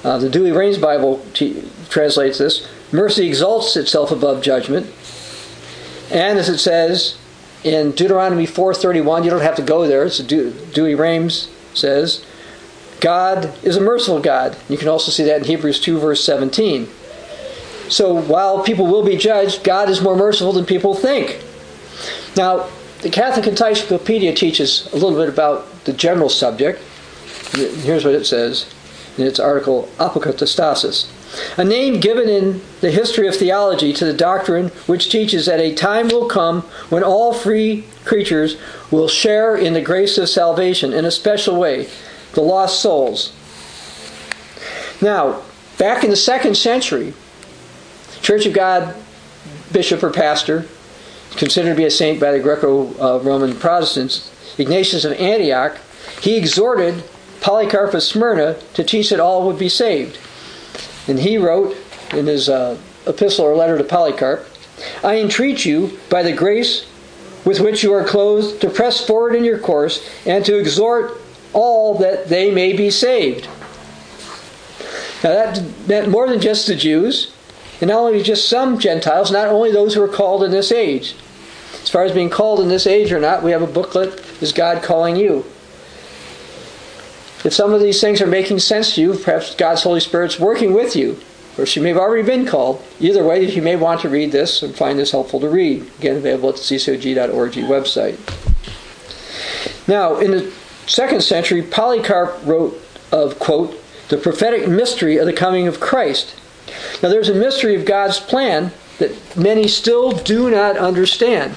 Uh, 0.03 0.19
the 0.19 0.29
Douay 0.29 0.55
Rheims 0.55 0.79
Bible 0.79 1.25
t- 1.33 1.65
translates 1.89 2.39
this 2.39 2.69
mercy 2.93 3.27
exalts 3.27 3.77
itself 3.77 4.11
above 4.11 4.43
judgment. 4.43 4.87
And 6.11 6.39
as 6.39 6.49
it 6.49 6.59
says 6.59 7.17
in 7.65 7.93
Deuteronomy 7.93 8.47
4:31, 8.47 9.25
you 9.25 9.31
don't 9.31 9.41
have 9.41 9.57
to 9.57 9.63
go 9.63 9.87
there. 9.87 10.05
It's 10.05 10.21
Douay 10.21 10.95
Rheims 10.95 11.49
says, 11.73 12.25
God 13.01 13.53
is 13.65 13.77
a 13.77 13.81
merciful 13.81 14.21
God. 14.21 14.57
You 14.69 14.79
can 14.79 14.89
also 14.89 15.11
see 15.11 15.25
that 15.25 15.39
in 15.39 15.45
Hebrews 15.45 15.81
2 15.81 15.99
verse 15.99 16.23
17. 16.25 16.89
So 17.89 18.15
while 18.15 18.63
people 18.63 18.87
will 18.87 19.05
be 19.05 19.17
judged, 19.17 19.65
God 19.65 19.91
is 19.91 20.01
more 20.01 20.17
merciful 20.17 20.53
than 20.53 20.65
people 20.65 20.95
think. 20.95 21.43
Now, 22.37 22.69
the 23.05 23.11
Catholic 23.11 23.47
Encyclopedia 23.47 24.35
teaches 24.35 24.91
a 24.95 24.97
little 24.97 25.19
bit 25.19 25.29
about 25.29 25.85
the 25.85 25.93
general 25.93 26.31
subject. 26.31 26.83
Here's 27.55 28.03
what 28.03 28.15
it 28.15 28.25
says 28.25 28.65
in 29.19 29.27
its 29.27 29.39
article, 29.39 29.91
Apokatastasis. 29.99 31.11
A 31.59 31.65
name 31.65 32.01
given 32.01 32.31
in 32.31 32.63
the 32.81 32.91
history 32.91 33.29
of 33.29 33.37
theology 33.37 33.93
to 33.93 34.07
the 34.07 34.15
doctrine 34.15 34.69
which 34.87 35.11
teaches 35.11 35.45
that 35.45 35.61
a 35.61 35.75
time 35.75 36.09
will 36.09 36.29
come 36.29 36.63
when 36.89 37.05
all 37.05 37.35
free 37.35 37.85
creatures 38.07 38.57
will 38.91 39.09
share 39.09 39.55
in 39.55 39.75
the 39.75 39.83
grace 39.83 40.17
of 40.17 40.31
salvation 40.31 40.95
in 40.95 41.05
a 41.05 41.11
special 41.11 41.61
way, 41.61 41.91
the 42.33 42.41
lost 42.41 42.81
souls. 42.81 43.35
Now, 45.03 45.43
back 45.77 46.05
in 46.05 46.11
the 46.11 46.17
second 46.17 46.57
century, 46.57 47.13
Church 48.23 48.47
of 48.47 48.55
God 48.55 48.97
bishop 49.73 50.03
or 50.03 50.11
pastor, 50.11 50.67
considered 51.37 51.71
to 51.71 51.77
be 51.77 51.85
a 51.85 51.91
saint 51.91 52.21
by 52.21 52.33
the 52.33 52.39
Greco 52.39 53.19
Roman 53.21 53.57
Protestants, 53.57 54.31
Ignatius 54.59 55.05
of 55.05 55.13
Antioch, 55.13 55.79
he 56.21 56.37
exhorted 56.37 57.03
Polycarp 57.41 57.93
of 57.95 58.03
Smyrna 58.03 58.57
to 58.75 58.85
teach 58.85 59.11
that 59.11 59.21
all 59.21 59.47
would 59.47 59.59
be 59.59 59.69
saved. 59.69 60.19
And 61.07 61.19
he 61.19 61.37
wrote 61.37 61.77
in 62.13 62.27
his 62.27 62.49
uh, 62.49 62.79
epistle 63.07 63.45
or 63.45 63.55
letter 63.55 63.77
to 63.77 63.85
Polycarp, 63.85 64.47
I 65.03 65.17
entreat 65.17 65.65
you, 65.65 65.99
by 66.09 66.23
the 66.23 66.33
grace 66.33 66.87
with 67.45 67.61
which 67.61 67.83
you 67.83 67.93
are 67.93 68.05
clothed, 68.05 68.61
to 68.63 68.71
press 68.71 69.05
forward 69.05 69.35
in 69.35 69.45
your 69.45 69.59
course 69.59 70.09
and 70.25 70.45
to 70.47 70.59
exhort 70.59 71.21
all 71.53 71.99
that 71.99 72.29
they 72.29 72.51
may 72.51 72.73
be 72.73 72.91
saved. 72.91 73.47
Now 75.23 75.33
that 75.33 75.63
meant 75.87 76.09
more 76.09 76.29
than 76.29 76.41
just 76.41 76.67
the 76.67 76.75
Jews, 76.75 77.33
and 77.81 77.89
not 77.89 78.01
only 78.01 78.23
just 78.23 78.49
some 78.49 78.79
Gentiles, 78.79 79.31
not 79.31 79.49
only 79.49 79.73
those 79.73 79.95
who 79.95 80.03
are 80.03 80.09
called 80.09 80.43
in 80.43 80.51
this 80.51 80.73
age. 80.73 81.15
As 81.83 81.91
far 81.91 82.05
as 82.05 82.13
being 82.13 82.31
called 82.31 82.61
in 82.61 82.69
this 82.69 82.87
age 82.87 83.13
or 83.13 83.21
not, 83.21 83.43
we 83.43 83.51
have 83.51 83.63
a 83.63 83.67
booklet, 83.67 84.21
Is 84.41 84.53
God 84.53 84.83
Calling 84.83 85.17
You? 85.17 85.45
If 87.45 87.53
some 87.53 87.75
of 87.75 87.83
these 87.83 88.01
things 88.01 88.23
are 88.23 88.27
making 88.27 88.61
sense 88.61 88.95
to 88.95 89.03
you, 89.03 89.15
perhaps 89.15 89.55
God's 89.55 89.83
Holy 89.83 90.01
Spirit's 90.01 90.41
working 90.41 90.73
with 90.73 90.97
you, 90.97 91.21
or 91.59 91.67
she 91.67 91.79
may 91.79 91.91
have 91.91 91.99
already 91.99 92.27
been 92.27 92.47
called. 92.47 92.83
Either 93.01 93.23
way, 93.23 93.45
you 93.45 93.61
may 93.61 93.77
want 93.77 94.01
to 94.01 94.09
read 94.09 94.33
this 94.33 94.63
and 94.63 94.75
find 94.75 94.99
this 94.99 95.11
helpful 95.11 95.41
to 95.41 95.49
read. 95.49 95.83
Again, 95.99 96.17
available 96.17 96.49
at 96.49 96.57
the 96.57 96.63
ccog.org 96.63 97.53
website. 97.53 98.19
Now, 99.87 100.17
in 100.19 100.31
the 100.31 100.51
second 100.87 101.23
century, 101.23 101.63
Polycarp 101.63 102.41
wrote 102.45 102.81
of, 103.13 103.39
quote, 103.39 103.79
the 104.09 104.17
prophetic 104.17 104.67
mystery 104.67 105.19
of 105.19 105.27
the 105.27 105.33
coming 105.33 105.67
of 105.67 105.81
Christ. 105.81 106.35
Now, 107.05 107.11
there's 107.11 107.29
a 107.29 107.35
mystery 107.35 107.77
of 107.77 107.85
God's 107.85 108.19
plan 108.19 108.73
that 108.99 109.37
many 109.37 109.69
still 109.69 110.11
do 110.11 110.51
not 110.51 110.77
understand. 110.77 111.57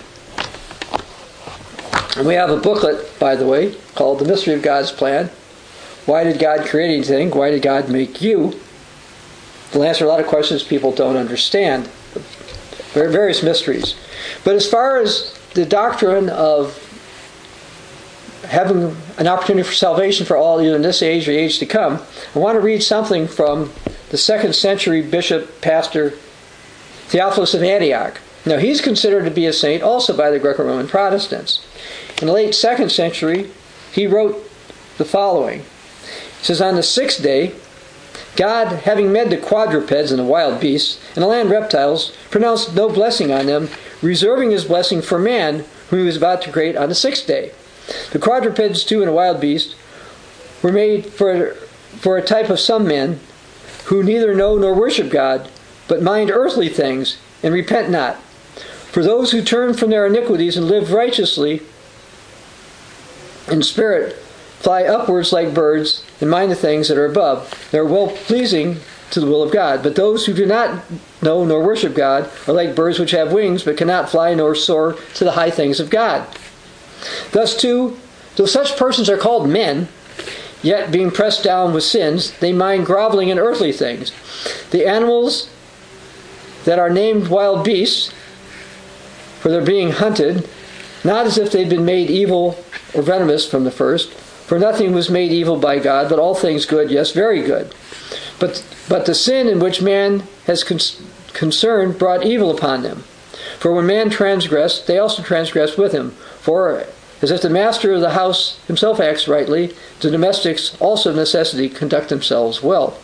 And 2.15 2.27
we 2.27 2.35
have 2.35 2.51
a 2.51 2.57
booklet, 2.57 3.17
by 3.17 3.35
the 3.35 3.47
way, 3.47 3.73
called 3.95 4.19
The 4.19 4.25
Mystery 4.25 4.53
of 4.53 4.61
God's 4.61 4.91
Plan 4.91 5.31
why 6.07 6.23
did 6.23 6.39
God 6.39 6.65
create 6.65 6.93
anything? 6.93 7.31
Why 7.31 7.51
did 7.51 7.61
God 7.61 7.89
make 7.89 8.21
you? 8.21 8.57
It'll 9.69 9.83
answer 9.83 10.05
a 10.05 10.07
lot 10.07 10.21
of 10.21 10.25
questions 10.25 10.63
people 10.63 10.93
don't 10.93 11.17
understand. 11.17 11.87
Various 12.93 13.43
mysteries. 13.43 13.95
But 14.45 14.55
as 14.55 14.67
far 14.67 14.99
as 14.99 15.37
the 15.53 15.65
doctrine 15.65 16.29
of 16.29 16.81
having 18.47 18.95
an 19.17 19.27
opportunity 19.27 19.67
for 19.67 19.73
salvation 19.73 20.25
for 20.25 20.37
all, 20.37 20.61
either 20.61 20.75
in 20.75 20.81
this 20.81 21.01
age 21.01 21.27
or 21.27 21.31
the 21.31 21.37
age 21.37 21.59
to 21.59 21.65
come, 21.65 22.01
I 22.35 22.39
want 22.39 22.55
to 22.55 22.61
read 22.61 22.81
something 22.81 23.27
from 23.27 23.71
the 24.09 24.17
second 24.17 24.55
century 24.55 25.01
bishop, 25.01 25.61
pastor 25.61 26.11
Theophilus 27.07 27.53
of 27.53 27.63
Antioch. 27.63 28.19
Now, 28.45 28.57
he's 28.57 28.81
considered 28.81 29.25
to 29.25 29.31
be 29.31 29.45
a 29.45 29.53
saint 29.53 29.83
also 29.83 30.15
by 30.15 30.29
the 30.29 30.39
Greco 30.39 30.63
Roman 30.63 30.87
Protestants. 30.87 31.65
In 32.21 32.27
the 32.27 32.33
late 32.33 32.55
second 32.55 32.91
century, 32.91 33.51
he 33.91 34.07
wrote 34.07 34.49
the 34.97 35.05
following 35.05 35.59
it 35.59 35.65
says, 36.45 36.61
On 36.61 36.75
the 36.75 36.83
sixth 36.83 37.21
day, 37.21 37.53
God, 38.35 38.67
having 38.83 39.11
made 39.11 39.29
the 39.29 39.37
quadrupeds 39.37 40.11
and 40.11 40.19
the 40.19 40.23
wild 40.23 40.61
beasts 40.61 40.99
and 41.15 41.23
the 41.23 41.27
land 41.27 41.49
reptiles, 41.49 42.15
pronounced 42.29 42.75
no 42.75 42.89
blessing 42.89 43.31
on 43.31 43.47
them, 43.47 43.69
reserving 44.01 44.51
his 44.51 44.65
blessing 44.65 45.01
for 45.01 45.17
man, 45.17 45.65
whom 45.89 45.99
he 45.99 46.05
was 46.05 46.17
about 46.17 46.41
to 46.43 46.51
create 46.51 46.77
on 46.77 46.89
the 46.89 46.95
sixth 46.95 47.25
day. 47.25 47.51
The 48.11 48.19
quadrupeds, 48.19 48.83
too, 48.83 49.01
and 49.01 49.13
wild 49.13 49.39
beasts 49.39 49.75
were 50.61 50.71
made 50.71 51.05
for, 51.05 51.53
for 51.99 52.17
a 52.17 52.21
type 52.21 52.49
of 52.49 52.59
some 52.59 52.87
men 52.87 53.19
who 53.85 54.03
neither 54.03 54.35
know 54.35 54.57
nor 54.57 54.73
worship 54.73 55.09
God, 55.09 55.49
but 55.87 56.01
mind 56.01 56.29
earthly 56.29 56.69
things 56.69 57.17
and 57.41 57.53
repent 57.53 57.89
not. 57.89 58.17
For 58.91 59.03
those 59.03 59.31
who 59.31 59.41
turn 59.41 59.73
from 59.73 59.89
their 59.89 60.05
iniquities 60.05 60.57
and 60.57 60.67
live 60.67 60.91
righteously 60.91 61.61
in 63.49 63.63
spirit 63.63 64.13
fly 64.59 64.83
upwards 64.83 65.31
like 65.31 65.53
birds 65.53 66.03
and 66.19 66.29
mind 66.29 66.51
the 66.51 66.55
things 66.55 66.87
that 66.87 66.97
are 66.97 67.05
above. 67.05 67.69
They 67.71 67.77
are 67.77 67.85
well 67.85 68.09
pleasing 68.09 68.77
to 69.11 69.19
the 69.19 69.27
will 69.27 69.43
of 69.43 69.51
God. 69.51 69.83
But 69.83 69.95
those 69.95 70.25
who 70.25 70.33
do 70.33 70.45
not 70.45 70.83
know 71.21 71.45
nor 71.45 71.63
worship 71.63 71.93
God 71.93 72.29
are 72.47 72.53
like 72.53 72.75
birds 72.75 72.99
which 72.99 73.11
have 73.11 73.31
wings 73.31 73.63
but 73.63 73.77
cannot 73.77 74.09
fly 74.09 74.33
nor 74.33 74.55
soar 74.55 74.97
to 75.15 75.23
the 75.23 75.33
high 75.33 75.51
things 75.51 75.79
of 75.79 75.89
God. 75.89 76.27
Thus, 77.31 77.55
too, 77.55 77.97
though 78.35 78.45
such 78.45 78.77
persons 78.77 79.09
are 79.09 79.17
called 79.17 79.49
men, 79.49 79.87
yet 80.61 80.91
being 80.91 81.11
pressed 81.11 81.43
down 81.43 81.73
with 81.73 81.83
sins, 81.83 82.31
they 82.39 82.53
mind 82.53 82.85
groveling 82.85 83.29
in 83.29 83.39
earthly 83.39 83.71
things. 83.71 84.11
The 84.71 84.85
animals 84.87 85.49
that 86.65 86.79
are 86.79 86.89
named 86.89 87.27
wild 87.27 87.63
beasts, 87.63 88.11
for 89.39 89.49
their 89.49 89.63
being 89.63 89.91
hunted, 89.91 90.47
not 91.03 91.25
as 91.25 91.37
if 91.37 91.51
they'd 91.51 91.69
been 91.69 91.85
made 91.85 92.09
evil 92.09 92.57
or 92.93 93.01
venomous 93.01 93.49
from 93.49 93.63
the 93.63 93.71
first, 93.71 94.11
for 94.11 94.57
nothing 94.57 94.93
was 94.93 95.09
made 95.09 95.31
evil 95.31 95.57
by 95.57 95.79
God, 95.79 96.09
but 96.09 96.19
all 96.19 96.35
things 96.35 96.65
good, 96.65 96.89
yes, 96.89 97.11
very 97.11 97.41
good. 97.41 97.73
But, 98.39 98.63
but 98.89 99.05
the 99.05 99.15
sin 99.15 99.47
in 99.47 99.59
which 99.59 99.81
man 99.81 100.23
has 100.45 100.63
con- 100.63 100.79
concerned 101.33 101.99
brought 101.99 102.25
evil 102.25 102.49
upon 102.51 102.83
them. 102.83 103.03
For 103.59 103.71
when 103.71 103.85
man 103.85 104.09
transgressed, 104.09 104.87
they 104.87 104.97
also 104.97 105.23
transgressed 105.23 105.77
with 105.77 105.91
him. 105.91 106.11
For 106.41 106.85
as 107.21 107.31
if 107.31 107.41
the 107.41 107.49
master 107.49 107.93
of 107.93 108.01
the 108.01 108.11
house 108.11 108.59
himself 108.67 108.99
acts 108.99 109.27
rightly, 109.27 109.73
the 110.01 110.11
domestics 110.11 110.77
also 110.79 111.09
of 111.09 111.15
necessity 111.15 111.69
conduct 111.69 112.09
themselves 112.09 112.61
well. 112.61 112.97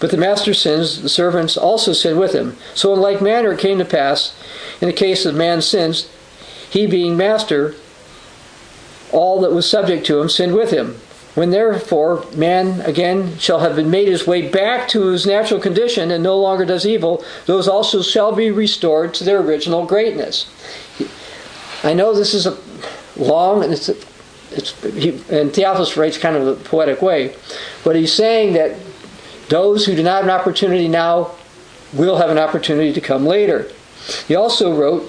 But 0.00 0.10
the 0.10 0.16
master 0.16 0.54
sins, 0.54 1.02
the 1.02 1.08
servants 1.08 1.56
also 1.56 1.92
sin 1.92 2.18
with 2.18 2.34
him. 2.34 2.56
So 2.74 2.94
in 2.94 3.00
like 3.00 3.20
manner 3.20 3.52
it 3.52 3.58
came 3.58 3.78
to 3.78 3.84
pass, 3.84 4.34
in 4.80 4.88
the 4.88 4.94
case 4.94 5.26
of 5.26 5.34
man's 5.34 5.66
sins, 5.66 6.08
he 6.70 6.86
being 6.86 7.16
master 7.16 7.74
all 9.12 9.40
that 9.42 9.52
was 9.52 9.68
subject 9.68 10.06
to 10.06 10.20
him 10.20 10.28
sinned 10.28 10.54
with 10.54 10.70
him. 10.70 11.00
When 11.36 11.50
therefore 11.50 12.24
man 12.34 12.80
again 12.80 13.36
shall 13.38 13.58
have 13.58 13.76
been 13.76 13.90
made 13.90 14.08
his 14.08 14.26
way 14.26 14.48
back 14.48 14.88
to 14.88 15.08
his 15.08 15.26
natural 15.26 15.60
condition 15.60 16.10
and 16.10 16.24
no 16.24 16.40
longer 16.40 16.64
does 16.64 16.86
evil, 16.86 17.22
those 17.44 17.68
also 17.68 18.00
shall 18.00 18.34
be 18.34 18.50
restored 18.50 19.12
to 19.14 19.24
their 19.24 19.40
original 19.40 19.84
greatness. 19.84 20.46
I 21.84 21.92
know 21.92 22.14
this 22.14 22.32
is 22.32 22.46
a 22.46 22.56
long 23.18 23.62
and 23.62 23.70
it's, 23.70 23.90
it's 24.50 24.82
he, 24.94 25.10
and 25.28 25.52
Theophilus 25.52 25.98
writes 25.98 26.16
kind 26.16 26.36
of 26.36 26.46
a 26.46 26.54
poetic 26.54 27.02
way, 27.02 27.36
but 27.84 27.96
he's 27.96 28.14
saying 28.14 28.54
that 28.54 28.78
those 29.50 29.84
who 29.84 29.94
do 29.94 30.02
not 30.02 30.16
have 30.16 30.24
an 30.24 30.30
opportunity 30.30 30.88
now 30.88 31.32
will 31.92 32.16
have 32.16 32.30
an 32.30 32.38
opportunity 32.38 32.94
to 32.94 33.00
come 33.02 33.26
later. 33.26 33.70
He 34.26 34.34
also 34.34 34.74
wrote, 34.74 35.02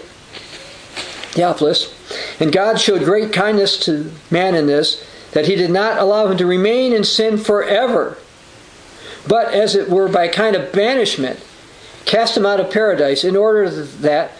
Theophilus, 1.31 1.93
and 2.41 2.51
God 2.51 2.81
showed 2.81 3.05
great 3.05 3.31
kindness 3.31 3.79
to 3.85 4.11
man 4.29 4.55
in 4.55 4.67
this, 4.67 5.06
that 5.31 5.45
he 5.45 5.55
did 5.55 5.71
not 5.71 5.97
allow 5.97 6.27
him 6.27 6.37
to 6.37 6.45
remain 6.45 6.93
in 6.93 7.03
sin 7.03 7.37
forever, 7.37 8.17
but 9.27 9.53
as 9.53 9.75
it 9.75 9.89
were 9.89 10.07
by 10.07 10.25
a 10.25 10.31
kind 10.31 10.55
of 10.55 10.71
banishment, 10.71 11.39
cast 12.05 12.37
him 12.37 12.45
out 12.45 12.59
of 12.59 12.71
paradise, 12.71 13.23
in 13.23 13.35
order 13.35 13.69
that, 13.69 14.31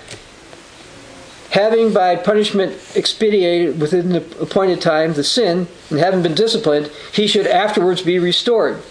having 1.52 1.94
by 1.94 2.16
punishment 2.16 2.74
expiated 2.96 3.80
within 3.80 4.10
the 4.10 4.24
appointed 4.42 4.82
time 4.82 5.14
the 5.14 5.24
sin, 5.24 5.68
and 5.90 6.00
having 6.00 6.24
been 6.24 6.36
disciplined, 6.36 6.90
he 7.12 7.28
should 7.28 7.48
afterwards 7.48 8.02
be 8.02 8.20
restored. 8.20 8.82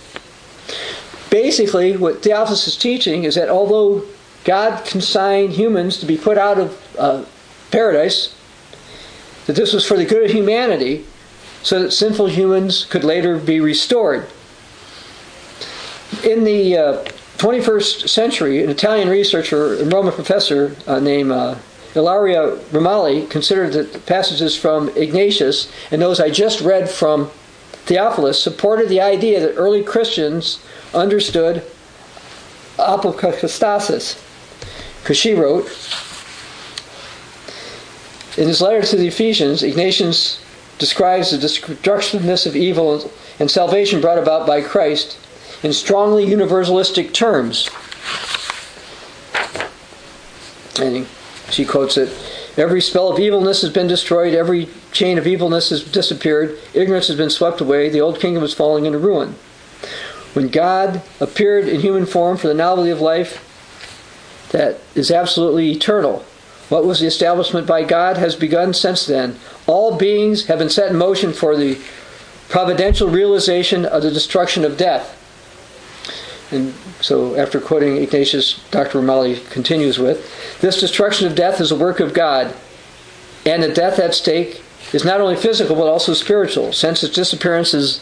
Basically, 1.30 1.97
what 1.97 2.22
Theophilus 2.22 2.66
is 2.66 2.76
teaching 2.76 3.24
is 3.24 3.34
that 3.34 3.49
although 3.49 4.05
God 4.44 4.84
consigned 4.84 5.55
humans 5.55 5.99
to 5.99 6.07
be 6.07 6.16
put 6.16 6.38
out 6.38 6.59
of 6.59 6.97
uh, 6.99 7.24
paradise, 7.70 8.34
that 9.47 9.57
this 9.57 9.72
was 9.72 9.86
for 9.86 9.97
the 9.97 10.05
good 10.05 10.24
of 10.24 10.30
humanity 10.30 11.05
so 11.66 11.82
that 11.82 11.90
sinful 11.90 12.28
humans 12.28 12.84
could 12.84 13.02
later 13.02 13.36
be 13.36 13.58
restored. 13.58 14.24
In 16.22 16.44
the 16.44 16.76
uh, 16.76 17.04
21st 17.38 18.08
century, 18.08 18.62
an 18.62 18.70
Italian 18.70 19.08
researcher 19.08 19.74
and 19.74 19.92
Roman 19.92 20.12
professor 20.12 20.76
uh, 20.86 21.00
named 21.00 21.32
uh, 21.32 21.56
Ilaria 21.96 22.56
Ramelli 22.70 23.28
considered 23.28 23.72
that 23.72 24.06
passages 24.06 24.56
from 24.56 24.90
Ignatius 24.90 25.68
and 25.90 26.00
those 26.00 26.20
I 26.20 26.30
just 26.30 26.60
read 26.60 26.88
from 26.88 27.32
Theophilus 27.86 28.40
supported 28.40 28.88
the 28.88 29.00
idea 29.00 29.40
that 29.40 29.56
early 29.56 29.82
Christians 29.82 30.62
understood 30.94 31.64
apokatastasis. 32.78 34.22
Because 35.02 35.16
she 35.16 35.34
wrote, 35.34 35.64
in 38.38 38.46
his 38.46 38.60
letter 38.60 38.82
to 38.82 38.96
the 38.96 39.08
Ephesians, 39.08 39.64
Ignatius 39.64 40.45
describes 40.78 41.30
the 41.30 41.38
destructiveness 41.38 42.46
of 42.46 42.56
evil 42.56 43.10
and 43.38 43.50
salvation 43.50 44.00
brought 44.00 44.18
about 44.18 44.46
by 44.46 44.60
Christ 44.60 45.18
in 45.62 45.72
strongly 45.72 46.26
universalistic 46.26 47.12
terms. 47.12 47.70
And 50.78 51.06
she 51.50 51.64
quotes 51.64 51.96
it 51.96 52.10
Every 52.56 52.80
spell 52.80 53.10
of 53.10 53.18
evilness 53.18 53.60
has 53.62 53.70
been 53.70 53.86
destroyed, 53.86 54.34
every 54.34 54.68
chain 54.90 55.18
of 55.18 55.26
evilness 55.26 55.68
has 55.70 55.84
disappeared, 55.84 56.58
ignorance 56.72 57.08
has 57.08 57.16
been 57.16 57.28
swept 57.28 57.60
away, 57.60 57.90
the 57.90 58.00
old 58.00 58.18
kingdom 58.18 58.42
is 58.42 58.54
falling 58.54 58.86
into 58.86 58.98
ruin. 58.98 59.34
When 60.32 60.48
God 60.48 61.02
appeared 61.20 61.68
in 61.68 61.80
human 61.80 62.06
form 62.06 62.38
for 62.38 62.48
the 62.48 62.54
novelty 62.54 62.90
of 62.90 63.00
life 63.00 63.42
that 64.52 64.80
is 64.94 65.10
absolutely 65.10 65.70
eternal, 65.70 66.24
what 66.68 66.84
was 66.84 67.00
the 67.00 67.06
establishment 67.06 67.66
by 67.66 67.84
God 67.84 68.16
has 68.16 68.34
begun 68.34 68.74
since 68.74 69.06
then. 69.06 69.38
All 69.66 69.96
beings 69.96 70.46
have 70.46 70.58
been 70.58 70.70
set 70.70 70.90
in 70.90 70.96
motion 70.96 71.32
for 71.32 71.56
the 71.56 71.78
providential 72.48 73.08
realization 73.08 73.84
of 73.84 74.02
the 74.02 74.10
destruction 74.10 74.64
of 74.64 74.76
death. 74.76 75.12
And 76.50 76.74
so, 77.00 77.34
after 77.36 77.60
quoting 77.60 77.96
Ignatius, 77.96 78.60
Dr. 78.70 79.00
Ramelli 79.00 79.48
continues 79.50 79.98
with 79.98 80.60
This 80.60 80.80
destruction 80.80 81.26
of 81.26 81.34
death 81.34 81.60
is 81.60 81.72
a 81.72 81.76
work 81.76 81.98
of 81.98 82.14
God, 82.14 82.54
and 83.44 83.62
the 83.62 83.72
death 83.72 83.98
at 83.98 84.14
stake 84.14 84.62
is 84.92 85.04
not 85.04 85.20
only 85.20 85.34
physical 85.36 85.74
but 85.74 85.88
also 85.88 86.14
spiritual, 86.14 86.72
since 86.72 87.02
its 87.02 87.14
disappearance 87.14 87.74
is 87.74 88.00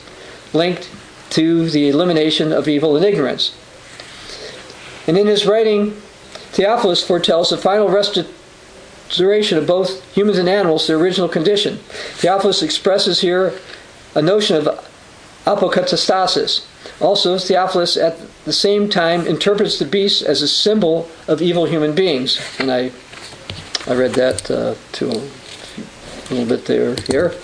linked 0.52 0.90
to 1.30 1.70
the 1.70 1.88
elimination 1.88 2.52
of 2.52 2.68
evil 2.68 2.96
and 2.96 3.04
ignorance. 3.04 3.56
And 5.06 5.16
in 5.16 5.26
his 5.26 5.46
writing, 5.46 5.92
Theophilus 6.52 7.04
foretells 7.04 7.50
the 7.50 7.56
final 7.56 7.88
restoration 9.06 9.58
of 9.58 9.66
both 9.66 10.04
humans 10.14 10.38
and 10.38 10.48
animals 10.48 10.86
their 10.86 10.96
original 10.96 11.28
condition. 11.28 11.78
Theophilus 12.16 12.62
expresses 12.62 13.20
here 13.20 13.58
a 14.14 14.22
notion 14.22 14.56
of 14.56 14.64
apokatastasis, 15.44 16.64
also, 17.00 17.38
Theophilus 17.38 17.96
at 17.96 18.18
the 18.44 18.52
same 18.52 18.88
time 18.88 19.26
interprets 19.26 19.78
the 19.78 19.84
beast 19.84 20.22
as 20.22 20.42
a 20.42 20.48
symbol 20.48 21.08
of 21.26 21.42
evil 21.42 21.64
human 21.64 21.94
beings. 21.94 22.40
And 22.58 22.70
I, 22.70 22.92
I 23.86 23.94
read 23.94 24.12
that 24.12 24.50
uh, 24.50 24.74
to 24.92 25.06
a, 25.08 25.16
a 25.16 26.28
little 26.30 26.46
bit 26.46 26.66
there 26.66 26.94
here. 27.08 27.34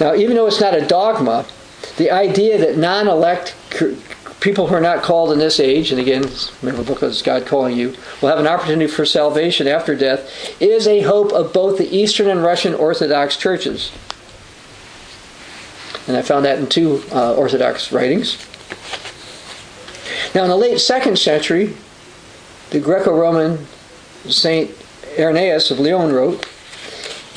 Now, 0.00 0.14
even 0.14 0.36
though 0.36 0.46
it's 0.46 0.60
not 0.60 0.74
a 0.74 0.84
dogma, 0.86 1.46
the 1.98 2.10
idea 2.10 2.58
that 2.58 2.76
non 2.76 3.06
elect 3.06 3.54
people 4.44 4.66
who 4.66 4.74
are 4.74 4.80
not 4.80 5.02
called 5.02 5.32
in 5.32 5.38
this 5.38 5.58
age, 5.58 5.90
and 5.90 5.98
again, 5.98 6.22
remember 6.60 6.82
the 6.82 6.92
book 6.92 7.02
is 7.02 7.22
God 7.22 7.46
calling 7.46 7.74
you, 7.74 7.96
will 8.20 8.28
have 8.28 8.38
an 8.38 8.46
opportunity 8.46 8.86
for 8.86 9.06
salvation 9.06 9.66
after 9.66 9.96
death, 9.96 10.60
is 10.60 10.86
a 10.86 11.00
hope 11.00 11.32
of 11.32 11.54
both 11.54 11.78
the 11.78 11.96
Eastern 11.96 12.28
and 12.28 12.42
Russian 12.42 12.74
Orthodox 12.74 13.38
churches. 13.38 13.90
And 16.06 16.14
I 16.14 16.20
found 16.20 16.44
that 16.44 16.58
in 16.58 16.66
two 16.66 17.02
uh, 17.10 17.34
Orthodox 17.34 17.90
writings. 17.90 18.36
Now, 20.34 20.42
in 20.42 20.50
the 20.50 20.56
late 20.56 20.78
second 20.78 21.18
century, 21.18 21.74
the 22.68 22.80
Greco 22.80 23.18
Roman 23.18 23.66
Saint 24.28 24.70
Irenaeus 25.18 25.70
of 25.70 25.80
Lyon 25.80 26.12
wrote, 26.12 26.46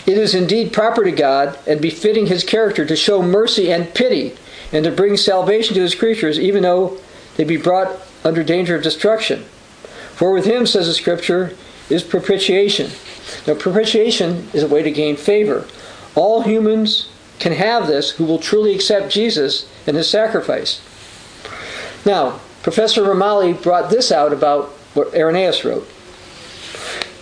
It 0.05 0.17
is 0.17 0.35
indeed 0.35 0.73
proper 0.73 1.05
to 1.05 1.11
God 1.11 1.57
and 1.65 1.79
befitting 1.79 2.25
his 2.25 2.43
character 2.43 2.85
to 2.85 2.97
show 2.97 3.21
mercy 3.21 3.71
and 3.71 3.93
pity 3.93 4.35
and 4.71 4.83
to 4.85 4.91
bring 4.91 5.17
salvation 5.17 5.75
to 5.75 5.81
his 5.81 5.95
creatures, 5.95 6.39
even 6.39 6.63
though 6.63 6.97
they 7.35 7.43
be 7.43 7.57
brought 7.57 7.99
under 8.23 8.43
danger 8.43 8.75
of 8.75 8.83
destruction. 8.83 9.43
For 10.13 10.31
with 10.31 10.45
him, 10.45 10.65
says 10.65 10.87
the 10.87 10.93
scripture, 10.93 11.55
is 11.89 12.03
propitiation. 12.03 12.91
Now, 13.45 13.55
propitiation 13.55 14.49
is 14.53 14.63
a 14.63 14.67
way 14.67 14.83
to 14.83 14.91
gain 14.91 15.15
favor. 15.15 15.65
All 16.15 16.41
humans 16.41 17.09
can 17.39 17.53
have 17.53 17.87
this 17.87 18.11
who 18.11 18.25
will 18.25 18.39
truly 18.39 18.73
accept 18.73 19.11
Jesus 19.11 19.69
and 19.85 19.95
his 19.95 20.09
sacrifice. 20.09 20.81
Now, 22.05 22.39
Professor 22.63 23.03
Ramelli 23.03 23.61
brought 23.61 23.89
this 23.89 24.11
out 24.11 24.33
about 24.33 24.69
what 24.93 25.13
Irenaeus 25.13 25.63
wrote. 25.63 25.87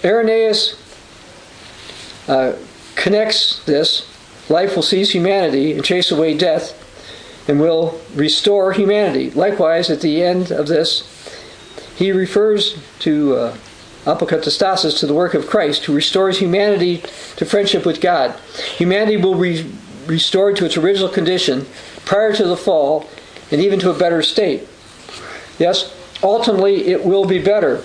Irenaeus 0.04 0.82
uh, 2.28 2.54
connects 2.96 3.64
this 3.66 4.10
life 4.50 4.76
will 4.76 4.84
seize 4.84 5.12
humanity 5.12 5.74
and 5.74 5.84
chase 5.84 6.12
away 6.12 6.38
death 6.38 6.82
and 7.48 7.60
will 7.60 8.00
restore 8.16 8.74
humanity. 8.74 9.30
Likewise, 9.32 9.89
at 9.89 10.02
the 10.02 10.24
end 10.24 10.52
of 10.52 10.68
this, 10.68 11.04
he 11.96 12.12
refers 12.12 12.78
to 13.00 13.36
uh, 13.36 13.58
apokatastasis 14.06 15.00
to 15.00 15.08
the 15.08 15.14
work 15.14 15.34
of 15.34 15.48
Christ, 15.48 15.86
who 15.86 15.96
restores 15.96 16.39
humanity 16.39 17.04
to 17.38 17.46
friendship 17.46 17.86
with 17.86 18.02
God. 18.02 18.39
Humanity 18.78 19.18
will 19.18 19.39
be 19.39 19.72
restored 20.06 20.56
to 20.58 20.66
its 20.66 20.78
original 20.78 21.10
condition 21.10 21.66
prior 22.06 22.34
to 22.34 22.46
the 22.46 22.58
fall 22.58 23.10
and 23.52 23.62
even 23.62 23.80
to 23.80 23.89
a 23.89 23.98
better 23.98 24.22
state. 24.22 24.68
Yes, 25.58 25.96
ultimately 26.22 26.88
it 26.88 27.06
will 27.06 27.26
be 27.26 27.41
better. 27.41 27.84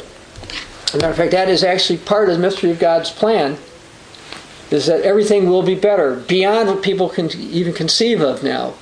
As 0.87 0.95
a 0.95 0.99
matter 0.99 1.11
of 1.11 1.17
fact, 1.17 1.33
that 1.33 1.49
is 1.49 1.63
actually 1.63 1.99
part 1.99 2.29
of 2.29 2.35
the 2.35 2.41
mystery 2.41 2.71
of 2.71 2.79
God's 2.79 3.11
plan, 3.11 3.59
is 4.71 4.87
that 4.87 5.03
everything 5.03 5.49
will 5.49 5.63
be 5.63 5.75
better, 5.75 6.17
beyond 6.17 6.69
what 6.69 6.83
people 6.83 7.09
can 7.09 7.31
even 7.31 7.73
conceive 7.73 8.21
of 8.21 8.43
now. 8.43 8.75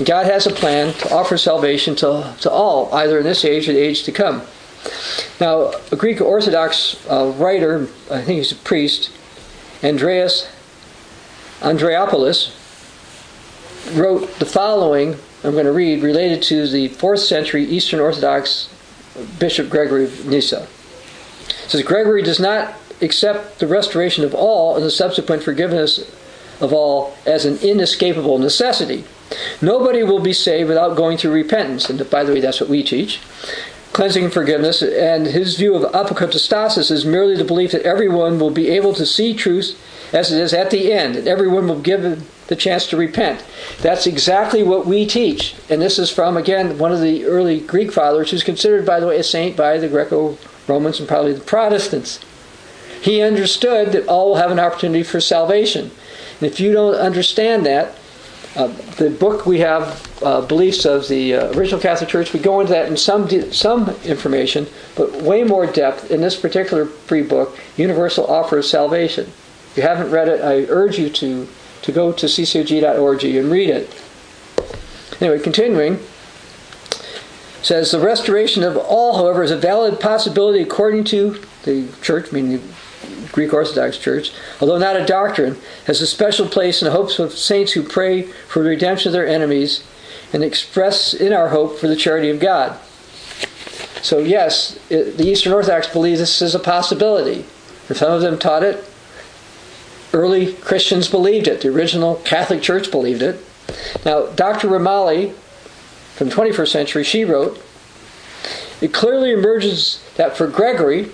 And 0.00 0.06
God 0.06 0.24
has 0.24 0.46
a 0.46 0.50
plan 0.50 0.94
to 0.94 1.12
offer 1.12 1.36
salvation 1.36 1.94
to, 1.96 2.34
to 2.40 2.50
all, 2.50 2.90
either 2.94 3.18
in 3.18 3.24
this 3.24 3.44
age 3.44 3.68
or 3.68 3.74
the 3.74 3.80
age 3.80 4.04
to 4.04 4.12
come. 4.12 4.40
Now, 5.38 5.72
a 5.92 5.96
Greek 5.96 6.22
Orthodox 6.22 7.06
uh, 7.06 7.34
writer, 7.36 7.82
I 8.10 8.22
think 8.22 8.38
he's 8.38 8.50
a 8.50 8.54
priest, 8.54 9.10
Andreas 9.84 10.48
Andreopoulos, 11.60 12.56
wrote 13.94 14.38
the 14.38 14.46
following, 14.46 15.16
I'm 15.44 15.52
going 15.52 15.66
to 15.66 15.72
read, 15.72 16.02
related 16.02 16.42
to 16.44 16.66
the 16.66 16.88
4th 16.88 17.18
century 17.18 17.64
Eastern 17.64 18.00
Orthodox 18.00 18.70
Bishop 19.38 19.68
Gregory 19.68 20.04
of 20.04 20.24
Nyssa. 20.24 20.62
It 20.62 21.70
says, 21.70 21.82
Gregory 21.82 22.22
does 22.22 22.40
not 22.40 22.72
accept 23.02 23.58
the 23.58 23.66
restoration 23.66 24.24
of 24.24 24.34
all 24.34 24.76
and 24.76 24.82
the 24.82 24.90
subsequent 24.90 25.42
forgiveness 25.42 26.10
of 26.58 26.72
all 26.72 27.14
as 27.26 27.44
an 27.44 27.58
inescapable 27.58 28.38
necessity. 28.38 29.04
Nobody 29.60 30.02
will 30.02 30.20
be 30.20 30.32
saved 30.32 30.68
without 30.68 30.96
going 30.96 31.18
through 31.18 31.32
repentance. 31.32 31.88
And 31.88 32.08
by 32.10 32.24
the 32.24 32.32
way, 32.32 32.40
that's 32.40 32.60
what 32.60 32.70
we 32.70 32.82
teach. 32.82 33.20
Cleansing 33.92 34.24
and 34.24 34.32
forgiveness. 34.32 34.82
And 34.82 35.26
his 35.26 35.56
view 35.56 35.74
of 35.74 35.92
apokatastasis 35.92 36.90
is 36.90 37.04
merely 37.04 37.36
the 37.36 37.44
belief 37.44 37.72
that 37.72 37.82
everyone 37.82 38.38
will 38.38 38.50
be 38.50 38.68
able 38.70 38.94
to 38.94 39.06
see 39.06 39.34
truth 39.34 39.80
as 40.12 40.32
it 40.32 40.40
is 40.40 40.52
at 40.52 40.70
the 40.70 40.92
end, 40.92 41.14
and 41.14 41.28
everyone 41.28 41.68
will 41.68 41.80
give 41.80 42.26
the 42.48 42.56
chance 42.56 42.86
to 42.88 42.96
repent. 42.96 43.44
That's 43.80 44.08
exactly 44.08 44.62
what 44.64 44.84
we 44.84 45.06
teach. 45.06 45.54
And 45.68 45.80
this 45.80 46.00
is 46.00 46.10
from, 46.10 46.36
again, 46.36 46.78
one 46.78 46.90
of 46.90 47.00
the 47.00 47.24
early 47.26 47.60
Greek 47.60 47.92
fathers 47.92 48.32
who's 48.32 48.42
considered, 48.42 48.84
by 48.84 48.98
the 48.98 49.06
way, 49.06 49.18
a 49.18 49.22
saint 49.22 49.56
by 49.56 49.78
the 49.78 49.88
Greco 49.88 50.36
Romans 50.66 50.98
and 50.98 51.08
probably 51.08 51.32
the 51.32 51.40
Protestants. 51.40 52.18
He 53.00 53.22
understood 53.22 53.92
that 53.92 54.08
all 54.08 54.30
will 54.30 54.36
have 54.36 54.50
an 54.50 54.58
opportunity 54.58 55.04
for 55.04 55.20
salvation. 55.20 55.92
And 56.40 56.50
if 56.50 56.58
you 56.58 56.72
don't 56.72 56.96
understand 56.96 57.64
that, 57.66 57.96
uh, 58.56 58.66
the 58.96 59.10
book 59.10 59.46
we 59.46 59.60
have, 59.60 60.22
uh, 60.22 60.40
Beliefs 60.40 60.84
of 60.84 61.06
the 61.08 61.34
uh, 61.34 61.52
Original 61.52 61.80
Catholic 61.80 62.10
Church, 62.10 62.32
we 62.32 62.40
go 62.40 62.60
into 62.60 62.72
that 62.72 62.88
in 62.88 62.96
some, 62.96 63.28
some 63.52 63.90
information, 64.04 64.66
but 64.96 65.12
way 65.22 65.44
more 65.44 65.66
depth 65.66 66.10
in 66.10 66.20
this 66.20 66.38
particular 66.38 66.86
free 66.86 67.22
book, 67.22 67.56
Universal 67.76 68.26
Offer 68.26 68.58
of 68.58 68.64
Salvation. 68.64 69.26
If 69.70 69.76
you 69.76 69.82
haven't 69.84 70.10
read 70.10 70.28
it, 70.28 70.40
I 70.40 70.64
urge 70.68 70.98
you 70.98 71.10
to, 71.10 71.48
to 71.82 71.92
go 71.92 72.12
to 72.12 72.26
ccog.org 72.26 73.24
and 73.24 73.50
read 73.50 73.70
it. 73.70 74.02
Anyway, 75.20 75.38
continuing, 75.38 76.00
says 77.62 77.92
the 77.92 78.00
restoration 78.00 78.64
of 78.64 78.76
all, 78.76 79.16
however, 79.16 79.44
is 79.44 79.50
a 79.50 79.56
valid 79.56 80.00
possibility 80.00 80.60
according 80.60 81.04
to 81.04 81.40
the 81.64 81.86
church, 82.02 82.32
meaning 82.32 82.60
Greek 83.32 83.52
Orthodox 83.52 83.98
Church, 83.98 84.32
although 84.60 84.78
not 84.78 84.96
a 84.96 85.04
doctrine, 85.04 85.56
has 85.86 86.00
a 86.00 86.06
special 86.06 86.48
place 86.48 86.82
in 86.82 86.86
the 86.86 86.92
hopes 86.92 87.18
of 87.18 87.32
saints 87.32 87.72
who 87.72 87.82
pray 87.82 88.22
for 88.22 88.62
the 88.62 88.70
redemption 88.70 89.08
of 89.08 89.12
their 89.12 89.26
enemies 89.26 89.84
and 90.32 90.42
express 90.42 91.14
in 91.14 91.32
our 91.32 91.48
hope 91.48 91.78
for 91.78 91.88
the 91.88 91.96
charity 91.96 92.30
of 92.30 92.40
God. 92.40 92.78
So, 94.02 94.18
yes, 94.18 94.78
it, 94.88 95.18
the 95.18 95.28
Eastern 95.28 95.52
Orthodox 95.52 95.86
believe 95.86 96.18
this 96.18 96.40
is 96.40 96.54
a 96.54 96.58
possibility. 96.58 97.44
And 97.88 97.96
some 97.96 98.12
of 98.12 98.22
them 98.22 98.38
taught 98.38 98.62
it 98.62 98.84
early 100.12 100.54
Christians 100.54 101.08
believed 101.08 101.46
it. 101.46 101.60
The 101.60 101.68
original 101.68 102.16
Catholic 102.16 102.62
Church 102.62 102.90
believed 102.90 103.22
it. 103.22 103.40
Now, 104.04 104.26
Dr. 104.26 104.68
Ramelli 104.68 105.32
from 106.14 106.28
the 106.28 106.34
21st 106.34 106.68
century, 106.68 107.04
she 107.04 107.24
wrote, 107.24 107.62
It 108.80 108.92
clearly 108.92 109.32
emerges 109.32 110.04
that 110.16 110.36
for 110.36 110.46
Gregory, 110.46 111.10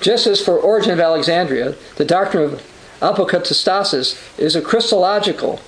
just 0.00 0.26
as 0.26 0.40
for 0.40 0.58
Origen 0.58 0.92
of 0.92 1.00
Alexandria, 1.00 1.74
the 1.96 2.04
doctrine 2.04 2.44
of 2.44 2.62
apokatastasis 3.00 4.38
is 4.38 4.56
a 4.56 4.62
Christological 4.62 5.60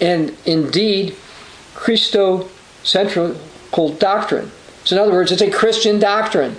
and 0.00 0.36
indeed 0.44 1.16
Christocentrical 1.74 3.98
doctrine. 3.98 4.50
So, 4.84 4.96
in 4.96 5.02
other 5.02 5.12
words, 5.12 5.32
it's 5.32 5.42
a 5.42 5.50
Christian 5.50 5.98
doctrine. 5.98 6.56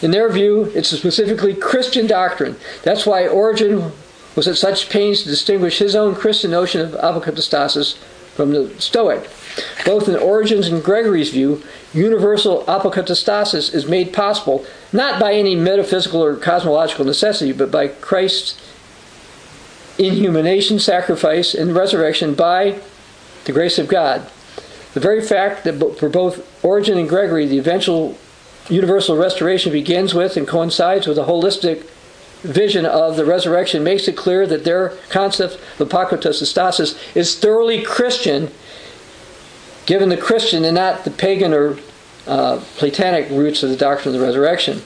In 0.00 0.10
their 0.10 0.30
view, 0.30 0.72
it's 0.74 0.92
a 0.92 0.96
specifically 0.96 1.54
Christian 1.54 2.06
doctrine. 2.06 2.56
That's 2.82 3.04
why 3.04 3.26
Origen 3.26 3.92
was 4.34 4.48
at 4.48 4.56
such 4.56 4.88
pains 4.90 5.22
to 5.22 5.28
distinguish 5.28 5.78
his 5.78 5.94
own 5.94 6.14
Christian 6.14 6.50
notion 6.50 6.80
of 6.80 6.92
apokatastasis 6.92 7.98
from 8.34 8.52
the 8.52 8.74
Stoic. 8.78 9.28
Both 9.84 10.08
in 10.08 10.16
Origen's 10.16 10.68
and 10.68 10.84
Gregory's 10.84 11.30
view, 11.30 11.62
universal 11.94 12.62
apokatastasis 12.64 13.74
is 13.74 13.86
made 13.86 14.12
possible 14.12 14.66
not 14.92 15.20
by 15.20 15.34
any 15.34 15.54
metaphysical 15.54 16.22
or 16.22 16.36
cosmological 16.36 17.04
necessity, 17.04 17.52
but 17.52 17.70
by 17.70 17.88
Christ's 17.88 18.60
inhumanation, 19.98 20.78
sacrifice, 20.78 21.54
and 21.54 21.74
resurrection 21.74 22.34
by 22.34 22.80
the 23.44 23.52
grace 23.52 23.78
of 23.78 23.88
God. 23.88 24.28
The 24.94 25.00
very 25.00 25.22
fact 25.22 25.64
that 25.64 25.98
for 25.98 26.08
both 26.08 26.64
Origen 26.64 26.98
and 26.98 27.08
Gregory, 27.08 27.46
the 27.46 27.58
eventual 27.58 28.16
universal 28.68 29.16
restoration 29.16 29.72
begins 29.72 30.14
with 30.14 30.36
and 30.36 30.46
coincides 30.46 31.06
with 31.06 31.18
a 31.18 31.24
holistic 31.24 31.86
vision 32.42 32.84
of 32.86 33.16
the 33.16 33.24
resurrection 33.24 33.82
makes 33.82 34.08
it 34.08 34.16
clear 34.16 34.46
that 34.46 34.64
their 34.64 34.90
concept 35.08 35.58
of 35.78 35.88
apokatastasis 35.88 37.16
is 37.16 37.38
thoroughly 37.38 37.82
Christian, 37.82 38.50
given 39.86 40.08
the 40.08 40.16
Christian 40.16 40.64
and 40.64 40.74
not 40.74 41.04
the 41.04 41.10
pagan 41.10 41.52
or 41.52 41.78
uh, 42.26 42.60
Platonic 42.76 43.30
roots 43.30 43.62
of 43.62 43.70
the 43.70 43.76
doctrine 43.76 44.14
of 44.14 44.20
the 44.20 44.26
resurrection. 44.26 44.82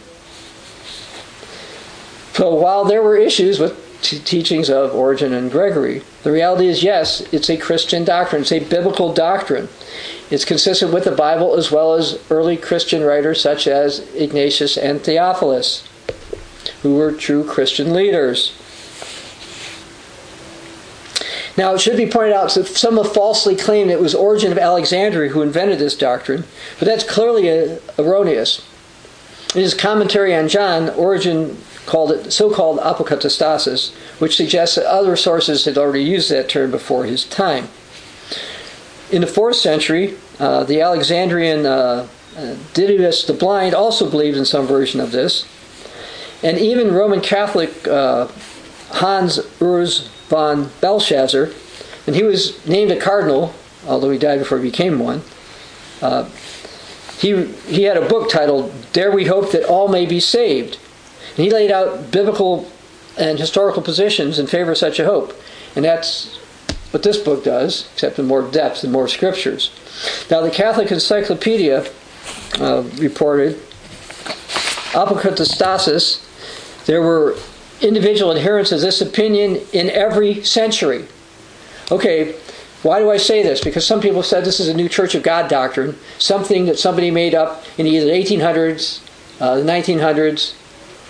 So 2.32 2.55
while 2.55 2.84
there 2.84 3.03
were 3.03 3.16
issues 3.16 3.59
with 3.59 4.01
t- 4.03 4.18
teachings 4.18 4.70
of 4.70 4.95
Origen 4.95 5.32
and 5.32 5.51
Gregory, 5.51 6.03
the 6.22 6.32
reality 6.32 6.68
is 6.68 6.82
yes, 6.82 7.20
it's 7.32 7.51
a 7.51 7.57
Christian 7.57 8.05
doctrine, 8.05 8.43
it's 8.43 8.53
a 8.53 8.61
biblical 8.61 9.12
doctrine. 9.12 9.68
It's 10.30 10.45
consistent 10.45 10.93
with 10.93 11.05
the 11.05 11.11
Bible 11.11 11.57
as 11.57 11.72
well 11.72 11.95
as 11.95 12.18
early 12.30 12.57
Christian 12.57 13.03
writers 13.03 13.41
such 13.41 13.66
as 13.66 14.01
Ignatius 14.14 14.76
and 14.76 15.01
Theophilus, 15.01 15.86
who 16.82 16.95
were 16.95 17.11
true 17.11 17.45
Christian 17.45 17.93
leaders. 17.93 18.53
Now, 21.61 21.74
it 21.74 21.80
should 21.82 21.98
be 21.98 22.06
pointed 22.06 22.32
out 22.32 22.54
that 22.54 22.68
some 22.68 22.96
have 22.96 23.12
falsely 23.12 23.54
claimed 23.54 23.90
it 23.90 24.00
was 24.00 24.14
Origen 24.14 24.50
of 24.50 24.56
Alexandria 24.56 25.28
who 25.28 25.42
invented 25.42 25.78
this 25.78 25.94
doctrine, 25.94 26.44
but 26.78 26.88
that's 26.88 27.04
clearly 27.04 27.78
erroneous. 27.98 28.66
In 29.54 29.61
his 29.61 29.74
commentary 29.74 30.34
on 30.34 30.48
John, 30.48 30.88
Origen 30.88 31.58
called 31.84 32.12
it 32.12 32.30
so-called 32.30 32.80
apokatastasis, 32.80 33.92
which 34.20 34.36
suggests 34.36 34.76
that 34.76 34.86
other 34.86 35.16
sources 35.16 35.66
had 35.66 35.76
already 35.76 36.02
used 36.02 36.30
that 36.30 36.48
term 36.48 36.70
before 36.70 37.04
his 37.04 37.26
time. 37.26 37.68
In 39.12 39.20
the 39.20 39.26
fourth 39.26 39.56
century, 39.56 40.16
uh, 40.38 40.64
the 40.64 40.80
Alexandrian 40.80 41.66
uh, 41.66 42.08
Didymus 42.72 43.26
the 43.26 43.34
Blind 43.34 43.74
also 43.74 44.08
believed 44.08 44.38
in 44.38 44.46
some 44.46 44.66
version 44.66 44.98
of 44.98 45.12
this. 45.12 45.46
And 46.42 46.56
even 46.56 46.94
Roman 46.94 47.20
Catholic 47.20 47.86
uh, 47.86 48.28
Hans 48.92 49.40
Urs 49.58 50.08
von 50.31 50.70
Balthasar, 50.81 51.53
and 52.07 52.16
he 52.16 52.22
was 52.22 52.64
named 52.66 52.91
a 52.91 52.99
cardinal, 52.99 53.53
although 53.87 54.11
he 54.11 54.18
died 54.18 54.39
before 54.39 54.59
he 54.59 54.70
became 54.70 54.99
one. 54.99 55.22
Uh, 56.01 56.31
he, 57.18 57.45
he 57.66 57.83
had 57.83 57.99
a 57.99 58.09
book 58.09 58.31
titled 58.31 58.72
Dare 58.95 59.11
We 59.11 59.26
Hope 59.26 59.53
That 59.53 59.64
All 59.64 59.89
May 59.89 60.07
Be 60.07 60.20
Saved. 60.20 60.78
And 61.37 61.45
he 61.45 61.51
laid 61.51 61.70
out 61.70 62.11
biblical 62.11 62.70
and 63.18 63.39
historical 63.39 63.83
positions 63.83 64.39
in 64.39 64.47
favor 64.47 64.70
of 64.70 64.78
such 64.78 64.99
a 64.99 65.05
hope. 65.05 65.35
And 65.76 65.85
that's 65.85 66.37
what 66.93 67.03
this 67.03 67.18
book 67.18 67.45
does, 67.45 67.89
except 67.93 68.18
in 68.18 68.26
more 68.26 68.43
depth 68.43 68.83
and 68.83 68.93
more 68.93 69.09
scriptures. 69.09 69.70
Now, 70.31 70.41
the 70.41 70.51
Catholic 70.51 70.91
Encyclopedia 70.91 71.91
uh, 72.59 72.83
reported 72.97 73.57
apokatastasis, 74.93 76.26
there 76.87 77.03
were 77.03 77.37
individual 77.83 78.33
adherents 78.33 78.72
of 78.72 78.81
this 78.81 79.01
opinion 79.01 79.61
in 79.72 79.91
every 79.91 80.45
century. 80.45 81.07
Okay, 81.91 82.35
why 82.83 82.99
do 82.99 83.11
I 83.11 83.16
say 83.16 83.43
this? 83.43 83.61
Because 83.62 83.87
some 83.87 84.01
people 84.01 84.22
said 84.22 84.45
this 84.45 84.61
is 84.61 84.68
a 84.68 84.74
new 84.74 84.89
Church 84.89 85.14
of 85.14 85.22
God 85.22 85.51
doctrine, 85.51 85.97
something 86.18 86.66
that 86.66 86.78
somebody 86.78 87.11
made 87.11 87.35
up 87.35 87.64
in 87.76 87.87
either 87.87 88.07
the 88.07 88.12
1800s, 88.12 89.01
uh, 89.41 89.57
the 89.57 89.64
1900s, 89.64 90.55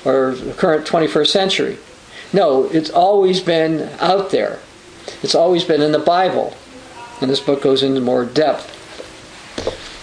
or 0.05 0.35
the 0.35 0.53
current 0.55 0.87
21st 0.87 1.29
century. 1.29 1.79
No, 2.33 2.64
it's 2.64 2.91
always 2.91 3.41
been 3.41 3.89
out 4.01 4.31
there. 4.31 4.59
It's 5.23 5.35
always 5.35 5.64
been 5.64 5.83
in 5.83 5.93
the 5.93 5.99
Bible. 5.99 6.57
And 7.21 7.31
this 7.31 7.41
book 7.41 7.62
goes 7.62 7.83
into 7.83 8.01
more 8.01 8.25
depth. 8.25 8.77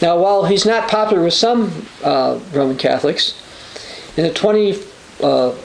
Now, 0.01 0.19
while 0.19 0.45
he's 0.45 0.65
not 0.65 0.89
popular 0.89 1.23
with 1.23 1.33
some 1.33 1.85
uh, 2.03 2.39
Roman 2.53 2.77
Catholics, 2.77 3.41
in 4.15 4.23
the 4.23 4.33
20, 4.33 4.77
uh, 5.23 5.55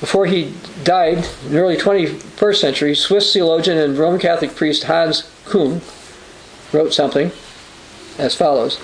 before 0.00 0.26
he 0.26 0.54
died, 0.84 1.18
in 1.46 1.52
the 1.52 1.58
early 1.58 1.76
21st 1.76 2.56
century, 2.56 2.94
Swiss 2.94 3.32
theologian 3.32 3.78
and 3.78 3.96
Roman 3.98 4.20
Catholic 4.20 4.54
priest 4.54 4.84
Hans 4.84 5.22
Küng 5.44 5.80
wrote 6.72 6.92
something 6.92 7.30
as 8.18 8.34
follows 8.34 8.78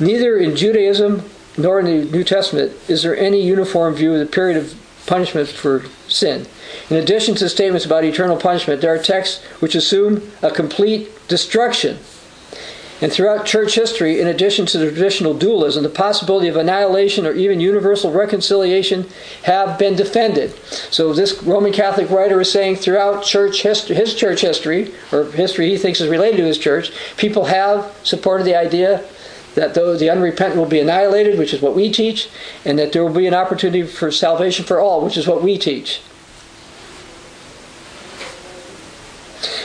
Neither 0.00 0.36
in 0.36 0.56
Judaism 0.56 1.28
nor 1.56 1.80
in 1.80 1.86
the 1.86 2.10
New 2.10 2.24
Testament 2.24 2.72
is 2.88 3.02
there 3.02 3.16
any 3.16 3.42
uniform 3.42 3.94
view 3.94 4.14
of 4.14 4.18
the 4.18 4.26
period 4.26 4.56
of 4.56 4.74
punishment 5.06 5.48
for 5.48 5.84
sin. 6.08 6.46
In 6.88 6.96
addition 6.96 7.34
to 7.36 7.48
statements 7.48 7.84
about 7.84 8.04
eternal 8.04 8.36
punishment, 8.36 8.80
there 8.80 8.94
are 8.94 9.02
texts 9.02 9.42
which 9.60 9.74
assume 9.74 10.30
a 10.42 10.50
complete 10.50 11.10
destruction. 11.28 11.98
And 13.02 13.12
throughout 13.12 13.44
church 13.44 13.74
history, 13.74 14.20
in 14.20 14.28
addition 14.28 14.64
to 14.66 14.78
the 14.78 14.88
traditional 14.88 15.34
dualism, 15.34 15.82
the 15.82 15.88
possibility 15.88 16.46
of 16.46 16.54
annihilation 16.56 17.26
or 17.26 17.32
even 17.32 17.58
universal 17.58 18.12
reconciliation 18.12 19.08
have 19.42 19.76
been 19.76 19.96
defended. 19.96 20.54
So 20.92 21.12
this 21.12 21.42
Roman 21.42 21.72
Catholic 21.72 22.08
writer 22.10 22.40
is 22.40 22.52
saying 22.52 22.76
throughout 22.76 23.24
church 23.24 23.62
history, 23.62 23.96
his 23.96 24.14
church 24.14 24.40
history, 24.40 24.94
or 25.10 25.24
history 25.24 25.68
he 25.68 25.76
thinks 25.76 26.00
is 26.00 26.08
related 26.08 26.36
to 26.36 26.44
his 26.44 26.58
church, 26.58 26.92
people 27.16 27.46
have 27.46 27.92
supported 28.04 28.44
the 28.44 28.54
idea 28.54 29.04
that 29.56 29.74
those, 29.74 29.98
the 29.98 30.08
unrepentant 30.08 30.56
will 30.56 30.68
be 30.68 30.78
annihilated, 30.78 31.40
which 31.40 31.52
is 31.52 31.60
what 31.60 31.74
we 31.74 31.90
teach, 31.90 32.28
and 32.64 32.78
that 32.78 32.92
there 32.92 33.02
will 33.02 33.12
be 33.12 33.26
an 33.26 33.34
opportunity 33.34 33.82
for 33.82 34.12
salvation 34.12 34.64
for 34.64 34.78
all, 34.78 35.04
which 35.04 35.16
is 35.16 35.26
what 35.26 35.42
we 35.42 35.58
teach. 35.58 36.00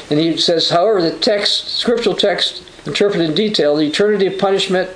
And 0.09 0.19
he 0.19 0.37
says, 0.37 0.71
however, 0.71 1.03
the 1.03 1.17
text, 1.19 1.77
scriptural 1.77 2.15
text, 2.15 2.63
interpreted 2.87 3.29
in 3.29 3.35
detail, 3.35 3.75
the 3.75 3.87
eternity 3.87 4.27
of 4.27 4.39
punishment 4.39 4.89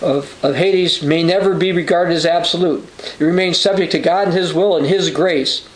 of, 0.00 0.42
of 0.42 0.54
Hades 0.54 1.02
may 1.02 1.22
never 1.22 1.54
be 1.54 1.72
regarded 1.72 2.14
as 2.14 2.26
absolute. 2.26 2.88
It 3.18 3.24
remains 3.24 3.58
subject 3.58 3.92
to 3.92 3.98
God 3.98 4.28
and 4.28 4.36
His 4.36 4.52
will 4.52 4.76
and 4.76 4.86
His 4.86 5.10
grace. 5.10 5.66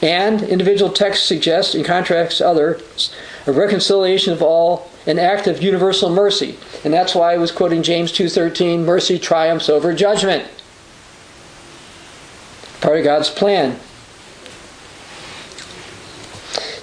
And 0.00 0.42
individual 0.42 0.90
texts 0.90 1.26
suggest, 1.26 1.74
in 1.74 1.84
contrast 1.84 2.38
to 2.38 2.48
others, 2.48 3.14
a 3.46 3.52
reconciliation 3.52 4.32
of 4.32 4.42
all, 4.42 4.90
an 5.06 5.18
act 5.18 5.46
of 5.46 5.62
universal 5.62 6.10
mercy. 6.10 6.58
And 6.84 6.92
that's 6.92 7.14
why 7.14 7.34
I 7.34 7.36
was 7.36 7.52
quoting 7.52 7.82
James 7.82 8.12
2:13, 8.12 8.84
mercy 8.84 9.18
triumphs 9.18 9.68
over 9.68 9.92
judgment. 9.92 10.44
Part 12.80 12.98
of 12.98 13.04
God's 13.04 13.30
plan. 13.30 13.78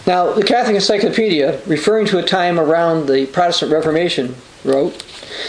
Now, 0.10 0.34
the 0.34 0.42
Catholic 0.42 0.74
Encyclopedia, 0.74 1.62
referring 1.68 2.08
to 2.08 2.18
a 2.18 2.24
time 2.24 2.60
around 2.60 3.06
the 3.06 3.28
Protestant 3.28 3.72
Reformation, 3.72 4.34
wrote, 4.66 5.04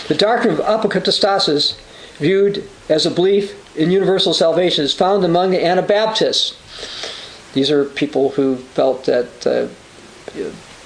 "The 0.06 0.14
doctrine 0.14 0.52
of 0.52 0.60
apokatastasis, 0.60 1.76
viewed 2.18 2.68
as 2.86 3.06
a 3.06 3.10
belief 3.10 3.54
in 3.74 3.90
universal 3.90 4.34
salvation, 4.34 4.84
is 4.84 4.92
found 4.92 5.24
among 5.24 5.50
the 5.50 5.64
Anabaptists. 5.64 6.56
These 7.54 7.70
are 7.70 7.86
people 7.86 8.32
who 8.32 8.56
felt 8.74 9.06
that 9.06 9.46
uh, 9.46 9.68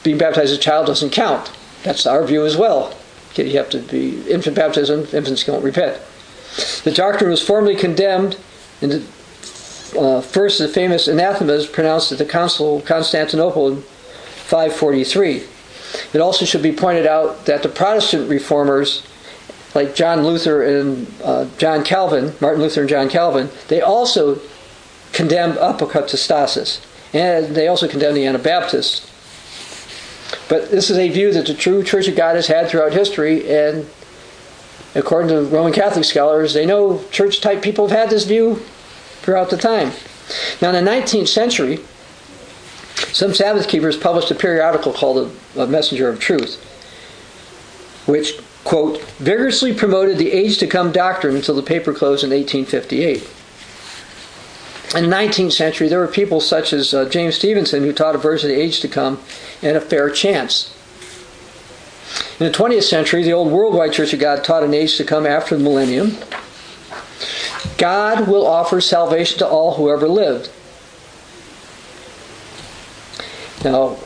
being 0.04 0.18
baptized 0.18 0.52
as 0.52 0.58
a 0.58 0.58
child 0.58 0.86
doesn't 0.86 1.10
count. 1.10 1.50
That's 1.82 2.06
our 2.06 2.24
view 2.24 2.46
as 2.46 2.56
well. 2.56 2.94
You 3.34 3.56
have 3.58 3.70
to 3.70 3.80
be 3.80 4.22
infant 4.30 4.54
baptism, 4.54 5.08
infants 5.12 5.42
don't 5.42 5.64
repent. 5.64 5.98
The 6.84 6.92
doctrine 6.92 7.28
was 7.28 7.42
formally 7.42 7.74
condemned 7.74 8.36
in 8.80 9.04
uh, 9.96 10.20
first 10.20 10.58
the 10.58 10.68
famous 10.68 11.08
anathemas 11.08 11.66
pronounced 11.66 12.12
at 12.12 12.18
the 12.18 12.24
Council 12.24 12.78
of 12.78 12.84
Constantinople 12.84 13.68
in 13.68 13.82
543. 13.82 15.42
It 16.12 16.20
also 16.20 16.44
should 16.44 16.62
be 16.62 16.72
pointed 16.72 17.06
out 17.06 17.46
that 17.46 17.62
the 17.62 17.68
Protestant 17.68 18.28
reformers, 18.28 19.06
like 19.74 19.94
John 19.94 20.24
Luther 20.24 20.62
and 20.62 21.06
uh, 21.22 21.46
John 21.58 21.84
Calvin, 21.84 22.34
Martin 22.40 22.62
Luther 22.62 22.82
and 22.82 22.90
John 22.90 23.08
Calvin, 23.08 23.48
they 23.68 23.80
also 23.80 24.40
condemned 25.12 25.56
apokatastasis. 25.58 26.84
And 27.12 27.54
they 27.54 27.68
also 27.68 27.86
condemned 27.86 28.16
the 28.16 28.26
Anabaptists. 28.26 29.10
But 30.48 30.70
this 30.70 30.90
is 30.90 30.98
a 30.98 31.08
view 31.08 31.32
that 31.32 31.46
the 31.46 31.54
true 31.54 31.82
Church 31.84 32.08
of 32.08 32.16
God 32.16 32.34
has 32.34 32.48
had 32.48 32.68
throughout 32.68 32.92
history, 32.92 33.48
and 33.48 33.88
according 34.94 35.28
to 35.28 35.42
Roman 35.42 35.72
Catholic 35.72 36.04
scholars, 36.04 36.54
they 36.54 36.66
know 36.66 37.02
church 37.10 37.40
type 37.40 37.62
people 37.62 37.88
have 37.88 37.98
had 37.98 38.10
this 38.10 38.24
view 38.24 38.60
throughout 39.24 39.48
the 39.48 39.56
time. 39.56 39.90
Now, 40.60 40.70
in 40.70 40.84
the 40.84 40.90
19th 40.90 41.28
century, 41.28 41.80
some 43.12 43.34
Sabbath 43.34 43.68
keepers 43.68 43.96
published 43.96 44.30
a 44.30 44.34
periodical 44.34 44.92
called 44.92 45.34
A 45.56 45.66
Messenger 45.66 46.10
of 46.10 46.20
Truth, 46.20 46.62
which, 48.06 48.38
quote, 48.64 49.00
vigorously 49.18 49.72
promoted 49.72 50.18
the 50.18 50.30
age 50.30 50.58
to 50.58 50.66
come 50.66 50.92
doctrine 50.92 51.36
until 51.36 51.56
the 51.56 51.62
paper 51.62 51.94
closed 51.94 52.22
in 52.22 52.30
1858. 52.30 53.26
In 54.94 55.08
the 55.10 55.16
19th 55.16 55.52
century, 55.52 55.88
there 55.88 55.98
were 55.98 56.06
people 56.06 56.40
such 56.40 56.72
as 56.72 56.92
uh, 56.92 57.08
James 57.08 57.34
Stevenson 57.34 57.82
who 57.82 57.92
taught 57.92 58.14
a 58.14 58.18
version 58.18 58.50
of 58.50 58.56
the 58.56 58.62
age 58.62 58.80
to 58.80 58.88
come 58.88 59.20
and 59.62 59.76
a 59.76 59.80
fair 59.80 60.10
chance. 60.10 60.70
In 62.38 62.46
the 62.46 62.52
20th 62.52 62.84
century, 62.84 63.22
the 63.24 63.32
old 63.32 63.50
worldwide 63.50 63.92
Church 63.92 64.12
of 64.12 64.20
God 64.20 64.44
taught 64.44 64.62
an 64.62 64.74
age 64.74 64.96
to 64.98 65.04
come 65.04 65.26
after 65.26 65.56
the 65.56 65.64
millennium. 65.64 66.16
God 67.78 68.28
will 68.28 68.46
offer 68.46 68.80
salvation 68.80 69.38
to 69.38 69.46
all 69.46 69.74
who 69.74 69.90
ever 69.90 70.08
lived. 70.08 70.50
Now, 73.64 73.96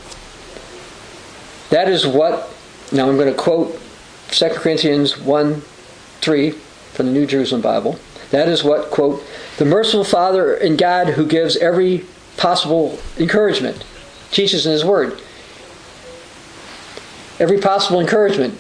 that 1.71 1.89
is 1.89 2.07
what, 2.07 2.49
now 2.93 3.09
I'm 3.09 3.17
going 3.17 3.33
to 3.33 3.39
quote 3.39 3.81
2 4.31 4.49
Corinthians 4.51 5.19
1 5.19 5.63
3 6.21 6.51
from 6.51 7.07
the 7.07 7.13
New 7.13 7.27
Jerusalem 7.27 7.61
Bible. 7.61 7.99
That 8.31 8.49
is 8.49 8.63
what, 8.63 8.91
quote, 8.91 9.23
the 9.57 9.65
merciful 9.65 10.05
Father 10.05 10.55
and 10.55 10.77
God 10.77 11.09
who 11.09 11.27
gives 11.27 11.57
every 11.57 12.05
possible 12.37 12.99
encouragement 13.19 13.85
teaches 14.31 14.67
in 14.67 14.73
His 14.73 14.85
Word. 14.85 15.21
Every 17.41 17.59
possible 17.59 18.01
encouragement. 18.01 18.59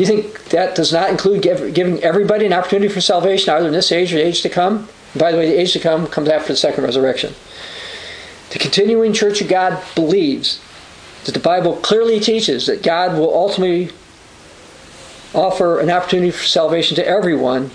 You 0.00 0.06
think 0.06 0.44
that 0.46 0.74
does 0.74 0.94
not 0.94 1.10
include 1.10 1.42
give, 1.42 1.74
giving 1.74 2.02
everybody 2.02 2.46
an 2.46 2.54
opportunity 2.54 2.90
for 2.90 3.02
salvation, 3.02 3.52
either 3.52 3.66
in 3.66 3.74
this 3.74 3.92
age 3.92 4.14
or 4.14 4.16
the 4.16 4.24
age 4.24 4.40
to 4.40 4.48
come? 4.48 4.88
by 5.14 5.30
the 5.30 5.36
way, 5.36 5.50
the 5.50 5.60
age 5.60 5.74
to 5.74 5.78
come 5.78 6.06
comes 6.06 6.30
after 6.30 6.54
the 6.54 6.56
second 6.56 6.84
resurrection. 6.84 7.34
The 8.48 8.58
continuing 8.58 9.12
Church 9.12 9.42
of 9.42 9.48
God 9.48 9.82
believes 9.94 10.58
that 11.26 11.32
the 11.32 11.40
Bible 11.40 11.76
clearly 11.76 12.18
teaches 12.18 12.64
that 12.64 12.82
God 12.82 13.18
will 13.18 13.34
ultimately 13.34 13.90
offer 15.34 15.80
an 15.80 15.90
opportunity 15.90 16.30
for 16.30 16.44
salvation 16.44 16.94
to 16.96 17.06
everyone. 17.06 17.70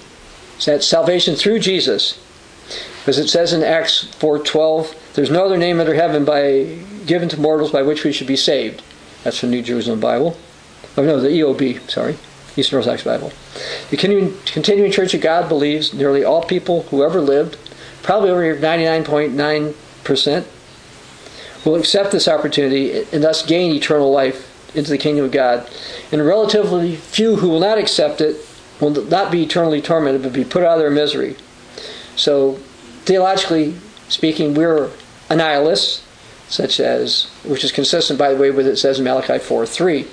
So 0.57 0.71
that 0.71 0.83
salvation 0.83 1.35
through 1.35 1.59
Jesus. 1.59 2.19
As 3.05 3.19
it 3.19 3.27
says 3.27 3.53
in 3.53 3.61
Acts 3.61 4.07
4:12, 4.17 4.95
there's 5.13 5.29
no 5.29 5.45
other 5.45 5.57
name 5.57 5.79
under 5.79 5.93
heaven 5.93 6.25
by 6.25 6.79
given 7.05 7.29
to 7.29 7.39
mortals 7.39 7.71
by 7.71 7.83
which 7.83 8.03
we 8.03 8.11
should 8.11 8.25
be 8.25 8.35
saved. 8.35 8.81
That's 9.23 9.37
from 9.37 9.51
New 9.51 9.61
Jerusalem 9.61 9.99
Bible. 9.99 10.37
Oh 10.97 11.03
no, 11.03 11.19
the 11.19 11.29
EOB, 11.29 11.89
sorry. 11.89 12.17
Eastern 12.57 12.77
Orthodox 12.77 13.03
Bible. 13.03 13.33
The 13.89 13.97
continuing, 13.97 14.91
Church 14.91 15.13
of 15.13 15.21
God 15.21 15.49
believes 15.49 15.93
nearly 15.93 16.23
all 16.23 16.43
people 16.43 16.83
who 16.83 17.03
ever 17.03 17.19
lived, 17.19 17.57
probably 18.01 18.29
over 18.29 18.55
99.9%, 18.55 20.45
will 21.65 21.75
accept 21.75 22.11
this 22.11 22.27
opportunity 22.27 23.03
and 23.11 23.23
thus 23.23 23.45
gain 23.45 23.75
eternal 23.75 24.11
life 24.11 24.51
into 24.75 24.89
the 24.89 24.97
kingdom 24.97 25.25
of 25.25 25.31
God. 25.31 25.69
And 26.11 26.25
relatively 26.25 26.95
few 26.95 27.37
who 27.37 27.49
will 27.49 27.59
not 27.59 27.77
accept 27.77 28.21
it 28.21 28.37
will 28.79 28.91
not 28.91 29.31
be 29.31 29.43
eternally 29.43 29.81
tormented, 29.81 30.23
but 30.23 30.33
be 30.33 30.45
put 30.45 30.63
out 30.63 30.73
of 30.73 30.79
their 30.79 30.89
misery. 30.91 31.35
So, 32.15 32.53
theologically 33.03 33.75
speaking, 34.07 34.53
we're 34.53 34.91
nihilists, 35.29 36.03
such 36.47 36.79
as, 36.79 37.25
which 37.43 37.63
is 37.63 37.71
consistent, 37.71 38.19
by 38.19 38.33
the 38.33 38.39
way, 38.39 38.51
with 38.51 38.67
it 38.67 38.77
says 38.77 38.99
in 38.99 39.05
Malachi 39.05 39.39
4 39.39 39.65
3. 39.65 40.07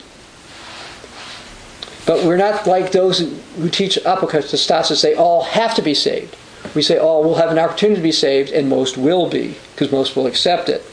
But 2.04 2.24
we're 2.24 2.36
not 2.36 2.66
like 2.66 2.92
those 2.92 3.20
who 3.56 3.68
teach 3.68 3.96
apokatastasis, 3.96 5.02
they 5.02 5.14
all 5.14 5.44
have 5.44 5.74
to 5.76 5.82
be 5.82 5.94
saved. 5.94 6.36
We 6.74 6.82
say 6.82 6.98
all 6.98 7.22
will 7.22 7.36
have 7.36 7.50
an 7.50 7.58
opportunity 7.58 7.96
to 7.96 8.02
be 8.02 8.12
saved, 8.12 8.50
and 8.50 8.68
most 8.68 8.96
will 8.96 9.28
be, 9.28 9.56
because 9.72 9.92
most 9.92 10.16
will 10.16 10.26
accept 10.26 10.68
it. 10.68 10.84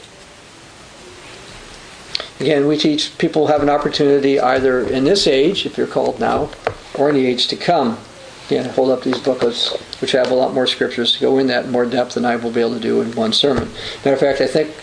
Again, 2.38 2.66
we 2.66 2.78
teach 2.78 3.16
people 3.18 3.48
have 3.48 3.62
an 3.62 3.68
opportunity 3.68 4.40
either 4.40 4.80
in 4.80 5.04
this 5.04 5.26
age, 5.26 5.66
if 5.66 5.76
you're 5.76 5.86
called 5.86 6.20
now, 6.20 6.50
or 6.94 7.08
in 7.08 7.14
the 7.14 7.26
age 7.26 7.48
to 7.48 7.56
come. 7.56 7.98
Again, 8.46 8.68
hold 8.70 8.90
up 8.90 9.02
these 9.02 9.18
booklets, 9.18 9.76
which 10.00 10.12
have 10.12 10.30
a 10.30 10.34
lot 10.34 10.54
more 10.54 10.66
scriptures 10.66 11.12
to 11.12 11.20
go 11.20 11.38
in 11.38 11.46
that 11.48 11.66
in 11.66 11.70
more 11.70 11.86
depth 11.86 12.14
than 12.14 12.24
I 12.24 12.36
will 12.36 12.50
be 12.50 12.60
able 12.60 12.74
to 12.74 12.80
do 12.80 13.00
in 13.00 13.14
one 13.14 13.32
sermon. 13.32 13.70
Matter 14.04 14.14
of 14.14 14.20
fact, 14.20 14.40
I 14.40 14.46
think 14.46 14.74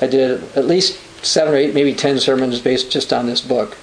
I 0.00 0.06
did 0.06 0.42
at 0.56 0.66
least 0.66 0.98
seven 1.24 1.54
or 1.54 1.56
eight, 1.56 1.74
maybe 1.74 1.94
ten 1.94 2.18
sermons 2.18 2.60
based 2.60 2.90
just 2.90 3.12
on 3.12 3.26
this 3.26 3.40
book. 3.40 3.76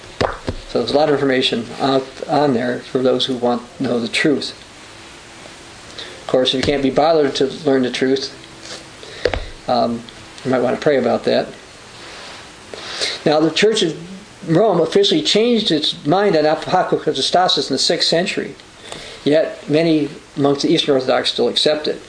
So 0.71 0.79
there's 0.79 0.91
a 0.91 0.97
lot 0.97 1.09
of 1.09 1.15
information 1.15 1.65
out 1.81 2.07
on 2.29 2.53
there 2.53 2.79
for 2.79 2.99
those 2.99 3.25
who 3.25 3.35
want 3.35 3.61
to 3.75 3.83
know 3.83 3.99
the 3.99 4.07
truth. 4.07 4.51
Of 6.21 6.27
course, 6.27 6.53
if 6.53 6.59
you 6.59 6.63
can't 6.63 6.81
be 6.81 6.89
bothered 6.89 7.35
to 7.35 7.47
learn 7.65 7.81
the 7.81 7.91
truth, 7.91 8.31
um, 9.67 10.01
you 10.45 10.51
might 10.51 10.61
want 10.61 10.73
to 10.77 10.81
pray 10.81 10.95
about 10.95 11.25
that. 11.25 11.49
Now, 13.25 13.41
the 13.41 13.51
Church 13.51 13.81
of 13.81 14.49
Rome 14.49 14.79
officially 14.79 15.21
changed 15.21 15.71
its 15.71 16.05
mind 16.05 16.37
on 16.37 16.45
apokatastasis 16.45 17.69
in 17.69 17.75
the 17.75 17.77
6th 17.77 18.03
century, 18.03 18.55
yet 19.25 19.69
many 19.69 20.07
amongst 20.37 20.61
the 20.61 20.69
Eastern 20.69 20.95
Orthodox 20.95 21.33
still 21.33 21.49
accept 21.49 21.89
it. 21.89 22.01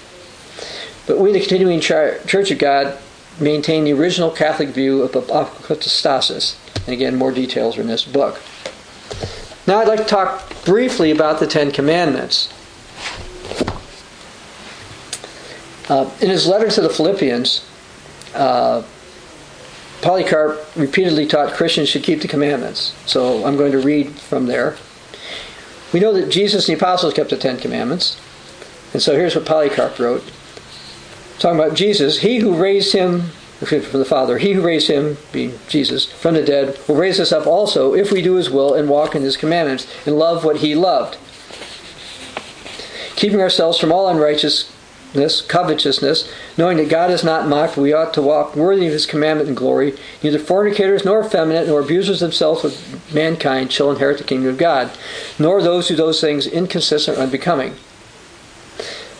But 1.08 1.18
we, 1.18 1.32
the 1.32 1.40
continuing 1.40 1.80
Church 1.80 2.52
of 2.52 2.58
God, 2.58 2.96
maintain 3.40 3.84
the 3.84 3.92
original 3.92 4.30
Catholic 4.30 4.70
view 4.70 5.02
of 5.02 5.12
apokatastasis. 5.12 6.56
And 6.86 6.92
again, 6.92 7.16
more 7.16 7.32
details 7.32 7.78
are 7.78 7.80
in 7.80 7.86
this 7.86 8.04
book. 8.04 8.40
Now, 9.66 9.78
I'd 9.78 9.88
like 9.88 10.00
to 10.00 10.04
talk 10.04 10.64
briefly 10.64 11.10
about 11.10 11.38
the 11.38 11.46
Ten 11.46 11.70
Commandments. 11.70 12.52
Uh, 15.88 16.10
in 16.20 16.30
his 16.30 16.46
letter 16.46 16.68
to 16.70 16.80
the 16.80 16.88
Philippians, 16.88 17.64
uh, 18.34 18.82
Polycarp 20.00 20.60
repeatedly 20.74 21.26
taught 21.26 21.52
Christians 21.54 21.88
should 21.88 22.02
keep 22.02 22.22
the 22.22 22.28
commandments. 22.28 22.92
So 23.06 23.44
I'm 23.44 23.56
going 23.56 23.72
to 23.72 23.78
read 23.78 24.10
from 24.10 24.46
there. 24.46 24.76
We 25.92 26.00
know 26.00 26.12
that 26.14 26.28
Jesus 26.28 26.68
and 26.68 26.76
the 26.76 26.82
apostles 26.82 27.14
kept 27.14 27.30
the 27.30 27.36
Ten 27.36 27.58
Commandments. 27.58 28.20
And 28.92 29.00
so 29.00 29.14
here's 29.14 29.36
what 29.36 29.46
Polycarp 29.46 29.98
wrote. 29.98 30.24
Talking 31.38 31.58
about 31.58 31.74
Jesus, 31.76 32.20
he 32.20 32.38
who 32.38 32.54
raised 32.54 32.92
him 32.92 33.30
from 33.66 33.98
the 33.98 34.04
Father, 34.04 34.38
he 34.38 34.52
who 34.52 34.62
raised 34.62 34.88
him, 34.88 35.16
being 35.32 35.58
Jesus, 35.68 36.06
from 36.06 36.34
the 36.34 36.42
dead, 36.42 36.78
will 36.88 36.96
raise 36.96 37.20
us 37.20 37.32
up 37.32 37.46
also 37.46 37.94
if 37.94 38.10
we 38.10 38.22
do 38.22 38.34
his 38.34 38.50
will 38.50 38.74
and 38.74 38.88
walk 38.88 39.14
in 39.14 39.22
his 39.22 39.36
commandments 39.36 39.86
and 40.06 40.18
love 40.18 40.44
what 40.44 40.58
he 40.58 40.74
loved. 40.74 41.16
Keeping 43.16 43.40
ourselves 43.40 43.78
from 43.78 43.92
all 43.92 44.08
unrighteousness 44.08 44.72
covetousness, 45.46 46.32
knowing 46.56 46.78
that 46.78 46.88
God 46.88 47.10
is 47.10 47.22
not 47.22 47.46
mocked, 47.46 47.76
we 47.76 47.92
ought 47.92 48.14
to 48.14 48.22
walk 48.22 48.56
worthy 48.56 48.86
of 48.86 48.92
his 48.92 49.06
commandment 49.06 49.48
and 49.48 49.56
glory. 49.56 49.94
Neither 50.22 50.38
fornicators, 50.38 51.04
nor 51.04 51.24
effeminate, 51.24 51.68
nor 51.68 51.80
abusers 51.80 52.20
themselves 52.20 52.62
with 52.62 53.14
mankind 53.14 53.70
shall 53.72 53.90
inherit 53.90 54.18
the 54.18 54.24
kingdom 54.24 54.50
of 54.50 54.58
God, 54.58 54.90
nor 55.38 55.62
those 55.62 55.88
who 55.88 55.94
do 55.94 56.02
those 56.02 56.20
things 56.20 56.46
inconsistent 56.46 57.18
or 57.18 57.20
unbecoming. 57.20 57.74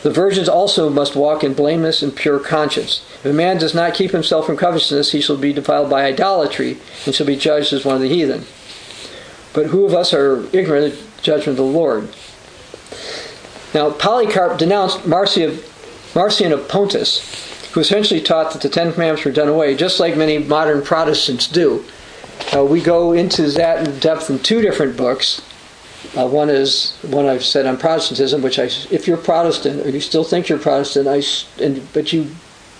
The 0.02 0.10
virgins 0.10 0.48
also 0.48 0.90
must 0.90 1.14
walk 1.14 1.44
in 1.44 1.54
blameless 1.54 2.02
and 2.02 2.14
pure 2.14 2.40
conscience. 2.40 3.04
If 3.20 3.26
a 3.26 3.32
man 3.32 3.58
does 3.58 3.74
not 3.74 3.94
keep 3.94 4.10
himself 4.10 4.46
from 4.46 4.56
covetousness, 4.56 5.12
he 5.12 5.20
shall 5.20 5.36
be 5.36 5.52
defiled 5.52 5.88
by 5.88 6.04
idolatry, 6.04 6.78
and 7.06 7.14
shall 7.14 7.26
be 7.26 7.36
judged 7.36 7.72
as 7.72 7.84
one 7.84 7.94
of 7.94 8.02
the 8.02 8.08
heathen. 8.08 8.44
But 9.52 9.66
who 9.66 9.84
of 9.84 9.94
us 9.94 10.12
are 10.12 10.44
ignorant 10.52 10.92
of 10.92 11.16
the 11.16 11.22
judgment 11.22 11.50
of 11.58 11.64
the 11.64 11.70
Lord? 11.70 12.08
Now, 13.74 13.90
Polycarp 13.90 14.58
denounced 14.58 15.06
Marcion 15.06 15.60
Marcion 16.14 16.52
of 16.52 16.68
Pontus, 16.68 17.70
who 17.72 17.80
essentially 17.80 18.20
taught 18.20 18.52
that 18.52 18.60
the 18.60 18.68
Ten 18.68 18.92
Commandments 18.92 19.24
were 19.24 19.32
done 19.32 19.48
away, 19.48 19.74
just 19.74 19.98
like 19.98 20.16
many 20.16 20.36
modern 20.36 20.82
Protestants 20.82 21.46
do. 21.46 21.84
Uh, 22.54 22.64
we 22.64 22.82
go 22.82 23.12
into 23.12 23.50
that 23.52 23.86
in 23.86 23.98
depth 23.98 24.28
in 24.28 24.38
two 24.40 24.60
different 24.60 24.96
books. 24.96 25.40
Uh, 26.16 26.26
one 26.26 26.50
is 26.50 26.92
one 27.02 27.26
I've 27.26 27.44
said 27.44 27.64
on 27.64 27.78
Protestantism, 27.78 28.42
which 28.42 28.58
I, 28.58 28.64
if 28.64 29.06
you're 29.06 29.16
Protestant 29.16 29.86
or 29.86 29.88
you 29.88 30.00
still 30.00 30.24
think 30.24 30.48
you're 30.48 30.58
Protestant, 30.58 31.08
I, 31.08 31.22
and, 31.62 31.90
but 31.94 32.12
you 32.12 32.30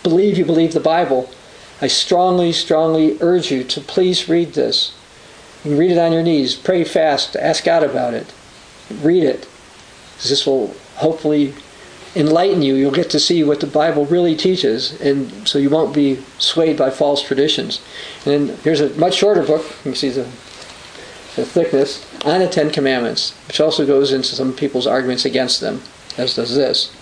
believe 0.02 0.36
you 0.36 0.44
believe 0.44 0.74
the 0.74 0.80
Bible, 0.80 1.30
I 1.80 1.86
strongly, 1.86 2.52
strongly 2.52 3.16
urge 3.20 3.50
you 3.50 3.64
to 3.64 3.80
please 3.80 4.28
read 4.28 4.52
this. 4.52 4.94
You 5.64 5.78
read 5.78 5.92
it 5.92 5.98
on 5.98 6.12
your 6.12 6.22
knees, 6.22 6.54
pray 6.54 6.84
fast, 6.84 7.34
ask 7.36 7.64
God 7.64 7.82
about 7.82 8.12
it, 8.12 8.32
read 9.00 9.22
it. 9.22 9.48
This 10.16 10.44
will 10.46 10.74
hopefully 10.96 11.54
enlighten 12.14 12.60
you. 12.60 12.74
You'll 12.74 12.90
get 12.90 13.10
to 13.10 13.20
see 13.20 13.42
what 13.44 13.60
the 13.60 13.66
Bible 13.66 14.04
really 14.04 14.36
teaches, 14.36 15.00
and 15.00 15.48
so 15.48 15.58
you 15.58 15.70
won't 15.70 15.94
be 15.94 16.22
swayed 16.38 16.76
by 16.76 16.90
false 16.90 17.22
traditions. 17.22 17.80
And 18.26 18.50
here's 18.58 18.80
a 18.80 18.90
much 18.90 19.14
shorter 19.14 19.42
book. 19.42 19.64
You 19.84 19.92
can 19.92 19.94
see 19.94 20.10
the, 20.10 20.24
the 21.36 21.46
thickness 21.46 22.06
on 22.24 22.40
the 22.40 22.48
Ten 22.48 22.70
Commandments, 22.70 23.32
which 23.46 23.60
also 23.60 23.86
goes 23.86 24.12
into 24.12 24.34
some 24.34 24.52
people's 24.52 24.86
arguments 24.86 25.24
against 25.24 25.60
them, 25.60 25.82
as 26.16 26.36
does 26.36 26.54
this. 26.54 26.94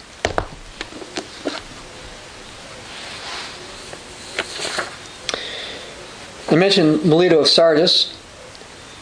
I 6.50 6.56
mentioned 6.56 7.04
Melito 7.04 7.38
of 7.38 7.46
Sardis, 7.46 8.16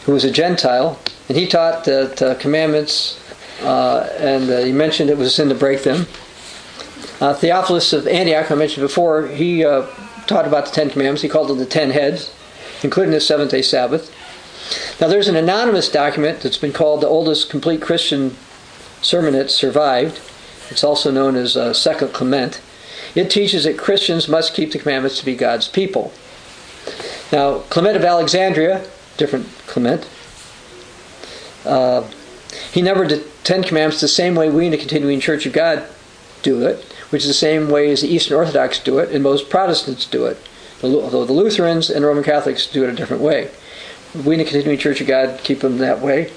who 0.05 0.11
was 0.11 0.23
a 0.23 0.31
Gentile, 0.31 0.99
and 1.27 1.37
he 1.37 1.47
taught 1.47 1.83
that 1.85 2.21
uh, 2.21 2.35
commandments, 2.35 3.19
uh, 3.61 4.07
and 4.17 4.49
uh, 4.49 4.59
he 4.59 4.71
mentioned 4.71 5.09
it 5.09 5.17
was 5.17 5.33
sin 5.33 5.49
to 5.49 5.55
break 5.55 5.83
them. 5.83 6.05
Uh, 7.19 7.33
Theophilus 7.33 7.91
of 7.91 8.07
Antioch, 8.07 8.51
I 8.51 8.55
mentioned 8.55 8.85
before, 8.85 9.27
he 9.27 9.65
uh, 9.65 9.87
taught 10.27 10.47
about 10.47 10.67
the 10.67 10.71
Ten 10.71 10.89
Commandments. 10.89 11.21
He 11.21 11.29
called 11.29 11.49
them 11.49 11.57
the 11.57 11.65
Ten 11.65 11.89
Heads, 11.89 12.33
including 12.83 13.11
the 13.11 13.19
seventh 13.19 13.51
day 13.51 13.61
Sabbath. 13.61 14.13
Now, 14.99 15.07
there's 15.07 15.27
an 15.27 15.35
anonymous 15.35 15.89
document 15.89 16.41
that's 16.41 16.57
been 16.57 16.73
called 16.73 17.01
the 17.01 17.07
oldest 17.07 17.49
complete 17.49 17.81
Christian 17.81 18.35
sermon 19.01 19.33
that 19.33 19.49
survived. 19.49 20.19
It's 20.69 20.83
also 20.83 21.11
known 21.11 21.35
as 21.35 21.57
uh, 21.57 21.73
Second 21.73 22.13
Clement. 22.13 22.61
It 23.15 23.31
teaches 23.31 23.63
that 23.63 23.77
Christians 23.77 24.27
must 24.27 24.53
keep 24.53 24.71
the 24.71 24.79
commandments 24.79 25.19
to 25.19 25.25
be 25.25 25.35
God's 25.35 25.67
people. 25.67 26.11
Now, 27.31 27.59
Clement 27.69 27.95
of 27.95 28.03
Alexandria, 28.03 28.85
different 29.17 29.47
Clement, 29.67 30.07
uh, 31.65 32.07
he 32.71 32.81
numbered 32.81 33.09
the 33.09 33.27
Ten 33.43 33.63
Commandments 33.63 34.01
the 34.01 34.07
same 34.07 34.35
way 34.35 34.49
we 34.49 34.65
in 34.65 34.71
the 34.71 34.77
Continuing 34.77 35.19
Church 35.19 35.45
of 35.45 35.53
God 35.53 35.87
do 36.41 36.65
it, 36.65 36.83
which 37.09 37.23
is 37.23 37.27
the 37.27 37.33
same 37.33 37.69
way 37.69 37.91
as 37.91 38.01
the 38.01 38.07
Eastern 38.07 38.37
Orthodox 38.37 38.79
do 38.79 38.99
it 38.99 39.09
and 39.09 39.23
most 39.23 39.49
Protestants 39.49 40.05
do 40.05 40.25
it, 40.25 40.37
although 40.83 41.25
the 41.25 41.33
Lutherans 41.33 41.89
and 41.89 42.05
Roman 42.05 42.23
Catholics 42.23 42.67
do 42.67 42.83
it 42.83 42.89
a 42.89 42.95
different 42.95 43.21
way. 43.21 43.49
We 44.15 44.33
in 44.33 44.39
the 44.39 44.45
Continuing 44.45 44.79
Church 44.79 45.01
of 45.01 45.07
God 45.07 45.39
keep 45.43 45.59
them 45.59 45.77
that 45.77 45.99
way. 45.99 46.31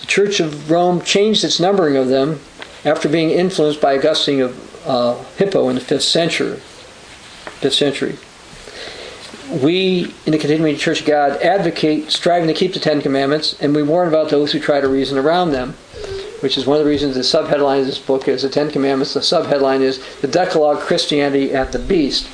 The 0.00 0.06
Church 0.06 0.40
of 0.40 0.70
Rome 0.70 1.02
changed 1.02 1.42
its 1.44 1.58
numbering 1.58 1.96
of 1.96 2.08
them 2.08 2.40
after 2.84 3.08
being 3.08 3.30
influenced 3.30 3.80
by 3.80 3.96
Augustine 3.96 4.40
of 4.40 4.86
uh, 4.86 5.14
Hippo 5.36 5.68
in 5.68 5.74
the 5.74 5.80
fifth 5.80 6.04
century. 6.04 6.56
Fifth 7.60 7.74
century. 7.74 8.16
We 9.62 10.14
in 10.24 10.32
the 10.32 10.38
Continuing 10.38 10.76
Church 10.76 11.00
of 11.00 11.06
God 11.06 11.42
advocate 11.42 12.10
striving 12.10 12.48
to 12.48 12.54
keep 12.54 12.74
the 12.74 12.80
Ten 12.80 13.02
Commandments, 13.02 13.56
and 13.60 13.74
we 13.74 13.82
warn 13.82 14.08
about 14.08 14.30
those 14.30 14.52
who 14.52 14.60
try 14.60 14.80
to 14.80 14.88
reason 14.88 15.18
around 15.18 15.50
them, 15.50 15.72
which 16.40 16.56
is 16.56 16.66
one 16.66 16.78
of 16.78 16.84
the 16.84 16.90
reasons 16.90 17.14
the 17.14 17.20
subheadline 17.22 17.80
of 17.80 17.86
this 17.86 17.98
book 17.98 18.28
is 18.28 18.42
the 18.42 18.48
Ten 18.48 18.70
Commandments. 18.70 19.14
The 19.14 19.20
subheadline 19.20 19.80
is 19.80 20.04
the 20.20 20.28
Decalogue, 20.28 20.80
Christianity, 20.80 21.52
and 21.52 21.70
the 21.72 21.78
Beast. 21.78 22.28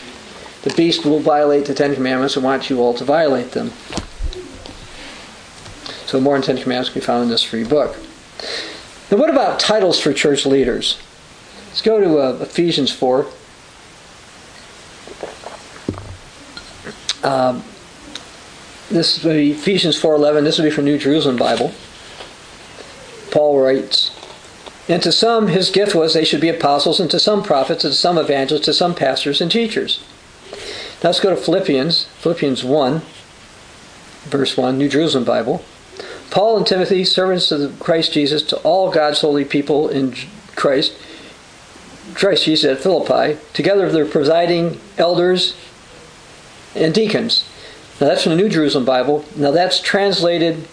The 0.62 0.74
beast 0.74 1.05
will 1.05 1.18
violate 1.18 1.66
the 1.66 1.74
Ten 1.74 1.95
Commandments 1.95 2.36
and 2.36 2.45
wants 2.45 2.70
you 2.70 2.80
all 2.80 2.95
to 2.95 3.05
violate 3.05 3.53
them. 3.53 3.72
So 6.12 6.20
more 6.20 6.34
than 6.34 6.42
Ten 6.42 6.62
Commandments 6.62 6.90
can 6.90 7.00
be 7.00 7.06
found 7.06 7.22
in 7.22 7.30
this 7.30 7.42
free 7.42 7.64
book. 7.64 7.96
Now, 9.10 9.16
what 9.16 9.30
about 9.30 9.58
titles 9.58 9.98
for 9.98 10.12
church 10.12 10.44
leaders? 10.44 11.00
Let's 11.68 11.80
go 11.80 12.02
to 12.02 12.18
uh, 12.18 12.38
Ephesians 12.42 12.92
4. 12.92 13.26
Um, 17.24 17.64
this 18.90 19.24
will 19.24 19.32
be 19.32 19.52
Ephesians 19.52 19.98
4.11. 19.98 20.44
This 20.44 20.58
would 20.58 20.64
be 20.64 20.70
from 20.70 20.84
New 20.84 20.98
Jerusalem 20.98 21.38
Bible. 21.38 21.72
Paul 23.30 23.62
writes, 23.62 24.10
And 24.90 25.02
to 25.04 25.12
some 25.12 25.48
his 25.48 25.70
gift 25.70 25.94
was 25.94 26.12
they 26.12 26.26
should 26.26 26.42
be 26.42 26.50
apostles, 26.50 27.00
and 27.00 27.10
to 27.10 27.18
some 27.18 27.42
prophets, 27.42 27.84
and 27.84 27.92
to 27.94 27.98
some 27.98 28.18
evangelists, 28.18 28.66
to 28.66 28.74
some 28.74 28.94
pastors 28.94 29.40
and 29.40 29.50
teachers. 29.50 30.04
Now 31.02 31.08
let's 31.08 31.20
go 31.20 31.30
to 31.30 31.40
Philippians, 31.40 32.04
Philippians 32.18 32.62
1, 32.62 33.00
verse 34.24 34.58
1, 34.58 34.76
New 34.76 34.90
Jerusalem 34.90 35.24
Bible. 35.24 35.64
Paul 36.33 36.57
and 36.57 36.66
Timothy, 36.66 37.05
servants 37.05 37.53
of 37.53 37.78
Christ 37.78 38.14
Jesus, 38.14 38.43
to 38.45 38.57
all 38.62 38.91
God's 38.91 39.20
holy 39.20 39.45
people 39.45 39.91
in 39.91 40.14
Christ, 40.57 40.95
Christ 42.14 42.47
Jesus 42.47 42.64
at 42.64 42.83
Philippi, 42.83 43.39
together 43.53 43.85
with 43.85 43.93
their 43.93 44.07
presiding 44.07 44.80
elders 44.97 45.55
and 46.74 46.95
deacons. 46.95 47.47
Now 48.01 48.07
that's 48.07 48.22
from 48.22 48.30
the 48.30 48.39
New 48.39 48.49
Jerusalem 48.49 48.87
Bible. 48.87 49.26
Now 49.37 49.51
that's 49.51 49.78
translated 49.78 50.66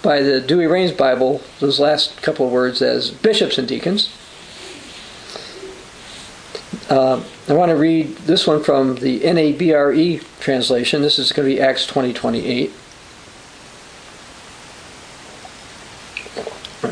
by 0.00 0.22
the 0.22 0.40
Douay-Rheims 0.40 0.92
Bible, 0.92 1.42
those 1.58 1.80
last 1.80 2.22
couple 2.22 2.46
of 2.46 2.52
words, 2.52 2.80
as 2.80 3.10
bishops 3.10 3.58
and 3.58 3.66
deacons. 3.66 4.16
Uh, 6.88 7.20
I 7.48 7.52
want 7.54 7.70
to 7.70 7.76
read 7.76 8.16
this 8.18 8.46
one 8.46 8.62
from 8.62 8.94
the 8.94 9.18
NABRE 9.20 10.22
translation. 10.38 11.02
This 11.02 11.18
is 11.18 11.32
going 11.32 11.48
to 11.48 11.54
be 11.56 11.60
Acts 11.60 11.84
20 11.84 12.12
28. 12.12 12.70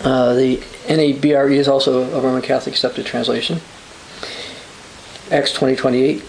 Uh, 0.08 0.32
the 0.32 0.56
NABRE 0.86 1.54
is 1.54 1.68
also 1.68 2.10
a 2.16 2.20
Roman 2.22 2.40
Catholic 2.40 2.74
accepted 2.74 3.04
translation. 3.04 3.60
Acts 5.30 5.52
20 5.52 5.76
28. 5.76 6.24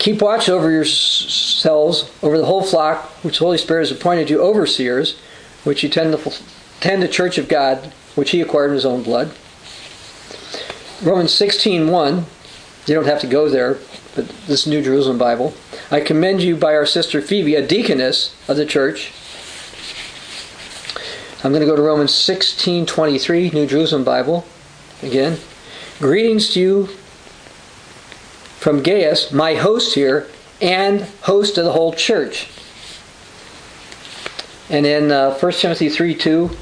Keep 0.00 0.20
watch 0.20 0.48
over 0.48 0.68
yourselves, 0.68 2.10
over 2.24 2.38
the 2.38 2.46
whole 2.46 2.64
flock, 2.64 3.04
which 3.22 3.38
the 3.38 3.44
Holy 3.44 3.56
Spirit 3.56 3.82
has 3.82 3.92
appointed 3.92 4.30
you 4.30 4.40
overseers, 4.40 5.16
which 5.62 5.84
you 5.84 5.88
tend 5.88 6.12
to 6.12 6.42
tend 6.80 7.04
the 7.04 7.06
church 7.06 7.38
of 7.38 7.46
God, 7.46 7.92
which 8.16 8.32
he 8.32 8.40
acquired 8.40 8.70
in 8.70 8.74
his 8.74 8.84
own 8.84 9.04
blood. 9.04 9.32
Romans 11.00 11.32
16 11.32 11.86
1. 11.86 12.26
You 12.88 12.94
don't 12.96 13.06
have 13.06 13.20
to 13.20 13.28
go 13.28 13.48
there, 13.48 13.78
but 14.16 14.28
this 14.48 14.66
New 14.66 14.82
Jerusalem 14.82 15.18
Bible. 15.18 15.54
I 15.88 16.00
commend 16.00 16.42
you 16.42 16.56
by 16.56 16.74
our 16.74 16.84
sister 16.84 17.22
Phoebe, 17.22 17.54
a 17.54 17.64
deaconess 17.64 18.34
of 18.48 18.56
the 18.56 18.66
church 18.66 19.12
I'm 21.42 21.52
going 21.52 21.60
to 21.60 21.66
go 21.66 21.74
to 21.74 21.80
Romans 21.80 22.12
16:23, 22.12 23.54
New 23.54 23.66
Jerusalem 23.66 24.04
Bible. 24.04 24.44
Again, 25.02 25.38
greetings 25.98 26.50
to 26.50 26.60
you 26.60 26.86
from 28.58 28.82
Gaius, 28.82 29.32
my 29.32 29.54
host 29.54 29.94
here, 29.94 30.26
and 30.60 31.00
host 31.22 31.56
of 31.56 31.64
the 31.64 31.72
whole 31.72 31.94
church. 31.94 32.48
And 34.68 34.84
in 34.84 35.10
uh, 35.10 35.32
1 35.32 35.52
Timothy 35.52 35.88
3:2, 35.88 36.54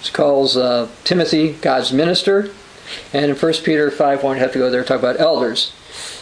it 0.00 0.12
calls 0.12 0.56
uh, 0.56 0.88
Timothy 1.04 1.52
God's 1.52 1.92
minister. 1.92 2.50
And 3.12 3.26
in 3.26 3.36
1 3.36 3.52
Peter 3.62 3.92
5 3.92 4.24
1, 4.24 4.36
you 4.36 4.42
have 4.42 4.52
to 4.52 4.58
go 4.58 4.70
there 4.70 4.82
talk 4.82 4.98
about 4.98 5.20
elders. 5.20 5.72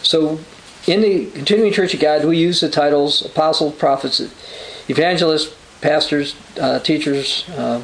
So 0.03 0.39
in 0.85 1.01
the 1.01 1.25
continuing 1.31 1.73
Church 1.73 1.95
of 1.95 1.99
God, 1.99 2.23
we 2.23 2.37
use 2.37 2.59
the 2.59 2.69
titles 2.69 3.25
apostle, 3.25 3.71
prophets, 3.71 4.21
evangelist, 4.87 5.55
pastors, 5.81 6.35
uh, 6.59 6.79
teachers, 6.79 7.47
uh, 7.51 7.81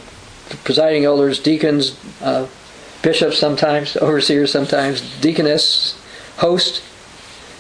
presiding 0.64 1.06
elders, 1.06 1.39
deacons, 1.39 1.98
uh, 2.22 2.48
bishops 3.02 3.38
sometimes, 3.38 3.96
overseers 4.02 4.52
sometimes, 4.52 5.02
deaconess, 5.22 6.00
host, 6.38 6.84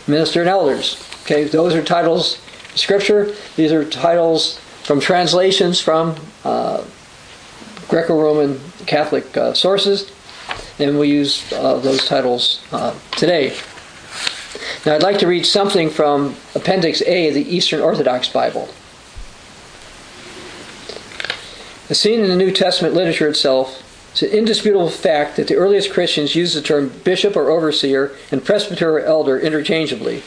minister, 0.07 0.41
and 0.41 0.49
elders. 0.49 1.01
Okay, 1.23 1.45
those 1.45 1.73
are 1.73 1.83
titles 1.83 2.41
scripture. 2.75 3.33
These 3.55 3.71
are 3.71 3.85
titles 3.85 4.59
from 4.83 4.99
translations 4.99 5.79
from 5.81 6.15
uh, 6.43 6.83
Greco-Roman 7.87 8.59
Catholic 8.85 9.35
uh, 9.37 9.53
sources, 9.53 10.11
and 10.77 10.99
we 10.99 11.09
use 11.09 11.51
uh, 11.53 11.79
those 11.79 12.05
titles 12.07 12.61
today. 13.11 13.55
Now, 14.85 14.93
I'd 14.93 15.03
like 15.03 15.17
to 15.19 15.27
read 15.27 15.45
something 15.45 15.89
from 15.89 16.35
Appendix 16.53 17.01
A 17.07 17.29
of 17.29 17.33
the 17.33 17.55
Eastern 17.55 17.81
Orthodox 17.81 18.29
Bible. 18.29 18.69
As 21.89 21.99
seen 21.99 22.19
in 22.21 22.29
the 22.29 22.35
New 22.35 22.51
Testament 22.51 22.95
literature 22.95 23.27
itself, 23.27 23.81
it's 24.11 24.23
an 24.23 24.29
indisputable 24.29 24.89
fact 24.89 25.35
that 25.35 25.47
the 25.47 25.55
earliest 25.55 25.91
Christians 25.91 26.35
used 26.35 26.55
the 26.55 26.61
term 26.61 26.89
bishop 27.03 27.35
or 27.35 27.49
overseer 27.49 28.15
and 28.31 28.43
presbyter 28.43 28.97
or 28.97 29.01
elder 29.01 29.39
interchangeably. 29.39 30.23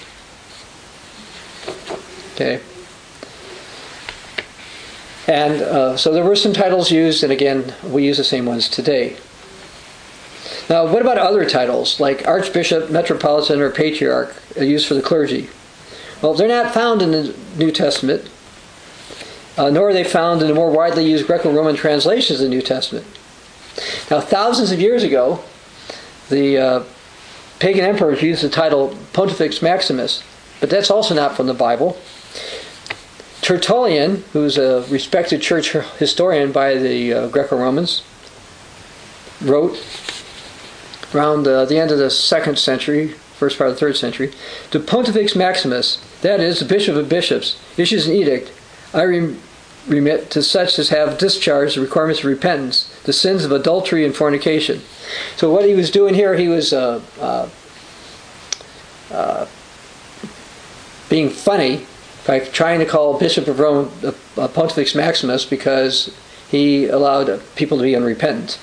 Okay. 2.34 2.60
And 5.26 5.60
uh, 5.60 5.96
so 5.96 6.12
there 6.12 6.24
were 6.24 6.36
some 6.36 6.52
titles 6.52 6.90
used, 6.90 7.22
and 7.24 7.32
again, 7.32 7.74
we 7.82 8.06
use 8.06 8.18
the 8.18 8.24
same 8.24 8.46
ones 8.46 8.68
today. 8.68 9.16
Now, 10.70 10.86
what 10.86 11.02
about 11.02 11.18
other 11.18 11.48
titles 11.48 11.98
like 11.98 12.26
archbishop, 12.26 12.90
metropolitan, 12.90 13.60
or 13.60 13.70
patriarch 13.70 14.34
used 14.56 14.86
for 14.86 14.94
the 14.94 15.02
clergy? 15.02 15.48
Well, 16.22 16.34
they're 16.34 16.46
not 16.46 16.72
found 16.74 17.02
in 17.02 17.10
the 17.10 17.34
New 17.56 17.72
Testament, 17.72 18.28
uh, 19.58 19.70
nor 19.70 19.88
are 19.90 19.92
they 19.92 20.04
found 20.04 20.40
in 20.40 20.46
the 20.46 20.54
more 20.54 20.70
widely 20.70 21.04
used 21.04 21.26
Greco 21.26 21.52
Roman 21.52 21.74
translations 21.74 22.40
of 22.40 22.44
the 22.44 22.48
New 22.48 22.62
Testament. 22.62 23.04
Now, 24.10 24.20
thousands 24.20 24.70
of 24.70 24.80
years 24.80 25.02
ago, 25.02 25.40
the 26.28 26.58
uh, 26.58 26.84
pagan 27.58 27.84
emperors 27.84 28.22
used 28.22 28.42
the 28.42 28.48
title 28.48 28.96
Pontifex 29.12 29.60
Maximus, 29.60 30.22
but 30.60 30.70
that's 30.70 30.90
also 30.90 31.14
not 31.14 31.36
from 31.36 31.48
the 31.48 31.54
Bible. 31.54 31.98
Tertullian, 33.42 34.24
who's 34.32 34.58
a 34.58 34.84
respected 34.90 35.42
church 35.42 35.72
historian 35.98 36.52
by 36.52 36.74
the 36.74 37.12
uh, 37.12 37.28
Greco 37.28 37.56
Romans, 37.56 38.02
wrote 39.40 39.76
around 41.14 41.46
uh, 41.48 41.64
the 41.64 41.78
end 41.78 41.90
of 41.90 41.98
the 41.98 42.10
second 42.10 42.58
century, 42.58 43.08
first 43.08 43.58
part 43.58 43.70
of 43.70 43.76
the 43.76 43.80
third 43.80 43.96
century, 43.96 44.32
to 44.70 44.78
Pontifex 44.78 45.34
Maximus, 45.34 45.96
that 46.22 46.40
is, 46.40 46.60
the 46.60 46.64
bishop 46.64 46.96
of 46.96 47.08
bishops, 47.08 47.58
issues 47.76 48.06
an 48.06 48.14
edict. 48.14 48.52
I 48.92 49.04
rem- 49.04 49.40
remit 49.88 50.30
to 50.30 50.42
such 50.42 50.78
as 50.78 50.90
have 50.90 51.18
discharged 51.18 51.76
the 51.76 51.80
requirements 51.80 52.20
of 52.20 52.26
repentance, 52.26 52.84
the 53.04 53.12
sins 53.12 53.44
of 53.44 53.52
adultery 53.52 54.04
and 54.04 54.14
fornication. 54.14 54.82
So 55.36 55.50
what 55.50 55.64
he 55.64 55.74
was 55.74 55.90
doing 55.90 56.14
here, 56.14 56.36
he 56.36 56.48
was 56.48 56.72
uh, 56.72 57.02
uh, 57.20 57.48
uh, 59.10 59.46
being 61.08 61.30
funny 61.30 61.86
by 62.26 62.40
trying 62.40 62.78
to 62.80 62.86
call 62.86 63.18
Bishop 63.18 63.48
of 63.48 63.58
Rome 63.58 63.90
a 64.36 64.48
Pontifex 64.48 64.94
Maximus 64.94 65.46
because 65.46 66.14
he 66.50 66.86
allowed 66.86 67.40
people 67.56 67.78
to 67.78 67.82
be 67.82 67.96
unrepentant. 67.96 68.58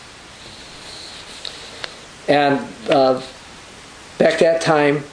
And 2.28 2.59
uh, 2.89 3.21
back 4.17 4.39
that 4.39 4.61
time, 4.61 5.03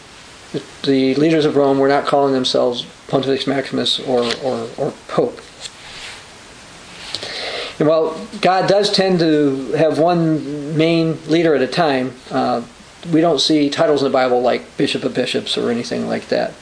the 0.83 1.15
leaders 1.15 1.45
of 1.45 1.57
Rome 1.57 1.79
were 1.79 1.89
not 1.89 2.07
calling 2.07 2.33
themselves 2.35 2.87
Pontifex 3.09 3.47
Maximus 3.47 4.01
or, 4.01 4.23
or, 4.43 4.69
or 4.79 4.93
Pope. 5.09 5.41
While 7.87 8.27
God 8.41 8.69
does 8.69 8.93
tend 8.93 9.19
to 9.21 9.73
have 9.73 9.99
one 9.99 10.77
main 10.77 11.19
leader 11.27 11.55
at 11.55 11.63
a 11.63 11.67
time, 11.67 12.13
uh, 12.31 12.63
we 13.13 13.21
don't 13.21 13.41
see 13.41 13.69
titles 13.71 14.03
in 14.03 14.09
the 14.09 14.13
Bible 14.13 14.41
like 14.41 14.77
Bishop 14.77 15.05
of 15.05 15.15
Bishops 15.15 15.59
or 15.59 15.71
anything 15.71 16.07
like 16.07 16.29
that. 16.29 16.55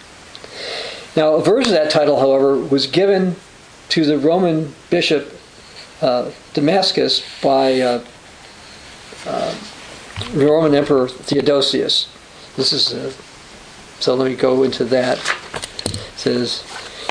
Now, 1.16 1.34
a 1.34 1.42
version 1.42 1.74
of 1.74 1.82
that 1.82 1.90
title, 1.90 2.20
however, 2.20 2.56
was 2.56 2.86
given 2.86 3.36
to 3.90 4.04
the 4.04 4.18
Roman 4.18 4.72
bishop 4.88 5.36
uh, 6.00 6.30
Damasus 6.54 7.24
by 7.42 7.80
uh, 7.80 8.04
uh, 9.26 9.54
the 10.32 10.46
Roman 10.46 10.74
Emperor 10.74 11.08
Theodosius. 11.08 12.08
This 12.56 12.72
is 12.72 12.94
uh, 12.94 13.12
so. 13.98 14.14
Let 14.14 14.30
me 14.30 14.36
go 14.36 14.62
into 14.62 14.84
that. 14.86 15.18
It 15.84 15.98
says 16.16 16.64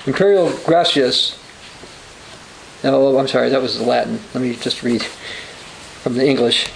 Imperial 0.06 0.50
Gratius. 0.50 1.36
No, 2.84 3.18
I'm 3.18 3.28
sorry, 3.28 3.50
that 3.50 3.62
was 3.62 3.78
the 3.78 3.84
Latin. 3.84 4.20
Let 4.34 4.42
me 4.42 4.56
just 4.56 4.84
read 4.84 5.04
from 5.04 6.16
the 6.16 6.26
English. 6.26 6.70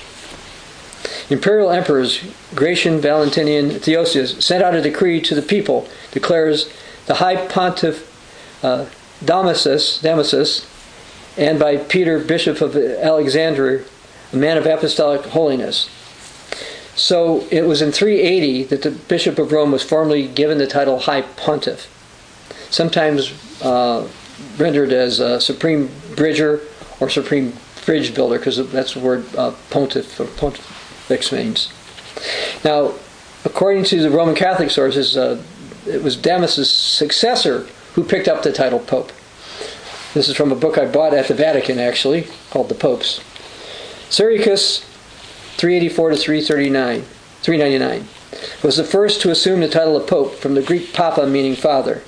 Imperial 1.30 1.72
emperors 1.72 2.24
Gratian, 2.54 3.00
Valentinian, 3.00 3.70
Theodosius 3.80 4.44
sent 4.46 4.64
out 4.64 4.76
a 4.76 4.82
decree 4.82 5.22
to 5.22 5.34
the 5.34 5.42
people, 5.42 5.88
declares 6.12 6.72
the 7.06 7.16
High 7.16 7.48
Pontiff 7.48 8.10
uh, 8.64 8.86
Damasus, 9.24 10.02
Damasus, 10.02 10.68
and 11.38 11.58
by 11.58 11.78
Peter, 11.78 12.20
Bishop 12.20 12.62
of 12.62 12.76
Alexandria, 12.76 13.84
a 14.32 14.36
man 14.36 14.58
of 14.58 14.66
apostolic 14.66 15.22
holiness. 15.28 15.90
So 16.96 17.48
it 17.50 17.64
was 17.64 17.82
in 17.82 17.92
380 17.92 18.66
that 18.66 18.84
the 18.84 18.92
Bishop 18.92 19.40
of 19.40 19.52
Rome 19.52 19.72
was 19.72 19.84
formally 19.84 20.28
given 20.28 20.58
the 20.58 20.68
title 20.68 21.00
High 21.00 21.22
Pontiff, 21.22 21.88
sometimes 22.70 23.34
uh, 23.64 24.08
rendered 24.58 24.92
as 24.92 25.20
uh, 25.20 25.40
Supreme 25.40 25.90
Bridger 26.16 26.62
or 27.00 27.10
Supreme 27.10 27.54
Bridge 27.86 28.14
Builder, 28.14 28.38
because 28.38 28.72
that's 28.72 28.94
the 28.94 29.00
word 29.00 29.26
uh, 29.36 29.54
or 29.74 30.28
pontifex 30.38 31.32
means. 31.32 31.72
Now, 32.64 32.94
according 33.46 33.84
to 33.86 34.02
the 34.02 34.10
Roman 34.10 34.36
Catholic 34.36 34.72
sources, 34.72 35.18
uh, 35.18 35.42
it 35.86 36.02
was 36.02 36.16
Damasus's 36.16 36.70
successor 36.70 37.68
who 37.94 38.04
picked 38.04 38.28
up 38.28 38.44
the 38.44 38.54
title 38.54 38.80
Pope. 38.80 39.12
This 40.14 40.30
is 40.30 40.38
from 40.38 40.52
a 40.52 40.56
book 40.56 40.78
I 40.78 40.86
bought 40.86 41.14
at 41.14 41.28
the 41.28 41.34
Vatican, 41.34 41.80
actually, 41.80 42.28
called 42.52 42.70
The 42.70 42.76
Popes. 42.76 43.20
Siricius, 44.10 44.82
384 45.58 46.12
to 46.12 46.16
339, 46.16 47.02
399, 47.42 48.08
was 48.64 48.78
the 48.78 48.84
first 48.84 49.22
to 49.22 49.32
assume 49.32 49.60
the 49.60 49.68
title 49.68 49.98
of 49.98 50.08
Pope 50.08 50.36
from 50.36 50.54
the 50.54 50.62
Greek 50.62 50.94
Papa, 50.94 51.26
meaning 51.26 51.56
father. 51.56 52.04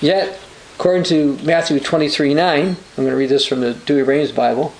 Yet, 0.00 0.40
according 0.76 1.04
to 1.04 1.38
Matthew 1.42 1.80
23 1.80 2.34
9, 2.34 2.64
I'm 2.64 2.76
going 2.96 3.08
to 3.08 3.16
read 3.16 3.30
this 3.30 3.46
from 3.46 3.60
the 3.60 3.72
Douay-Rheims 3.72 4.30
Bible. 4.32 4.74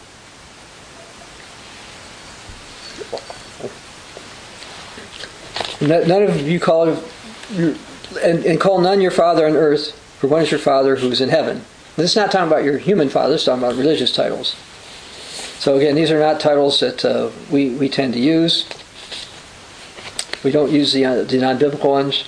None 5.81 6.23
of 6.23 6.49
you 6.49 6.61
call 6.61 6.99
and, 8.23 8.45
and 8.45 8.61
call 8.61 8.81
none 8.81 9.01
your 9.01 9.11
father 9.11 9.47
on 9.47 9.55
earth, 9.57 9.93
for 10.19 10.27
one 10.27 10.43
is 10.43 10.51
your 10.51 10.61
father 10.61 10.97
who 10.97 11.11
is 11.11 11.21
in 11.21 11.29
heaven. 11.29 11.63
This 11.97 12.11
is 12.11 12.17
not 12.17 12.31
talking 12.31 12.49
about 12.49 12.65
your 12.65 12.79
human 12.79 13.09
father, 13.09 13.35
it's 13.35 13.45
talking 13.45 13.63
about 13.63 13.77
religious 13.77 14.15
titles. 14.15 14.55
So 15.59 15.77
again, 15.77 15.95
these 15.95 16.11
are 16.11 16.21
not 16.21 16.41
titles 16.41 16.81
that 16.81 17.05
uh, 17.05 17.31
we, 17.51 17.71
we 17.71 17.89
tend 17.89 18.13
to 18.15 18.21
use. 18.21 18.69
We 20.45 20.51
don't 20.51 20.71
use 20.71 20.93
the, 20.93 21.05
uh, 21.05 21.25
the 21.25 21.39
non-biblical 21.39 21.91
ones. 21.91 22.25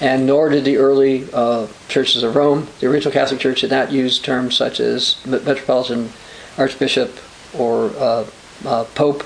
And 0.00 0.26
nor 0.26 0.48
did 0.48 0.64
the 0.64 0.76
early 0.76 1.26
uh, 1.32 1.68
churches 1.88 2.22
of 2.22 2.34
Rome. 2.34 2.68
The 2.80 2.88
original 2.88 3.12
Catholic 3.12 3.40
Church 3.40 3.60
did 3.60 3.70
not 3.70 3.92
use 3.92 4.18
terms 4.18 4.56
such 4.56 4.80
as 4.80 5.24
Metropolitan 5.24 6.10
Archbishop 6.58 7.18
or 7.56 7.90
uh, 7.96 8.26
uh, 8.64 8.84
Pope 8.94 9.24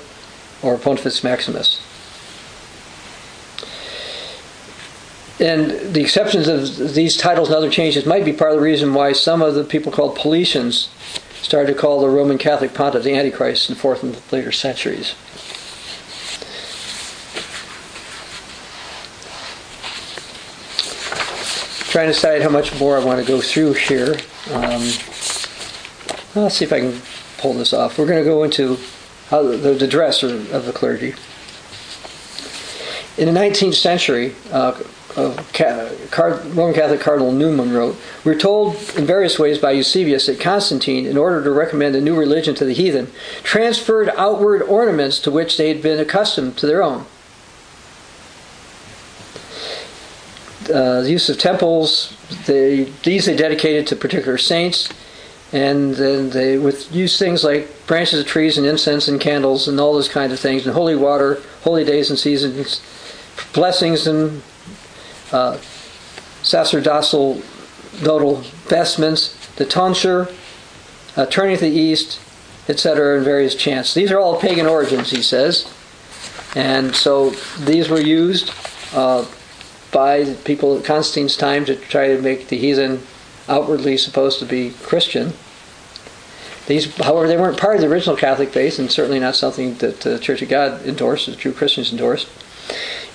or 0.62 0.76
Pontifex 0.76 1.24
Maximus. 1.24 1.80
And 5.40 5.94
the 5.94 6.00
exceptions 6.00 6.48
of 6.48 6.94
these 6.94 7.16
titles 7.16 7.48
and 7.48 7.56
other 7.56 7.70
changes 7.70 8.04
might 8.04 8.24
be 8.24 8.32
part 8.32 8.50
of 8.50 8.56
the 8.56 8.64
reason 8.64 8.92
why 8.92 9.12
some 9.12 9.40
of 9.40 9.54
the 9.54 9.62
people 9.62 9.92
called 9.92 10.16
Paulicians 10.16 10.88
started 11.40 11.72
to 11.72 11.78
call 11.78 12.00
the 12.00 12.08
Roman 12.08 12.38
Catholic 12.38 12.74
pontiff 12.74 13.04
the 13.04 13.14
Antichrist 13.14 13.68
in 13.68 13.76
the 13.76 13.80
fourth 13.80 14.02
and 14.02 14.20
later 14.32 14.50
centuries. 14.50 15.14
Trying 21.88 22.08
to 22.08 22.12
decide 22.12 22.42
how 22.42 22.50
much 22.50 22.78
more 22.78 22.98
I 22.98 23.04
want 23.04 23.18
to 23.18 23.26
go 23.26 23.40
through 23.40 23.72
here. 23.72 24.16
Um, 24.52 24.82
let's 26.34 26.56
see 26.56 26.64
if 26.66 26.72
I 26.72 26.80
can 26.80 27.00
pull 27.38 27.54
this 27.54 27.72
off. 27.72 27.98
We're 27.98 28.06
going 28.06 28.22
to 28.22 28.28
go 28.28 28.42
into 28.42 28.78
how 29.30 29.42
the, 29.42 29.56
the 29.56 29.86
dress 29.86 30.22
of 30.22 30.66
the 30.66 30.72
clergy. 30.72 31.14
In 33.16 33.32
the 33.32 33.40
19th 33.40 33.74
century, 33.74 34.34
uh, 34.52 34.80
Roman 35.16 36.74
Catholic 36.74 37.00
Cardinal 37.00 37.32
Newman 37.32 37.72
wrote, 37.72 37.96
We're 38.22 38.38
told 38.38 38.74
in 38.96 39.06
various 39.06 39.38
ways 39.38 39.58
by 39.58 39.72
Eusebius 39.72 40.26
that 40.26 40.38
Constantine, 40.38 41.06
in 41.06 41.16
order 41.16 41.42
to 41.42 41.50
recommend 41.50 41.96
a 41.96 42.00
new 42.00 42.14
religion 42.14 42.54
to 42.56 42.64
the 42.64 42.74
heathen, 42.74 43.10
transferred 43.42 44.10
outward 44.10 44.62
ornaments 44.62 45.18
to 45.20 45.30
which 45.30 45.56
they 45.56 45.68
had 45.68 45.82
been 45.82 45.98
accustomed 45.98 46.58
to 46.58 46.66
their 46.66 46.82
own. 46.82 47.06
Uh, 50.70 51.02
the 51.02 51.10
use 51.10 51.28
of 51.28 51.38
temples, 51.38 52.16
they, 52.46 52.84
these 53.02 53.26
they 53.26 53.36
dedicated 53.36 53.86
to 53.86 53.96
particular 53.96 54.36
saints, 54.38 54.88
and 55.52 55.94
then 55.94 56.30
they 56.30 56.58
would 56.58 56.90
use 56.90 57.18
things 57.18 57.42
like 57.42 57.86
branches 57.86 58.20
of 58.20 58.26
trees 58.26 58.58
and 58.58 58.66
incense 58.66 59.08
and 59.08 59.20
candles 59.20 59.66
and 59.66 59.80
all 59.80 59.94
those 59.94 60.08
kinds 60.08 60.32
of 60.32 60.38
things, 60.38 60.66
and 60.66 60.74
holy 60.74 60.94
water, 60.94 61.40
holy 61.62 61.84
days 61.84 62.10
and 62.10 62.18
seasons, 62.18 62.82
blessings 63.54 64.06
and 64.06 64.42
uh, 65.32 65.56
sacerdotal 66.42 67.40
nodal 68.02 68.36
vestments, 68.66 69.34
the 69.56 69.64
tonsure, 69.64 70.30
uh, 71.16 71.26
turning 71.26 71.56
to 71.56 71.64
the 71.64 71.70
east, 71.70 72.20
etc., 72.68 73.16
and 73.16 73.24
various 73.24 73.54
chants. 73.54 73.94
These 73.94 74.12
are 74.12 74.20
all 74.20 74.38
pagan 74.40 74.66
origins, 74.66 75.10
he 75.10 75.22
says. 75.22 75.72
And 76.54 76.94
so 76.94 77.30
these 77.60 77.88
were 77.88 78.00
used 78.00 78.52
uh, 78.92 79.26
by 79.92 80.34
people 80.44 80.76
at 80.76 80.84
Constantine's 80.84 81.36
time 81.36 81.64
to 81.64 81.76
try 81.76 82.08
to 82.08 82.20
make 82.20 82.48
the 82.48 82.58
heathen 82.58 83.02
outwardly 83.48 83.96
supposed 83.96 84.38
to 84.38 84.44
be 84.44 84.70
Christian. 84.82 85.32
These, 86.66 86.94
however, 86.96 87.26
they 87.26 87.38
weren't 87.38 87.58
part 87.58 87.76
of 87.76 87.80
the 87.80 87.88
original 87.88 88.16
Catholic 88.16 88.50
faith, 88.50 88.78
and 88.78 88.90
certainly 88.90 89.18
not 89.18 89.36
something 89.36 89.74
that 89.76 90.00
the 90.00 90.18
Church 90.18 90.42
of 90.42 90.50
God 90.50 90.84
endorsed, 90.84 91.26
the 91.26 91.34
true 91.34 91.52
Christians 91.52 91.90
endorsed. 91.90 92.28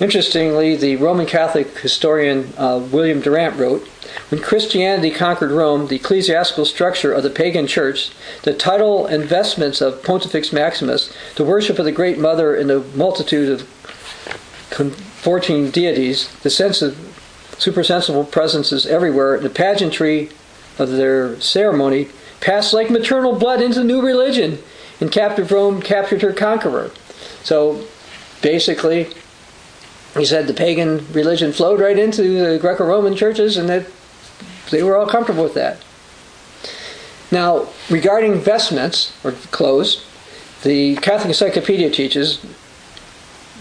Interestingly, 0.00 0.74
the 0.74 0.96
Roman 0.96 1.26
Catholic 1.26 1.78
historian 1.78 2.52
uh, 2.58 2.84
William 2.90 3.20
Durant 3.20 3.56
wrote 3.56 3.86
When 4.28 4.42
Christianity 4.42 5.12
conquered 5.12 5.52
Rome, 5.52 5.86
the 5.86 5.96
ecclesiastical 5.96 6.64
structure 6.64 7.12
of 7.12 7.22
the 7.22 7.30
pagan 7.30 7.68
church, 7.68 8.10
the 8.42 8.52
title 8.52 9.06
and 9.06 9.24
vestments 9.24 9.80
of 9.80 10.02
Pontifex 10.02 10.52
Maximus, 10.52 11.14
the 11.36 11.44
worship 11.44 11.78
of 11.78 11.84
the 11.84 11.92
Great 11.92 12.18
Mother 12.18 12.56
and 12.56 12.68
the 12.68 12.80
multitude 12.96 13.48
of 13.48 13.68
fourteen 15.24 15.70
deities, 15.70 16.28
the 16.42 16.50
sense 16.50 16.82
of 16.82 16.96
supersensible 17.58 18.24
presences 18.24 18.84
everywhere, 18.84 19.38
the 19.38 19.48
pageantry 19.48 20.28
of 20.78 20.90
their 20.90 21.40
ceremony 21.40 22.08
passed 22.40 22.74
like 22.74 22.90
maternal 22.90 23.34
blood 23.34 23.62
into 23.62 23.78
the 23.78 23.84
new 23.84 24.02
religion, 24.02 24.58
and 25.00 25.10
captive 25.10 25.50
Rome 25.50 25.80
captured 25.80 26.20
her 26.20 26.32
conqueror. 26.34 26.90
So 27.42 27.86
basically, 28.42 29.08
he 30.14 30.26
said 30.26 30.46
the 30.46 30.52
pagan 30.52 31.10
religion 31.12 31.52
flowed 31.52 31.80
right 31.80 31.98
into 31.98 32.22
the 32.22 32.58
Greco-Roman 32.58 33.16
churches, 33.16 33.56
and 33.56 33.68
that 33.68 33.86
they 34.70 34.82
were 34.82 34.96
all 34.96 35.06
comfortable 35.06 35.44
with 35.44 35.54
that. 35.54 35.78
Now, 37.32 37.68
regarding 37.88 38.40
vestments 38.40 39.16
or 39.24 39.32
clothes, 39.50 40.04
the 40.62 40.96
Catholic 40.96 41.28
Encyclopedia 41.28 41.90
teaches 41.90 42.44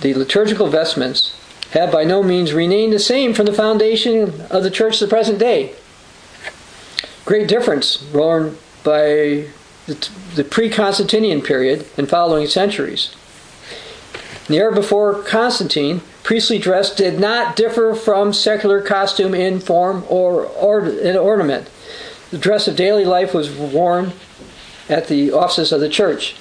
the 0.01 0.13
liturgical 0.13 0.67
vestments 0.67 1.39
have 1.73 1.91
by 1.91 2.03
no 2.03 2.21
means 2.21 2.53
remained 2.53 2.93
the 2.93 2.99
same 2.99 3.33
from 3.33 3.47
the 3.47 3.53
foundation 3.53 4.41
of 4.51 4.61
the 4.61 4.69
church 4.69 4.99
to 4.99 5.05
the 5.05 5.09
present 5.09 5.39
day. 5.39 5.73
Great 7.25 7.47
difference 7.47 7.97
born 7.97 8.55
by 8.83 9.47
the 9.87 10.47
pre-Constantinian 10.49 11.41
period 11.41 11.85
and 11.97 12.07
following 12.07 12.45
centuries. 12.45 13.15
In 14.47 14.53
the 14.53 14.57
era 14.57 14.73
before 14.73 15.23
Constantine, 15.23 16.01
priestly 16.21 16.59
dress 16.59 16.95
did 16.95 17.19
not 17.19 17.55
differ 17.55 17.95
from 17.95 18.33
secular 18.33 18.79
costume 18.79 19.33
in 19.33 19.59
form 19.59 20.05
or, 20.09 20.45
or 20.45 20.87
in 20.87 21.17
ornament. 21.17 21.69
The 22.29 22.37
dress 22.37 22.67
of 22.67 22.75
daily 22.75 23.05
life 23.05 23.33
was 23.33 23.49
worn 23.49 24.13
at 24.89 25.07
the 25.07 25.31
offices 25.31 25.71
of 25.71 25.79
the 25.79 25.89
church. 25.89 26.35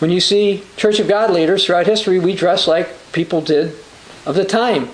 When 0.00 0.10
you 0.10 0.20
see 0.20 0.64
Church 0.76 0.98
of 0.98 1.06
God 1.06 1.30
leaders 1.30 1.64
throughout 1.64 1.86
history, 1.86 2.18
we 2.18 2.34
dress 2.34 2.66
like 2.66 3.12
people 3.12 3.40
did 3.40 3.72
of 4.26 4.34
the 4.34 4.44
time. 4.44 4.90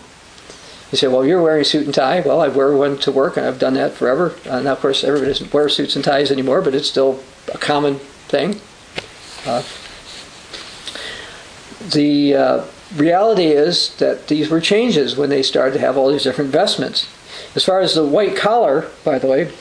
You 0.91 0.97
say, 0.97 1.07
well, 1.07 1.25
you're 1.25 1.43
wearing 1.43 1.61
a 1.61 1.65
suit 1.65 1.85
and 1.85 1.95
tie. 1.95 2.21
Well, 2.21 2.41
I 2.41 2.49
wear 2.49 2.75
one 2.75 2.97
to 2.99 3.13
work, 3.13 3.37
and 3.37 3.45
I've 3.45 3.59
done 3.59 3.75
that 3.75 3.93
forever. 3.93 4.35
Uh, 4.49 4.61
now, 4.61 4.73
of 4.73 4.81
course, 4.81 5.05
everybody 5.05 5.31
doesn't 5.33 5.53
wear 5.53 5.69
suits 5.69 5.97
and 5.97 6.05
ties 6.05 6.31
anymore, 6.31 6.63
but 6.63 6.75
it's 6.75 6.89
still 6.89 7.23
a 7.53 7.59
common 7.59 7.99
thing. 8.29 8.61
Uh, 9.45 9.63
the 11.91 12.35
uh, 12.35 12.65
reality 12.97 13.47
is 13.47 13.95
that 13.97 14.29
these 14.29 14.49
were 14.49 14.61
changes 14.61 15.17
when 15.17 15.29
they 15.29 15.43
started 15.43 15.75
to 15.75 15.81
have 15.81 15.99
all 15.99 16.11
these 16.11 16.23
different 16.23 16.51
vestments. 16.51 17.07
As 17.55 17.65
far 17.65 17.81
as 17.81 17.95
the 17.95 18.07
white 18.07 18.37
collar, 18.37 18.89
by 19.05 19.19
the 19.19 19.27
way, 19.27 19.53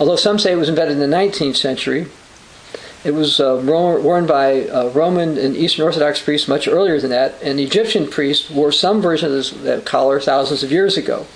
although 0.00 0.16
some 0.16 0.38
say 0.38 0.52
it 0.52 0.56
was 0.56 0.68
invented 0.68 0.98
in 0.98 1.10
the 1.10 1.16
19th 1.16 1.56
century, 1.56 2.08
it 3.04 3.12
was 3.12 3.40
uh, 3.40 3.60
worn 3.64 4.26
by 4.26 4.68
uh, 4.68 4.90
Roman 4.90 5.36
and 5.36 5.56
Eastern 5.56 5.84
Orthodox 5.84 6.22
priests 6.22 6.46
much 6.46 6.68
earlier 6.68 7.00
than 7.00 7.10
that, 7.10 7.34
and 7.42 7.58
Egyptian 7.58 8.08
priests 8.08 8.48
wore 8.48 8.70
some 8.70 9.02
version 9.02 9.26
of 9.26 9.32
this 9.32 9.50
that 9.50 9.84
collar 9.84 10.20
thousands 10.20 10.62
of 10.62 10.70
years 10.70 10.96
ago. 10.96 11.26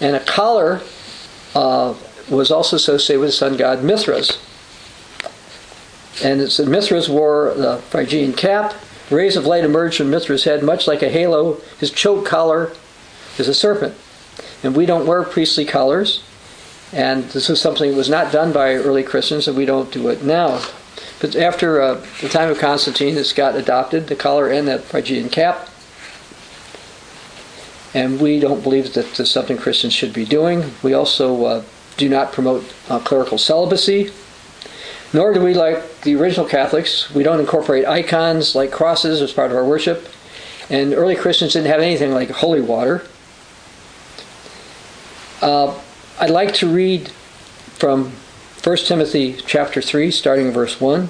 And 0.00 0.14
a 0.14 0.20
collar 0.20 0.80
uh, 1.54 1.94
was 2.30 2.52
also 2.52 2.76
associated 2.76 3.20
with 3.20 3.30
the 3.30 3.36
sun 3.36 3.56
god 3.56 3.82
Mithras. 3.82 4.38
And 6.22 6.40
Mithras 6.40 7.08
wore 7.08 7.54
the 7.54 7.78
Phrygian 7.90 8.32
cap. 8.32 8.74
Rays 9.10 9.36
of 9.36 9.46
light 9.46 9.64
emerged 9.64 9.96
from 9.96 10.10
Mithras' 10.10 10.44
head, 10.44 10.62
much 10.62 10.86
like 10.86 11.02
a 11.02 11.08
halo. 11.08 11.60
His 11.80 11.90
choke 11.90 12.26
collar 12.26 12.72
is 13.38 13.48
a 13.48 13.54
serpent. 13.54 13.94
And 14.62 14.76
we 14.76 14.86
don't 14.86 15.06
wear 15.06 15.22
priestly 15.22 15.64
collars. 15.64 16.22
And 16.92 17.24
this 17.24 17.48
was 17.48 17.60
something 17.60 17.90
that 17.90 17.96
was 17.96 18.08
not 18.08 18.32
done 18.32 18.52
by 18.52 18.74
early 18.74 19.02
Christians, 19.02 19.46
and 19.46 19.56
we 19.56 19.66
don't 19.66 19.92
do 19.92 20.08
it 20.08 20.22
now. 20.22 20.62
But 21.20 21.36
after 21.36 21.80
uh, 21.80 22.06
the 22.20 22.28
time 22.28 22.48
of 22.48 22.58
Constantine, 22.58 23.14
this 23.14 23.32
got 23.32 23.56
adopted, 23.56 24.06
the 24.06 24.16
collar 24.16 24.48
and 24.48 24.66
the 24.66 24.78
Phrygian 24.78 25.28
cap. 25.28 25.68
And 27.94 28.20
we 28.20 28.38
don't 28.38 28.62
believe 28.62 28.94
that 28.94 29.06
this 29.06 29.20
is 29.20 29.30
something 29.30 29.56
Christians 29.56 29.92
should 29.92 30.12
be 30.12 30.24
doing. 30.24 30.72
We 30.82 30.94
also 30.94 31.44
uh, 31.44 31.64
do 31.96 32.08
not 32.08 32.32
promote 32.32 32.72
uh, 32.88 33.00
clerical 33.00 33.38
celibacy. 33.38 34.12
Nor 35.12 35.32
do 35.32 35.42
we, 35.42 35.54
like 35.54 36.02
the 36.02 36.14
original 36.16 36.46
Catholics, 36.46 37.12
we 37.14 37.22
don't 37.22 37.40
incorporate 37.40 37.86
icons 37.86 38.54
like 38.54 38.70
crosses 38.70 39.20
as 39.20 39.32
part 39.32 39.50
of 39.50 39.56
our 39.56 39.64
worship. 39.64 40.08
And 40.70 40.92
early 40.92 41.16
Christians 41.16 41.54
didn't 41.54 41.68
have 41.68 41.80
anything 41.80 42.12
like 42.12 42.30
holy 42.30 42.60
water. 42.60 43.02
Uh, 45.40 45.78
I'd 46.20 46.30
like 46.30 46.54
to 46.54 46.68
read 46.68 47.08
from 47.78 48.12
1 48.64 48.76
Timothy 48.78 49.36
chapter 49.46 49.80
3, 49.80 50.10
starting 50.10 50.50
verse 50.50 50.80
1, 50.80 51.08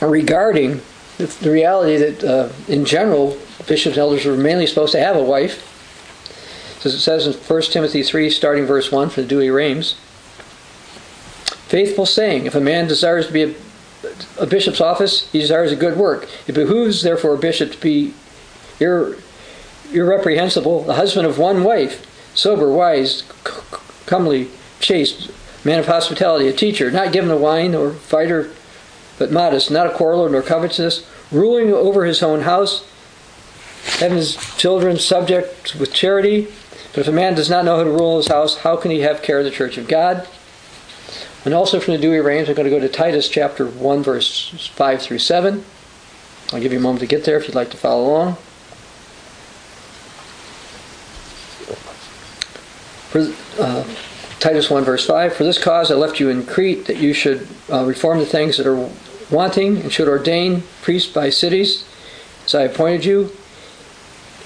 regarding 0.00 0.80
the 1.18 1.50
reality 1.50 1.96
that, 1.98 2.24
uh, 2.24 2.48
in 2.68 2.84
general, 2.84 3.38
bishops 3.66 3.96
and 3.96 3.98
elders 3.98 4.24
are 4.24 4.36
mainly 4.36 4.66
supposed 4.66 4.92
to 4.92 5.00
have 5.00 5.16
a 5.16 5.22
wife. 5.22 5.70
As 6.84 6.94
it 6.94 7.00
says 7.00 7.26
in 7.26 7.32
1 7.34 7.62
Timothy 7.62 8.02
3, 8.02 8.30
starting 8.30 8.66
verse 8.66 8.90
1 8.90 9.10
from 9.10 9.22
the 9.22 9.28
Douay-Rheims, 9.28 9.96
Faithful 11.68 12.06
saying, 12.06 12.46
if 12.46 12.54
a 12.54 12.60
man 12.60 12.86
desires 12.86 13.26
to 13.26 13.32
be 13.32 13.42
a, 13.42 13.54
a 14.38 14.46
bishop's 14.46 14.80
office, 14.80 15.28
he 15.32 15.40
desires 15.40 15.72
a 15.72 15.76
good 15.76 15.96
work. 15.96 16.28
It 16.46 16.52
behooves, 16.52 17.02
therefore, 17.02 17.34
a 17.34 17.38
bishop 17.38 17.72
to 17.72 17.80
be 17.80 18.14
ir- 18.78 19.16
irreprehensible, 19.94 20.84
the 20.84 20.94
husband 20.94 21.26
of 21.26 21.38
one 21.38 21.64
wife, 21.64 22.06
sober, 22.34 22.70
wise, 22.70 23.22
comely, 24.06 24.50
chaste, 24.80 25.30
man 25.64 25.78
of 25.78 25.86
hospitality, 25.86 26.48
a 26.48 26.52
teacher, 26.52 26.90
not 26.90 27.12
given 27.12 27.30
to 27.30 27.36
wine 27.36 27.74
or 27.74 27.92
fighter, 27.92 28.50
but 29.18 29.32
modest, 29.32 29.70
not 29.70 29.86
a 29.86 29.94
quarreler 29.94 30.28
nor 30.28 30.42
covetous, 30.42 31.06
ruling 31.30 31.72
over 31.72 32.04
his 32.04 32.22
own 32.22 32.42
house, 32.42 32.86
having 33.98 34.18
his 34.18 34.36
children 34.56 34.98
subject 34.98 35.74
with 35.78 35.92
charity. 35.92 36.48
But 36.92 37.00
if 37.00 37.08
a 37.08 37.12
man 37.12 37.34
does 37.34 37.50
not 37.50 37.64
know 37.64 37.76
how 37.76 37.84
to 37.84 37.90
rule 37.90 38.18
his 38.18 38.28
house, 38.28 38.58
how 38.58 38.76
can 38.76 38.90
he 38.90 39.00
have 39.00 39.22
care 39.22 39.38
of 39.38 39.44
the 39.44 39.50
church 39.50 39.78
of 39.78 39.88
God? 39.88 40.28
And 41.44 41.52
also 41.52 41.78
from 41.78 41.94
the 41.94 42.00
Douay-Rheims, 42.00 42.48
I'm 42.48 42.54
going 42.54 42.70
to 42.70 42.70
go 42.70 42.80
to 42.80 42.88
Titus 42.88 43.28
chapter 43.28 43.66
1, 43.66 44.02
verse 44.02 44.70
5 44.74 45.02
through 45.02 45.18
7. 45.18 45.64
I'll 46.52 46.60
give 46.60 46.72
you 46.72 46.78
a 46.78 46.82
moment 46.82 47.00
to 47.00 47.06
get 47.06 47.24
there 47.24 47.36
if 47.36 47.46
you'd 47.46 47.54
like 47.54 47.70
to 47.70 47.76
follow 47.76 48.06
along. 48.06 48.36
For, 53.14 53.32
uh, 53.62 53.84
Titus 54.40 54.68
1, 54.68 54.82
verse 54.82 55.06
5 55.06 55.36
For 55.36 55.44
this 55.44 55.62
cause 55.62 55.92
I 55.92 55.94
left 55.94 56.18
you 56.18 56.30
in 56.30 56.44
Crete, 56.44 56.86
that 56.86 56.96
you 56.96 57.12
should 57.12 57.46
uh, 57.72 57.84
reform 57.84 58.18
the 58.18 58.26
things 58.26 58.56
that 58.56 58.66
are 58.66 58.90
wanting, 59.30 59.76
and 59.82 59.92
should 59.92 60.08
ordain 60.08 60.64
priests 60.82 61.12
by 61.12 61.30
cities, 61.30 61.84
as 62.44 62.56
I 62.56 62.62
appointed 62.62 63.04
you. 63.04 63.30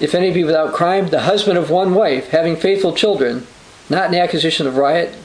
If 0.01 0.15
any 0.15 0.31
be 0.35 0.45
without 0.45 0.74
crime, 0.74 1.09
the 1.09 1.23
husband 1.23 1.57
of 1.57 1.70
one 1.70 1.95
wife, 1.95 2.28
having 2.28 2.57
faithful 2.57 2.93
children, 2.93 3.47
not 3.89 4.05
in 4.05 4.12
the 4.12 4.20
accusation 4.20 4.66
of 4.66 4.77
riot, 4.77 5.16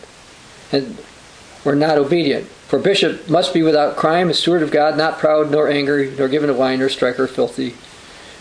and 0.72 0.98
were 1.66 1.76
not 1.76 1.98
obedient. 1.98 2.48
For 2.48 2.80
bishop 2.80 3.28
must 3.30 3.54
be 3.54 3.62
without 3.62 3.98
crime, 3.98 4.30
a 4.30 4.34
steward 4.34 4.64
of 4.64 4.72
God, 4.72 4.98
not 4.98 5.20
proud, 5.20 5.52
nor 5.52 5.68
angry, 5.68 6.16
nor 6.18 6.30
given 6.30 6.48
to 6.48 6.54
wine, 6.54 6.80
nor 6.80 6.88
striker, 6.88 7.28
filthy, 7.28 7.76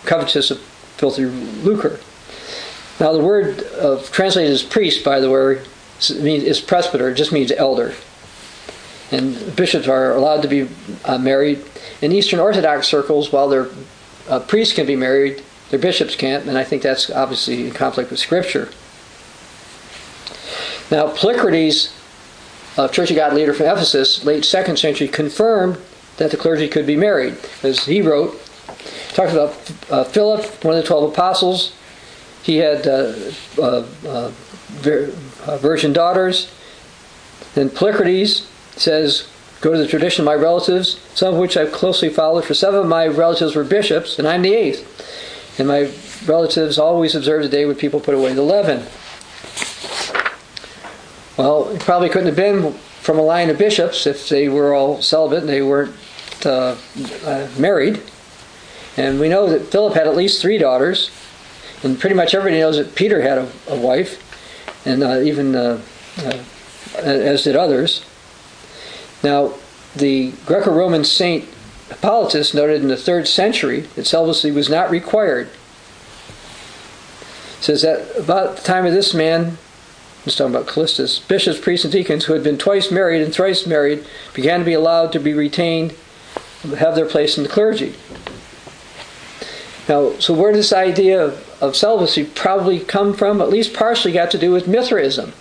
covetous 0.05 0.53
of 0.53 0.61
filthy 0.61 1.25
lucre. 1.25 1.99
Now, 3.03 3.13
the 3.13 3.19
word 3.19 3.65
of 3.65 4.13
translated 4.13 4.53
as 4.53 4.63
priest, 4.63 5.05
by 5.05 5.19
the 5.19 5.29
way, 5.29 5.61
means 6.23 6.45
is 6.45 6.61
presbyter. 6.61 7.09
It 7.09 7.17
just 7.17 7.33
means 7.33 7.51
elder. 7.51 7.95
And 9.11 9.57
bishops 9.57 9.89
are 9.89 10.13
allowed 10.13 10.43
to 10.43 10.49
be 10.49 10.69
uh, 11.05 11.19
married. 11.19 11.65
In 12.01 12.13
Eastern 12.13 12.39
Orthodox 12.39 12.87
circles, 12.87 13.33
while 13.33 13.49
their 13.49 13.67
uh, 14.29 14.39
priests 14.39 14.73
can 14.73 14.87
be 14.87 14.95
married, 14.95 15.43
their 15.71 15.81
bishops 15.81 16.15
can't, 16.15 16.47
and 16.47 16.57
I 16.57 16.63
think 16.63 16.83
that's 16.83 17.11
obviously 17.11 17.67
in 17.67 17.73
conflict 17.73 18.13
with 18.13 18.21
Scripture. 18.21 18.71
Now, 20.89 21.09
Polycrates, 21.09 21.93
a 22.79 22.89
Church 22.89 23.11
of 23.11 23.17
God 23.17 23.35
leader 23.35 23.53
from 23.53 23.67
Ephesus, 23.67 24.25
late 24.25 24.45
second 24.45 24.79
century, 24.79 25.09
confirmed 25.09 25.77
that 26.19 26.31
the 26.31 26.37
clergy 26.37 26.69
could 26.69 26.87
be 26.87 26.95
married, 26.95 27.37
as 27.65 27.85
he 27.87 28.01
wrote, 28.01 28.41
talked 29.09 29.33
about 29.33 29.73
uh, 29.91 30.05
Philip, 30.05 30.65
one 30.65 30.77
of 30.77 30.81
the 30.81 30.87
twelve 30.87 31.11
apostles, 31.13 31.73
he 32.43 32.57
had 32.57 32.87
uh, 32.87 33.15
uh, 33.59 33.87
uh, 34.05 34.31
virgin 35.59 35.93
daughters. 35.93 36.53
Then 37.55 37.71
Polycrates 37.71 38.47
says, 38.77 39.29
Go 39.61 39.73
to 39.73 39.79
the 39.79 39.87
tradition 39.87 40.23
of 40.23 40.27
my 40.27 40.35
relatives, 40.35 41.01
some 41.15 41.35
of 41.35 41.41
which 41.41 41.57
I've 41.57 41.71
closely 41.71 42.09
followed, 42.09 42.45
for 42.45 42.53
seven 42.53 42.81
of 42.81 42.87
my 42.89 43.07
relatives 43.07 43.55
were 43.55 43.63
bishops, 43.63 44.19
and 44.19 44.27
I'm 44.27 44.43
the 44.43 44.55
eighth. 44.55 45.59
And 45.59 45.69
my 45.69 45.93
relatives 46.27 46.79
always 46.79 47.15
observed 47.15 47.45
the 47.45 47.49
day 47.49 47.65
when 47.65 47.77
people 47.77 48.01
put 48.01 48.15
away 48.15 48.33
the 48.33 48.43
leaven. 48.43 48.87
Well, 51.37 51.69
it 51.69 51.81
probably 51.81 52.09
couldn't 52.09 52.27
have 52.27 52.37
been 52.37 52.73
from 52.73 53.19
a 53.19 53.23
line 53.23 53.51
of 53.51 53.59
bishops 53.59 54.07
if 54.07 54.29
they 54.29 54.49
were 54.49 54.75
all 54.75 55.01
celibate 55.01 55.41
and 55.41 55.49
they 55.49 55.63
weren't 55.63 55.95
uh, 56.45 56.77
uh, 57.25 57.49
married. 57.57 58.03
And 58.97 59.21
we 59.21 59.29
know 59.29 59.49
that 59.49 59.67
Philip 59.67 59.95
had 59.95 60.07
at 60.07 60.17
least 60.17 60.43
three 60.43 60.59
daughters. 60.59 61.11
And 61.83 61.99
pretty 61.99 62.15
much 62.15 62.35
everybody 62.35 62.61
knows 62.61 62.77
that 62.77 62.95
Peter 62.95 63.23
had 63.23 63.39
a, 63.39 63.49
a 63.69 63.77
wife, 63.77 64.23
and 64.87 65.03
uh, 65.03 65.21
even 65.21 65.55
uh, 65.55 65.81
uh, 66.19 66.43
as 66.97 67.45
did 67.45 67.57
others. 67.57 68.05
Now, 69.23 69.55
the 69.97 70.33
Greco 70.47 70.73
Roman 70.73 71.05
saint 71.05 71.45
Hippolytus 71.89 72.55
noted 72.55 72.83
in 72.83 72.89
the 72.89 72.97
third 72.97 73.29
century 73.29 73.81
that 73.97 74.07
celibacy 74.07 74.51
was 74.51 74.69
not 74.69 74.91
required. 74.91 75.49
It 77.59 77.65
says 77.65 77.83
that 77.83 78.17
about 78.17 78.57
the 78.57 78.63
time 78.63 78.87
of 78.87 78.93
this 78.93 79.15
man, 79.15 79.59
he's 80.25 80.35
talking 80.35 80.55
about 80.55 80.67
Callistus, 80.67 81.27
bishops, 81.29 81.61
priests, 81.61 81.85
and 81.85 81.93
deacons 81.93 82.25
who 82.25 82.33
had 82.33 82.43
been 82.43 82.59
twice 82.59 82.91
married 82.91 83.23
and 83.23 83.33
thrice 83.33 83.67
married 83.67 84.05
began 84.35 84.61
to 84.61 84.65
be 84.65 84.73
allowed 84.73 85.13
to 85.13 85.21
be 85.21 85.35
retained, 85.35 85.95
have 86.79 86.95
their 86.95 87.07
place 87.07 87.37
in 87.37 87.43
the 87.43 87.49
clergy. 87.49 87.95
Now, 89.89 90.13
so 90.19 90.33
where 90.35 90.53
this 90.53 90.73
idea 90.73 91.25
of 91.25 91.53
of 91.63 91.77
celibacy 91.77 92.25
probably 92.25 92.81
come 92.81 93.15
from, 93.15 93.41
at 93.41 93.49
least 93.49 93.73
partially 93.73 94.13
got 94.13 94.33
to 94.33 94.39
do 94.39 94.51
with 94.51 94.67
Mithraism. 94.67 95.33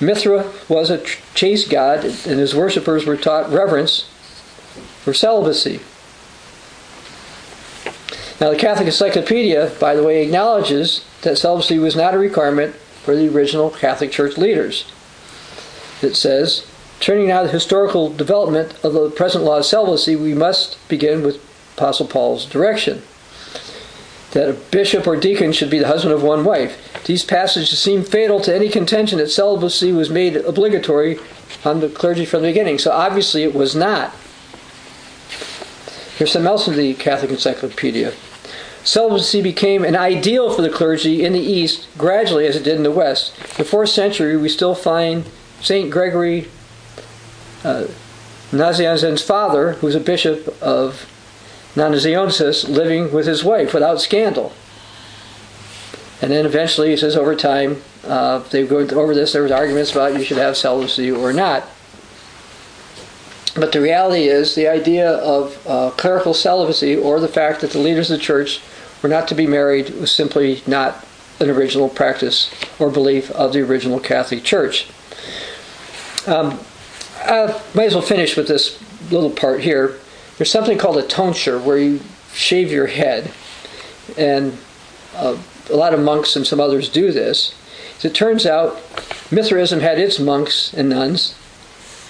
Mithra 0.00 0.52
was 0.68 0.90
a 0.90 1.02
chaste 1.34 1.70
god, 1.70 2.04
and 2.04 2.40
his 2.40 2.54
worshippers 2.54 3.06
were 3.06 3.16
taught 3.16 3.50
reverence 3.50 4.02
for 5.02 5.14
celibacy. 5.14 5.80
Now, 8.40 8.50
the 8.50 8.58
Catholic 8.58 8.86
Encyclopedia, 8.86 9.72
by 9.80 9.94
the 9.94 10.02
way, 10.02 10.22
acknowledges 10.22 11.04
that 11.22 11.38
celibacy 11.38 11.78
was 11.78 11.96
not 11.96 12.12
a 12.12 12.18
requirement 12.18 12.74
for 12.74 13.14
the 13.14 13.28
original 13.28 13.70
Catholic 13.70 14.10
Church 14.10 14.36
leaders. 14.36 14.92
It 16.02 16.16
says, 16.16 16.66
Turning 16.98 17.28
now 17.28 17.42
to 17.42 17.46
the 17.46 17.52
historical 17.52 18.10
development 18.10 18.72
of 18.84 18.92
the 18.94 19.10
present 19.10 19.44
law 19.44 19.58
of 19.58 19.64
celibacy, 19.64 20.16
we 20.16 20.34
must 20.34 20.76
begin 20.88 21.22
with 21.22 21.40
Apostle 21.76 22.06
Paul's 22.06 22.44
direction 22.46 23.02
that 24.36 24.50
a 24.50 24.52
bishop 24.70 25.06
or 25.06 25.16
deacon 25.16 25.50
should 25.50 25.70
be 25.70 25.78
the 25.78 25.86
husband 25.86 26.12
of 26.12 26.22
one 26.22 26.44
wife. 26.44 27.02
These 27.06 27.24
passages 27.24 27.78
seem 27.78 28.04
fatal 28.04 28.38
to 28.40 28.54
any 28.54 28.68
contention 28.68 29.16
that 29.16 29.30
celibacy 29.30 29.92
was 29.92 30.10
made 30.10 30.36
obligatory 30.36 31.18
on 31.64 31.80
the 31.80 31.88
clergy 31.88 32.26
from 32.26 32.42
the 32.42 32.48
beginning. 32.48 32.78
So 32.78 32.92
obviously 32.92 33.44
it 33.44 33.54
was 33.54 33.74
not. 33.74 34.10
Here's 36.18 36.32
some 36.32 36.46
else 36.46 36.68
in 36.68 36.76
the 36.76 36.92
Catholic 36.92 37.30
Encyclopedia. 37.30 38.12
Celibacy 38.84 39.40
became 39.40 39.82
an 39.86 39.96
ideal 39.96 40.52
for 40.52 40.60
the 40.60 40.68
clergy 40.68 41.24
in 41.24 41.32
the 41.32 41.40
East 41.40 41.88
gradually 41.96 42.46
as 42.46 42.56
it 42.56 42.62
did 42.62 42.76
in 42.76 42.82
the 42.82 42.90
West. 42.90 43.38
In 43.38 43.56
the 43.56 43.64
fourth 43.64 43.88
century, 43.88 44.36
we 44.36 44.50
still 44.50 44.74
find 44.74 45.24
St. 45.62 45.90
Gregory 45.90 46.48
uh, 47.64 47.86
Nazianzen's 48.50 49.22
father, 49.22 49.72
who 49.72 49.86
was 49.86 49.94
a 49.94 50.00
bishop 50.00 50.62
of 50.62 51.10
Nazianzus, 51.76 52.68
living 52.68 53.12
with 53.12 53.26
his 53.26 53.44
wife 53.44 53.74
without 53.74 54.00
scandal. 54.00 54.52
And 56.22 56.30
then 56.30 56.46
eventually, 56.46 56.90
he 56.90 56.96
says, 56.96 57.16
over 57.16 57.36
time, 57.36 57.82
uh, 58.04 58.38
they 58.38 58.66
go 58.66 58.78
over 58.78 59.14
this. 59.14 59.32
There 59.32 59.42
was 59.42 59.52
arguments 59.52 59.92
about 59.92 60.14
you 60.14 60.24
should 60.24 60.38
have 60.38 60.56
celibacy 60.56 61.10
or 61.10 61.32
not. 61.32 61.64
But 63.54 63.72
the 63.72 63.80
reality 63.80 64.24
is, 64.24 64.54
the 64.54 64.68
idea 64.68 65.10
of 65.10 65.66
uh, 65.66 65.90
clerical 65.90 66.34
celibacy 66.34 66.96
or 66.96 67.20
the 67.20 67.28
fact 67.28 67.60
that 67.60 67.70
the 67.70 67.78
leaders 67.78 68.10
of 68.10 68.18
the 68.18 68.24
church 68.24 68.60
were 69.02 69.08
not 69.08 69.28
to 69.28 69.34
be 69.34 69.46
married 69.46 69.90
was 69.90 70.10
simply 70.10 70.62
not 70.66 71.04
an 71.40 71.50
original 71.50 71.88
practice 71.88 72.50
or 72.78 72.90
belief 72.90 73.30
of 73.32 73.52
the 73.52 73.60
original 73.60 74.00
Catholic 74.00 74.42
Church. 74.42 74.88
Um, 76.26 76.58
I 77.20 77.60
might 77.74 77.86
as 77.86 77.94
well 77.94 78.02
finish 78.02 78.36
with 78.36 78.48
this 78.48 78.82
little 79.10 79.30
part 79.30 79.60
here. 79.60 79.98
There's 80.36 80.50
something 80.50 80.76
called 80.76 80.98
a 80.98 81.02
tonsure 81.02 81.58
where 81.58 81.78
you 81.78 82.00
shave 82.32 82.70
your 82.70 82.86
head, 82.86 83.32
and 84.18 84.56
uh, 85.14 85.36
a 85.70 85.76
lot 85.76 85.94
of 85.94 86.00
monks 86.00 86.36
and 86.36 86.46
some 86.46 86.60
others 86.60 86.88
do 86.88 87.10
this. 87.10 87.54
As 87.98 88.04
it 88.04 88.14
turns 88.14 88.44
out, 88.44 88.74
Mithraism 89.30 89.80
had 89.80 89.98
its 89.98 90.18
monks 90.18 90.74
and 90.74 90.90
nuns, 90.90 91.34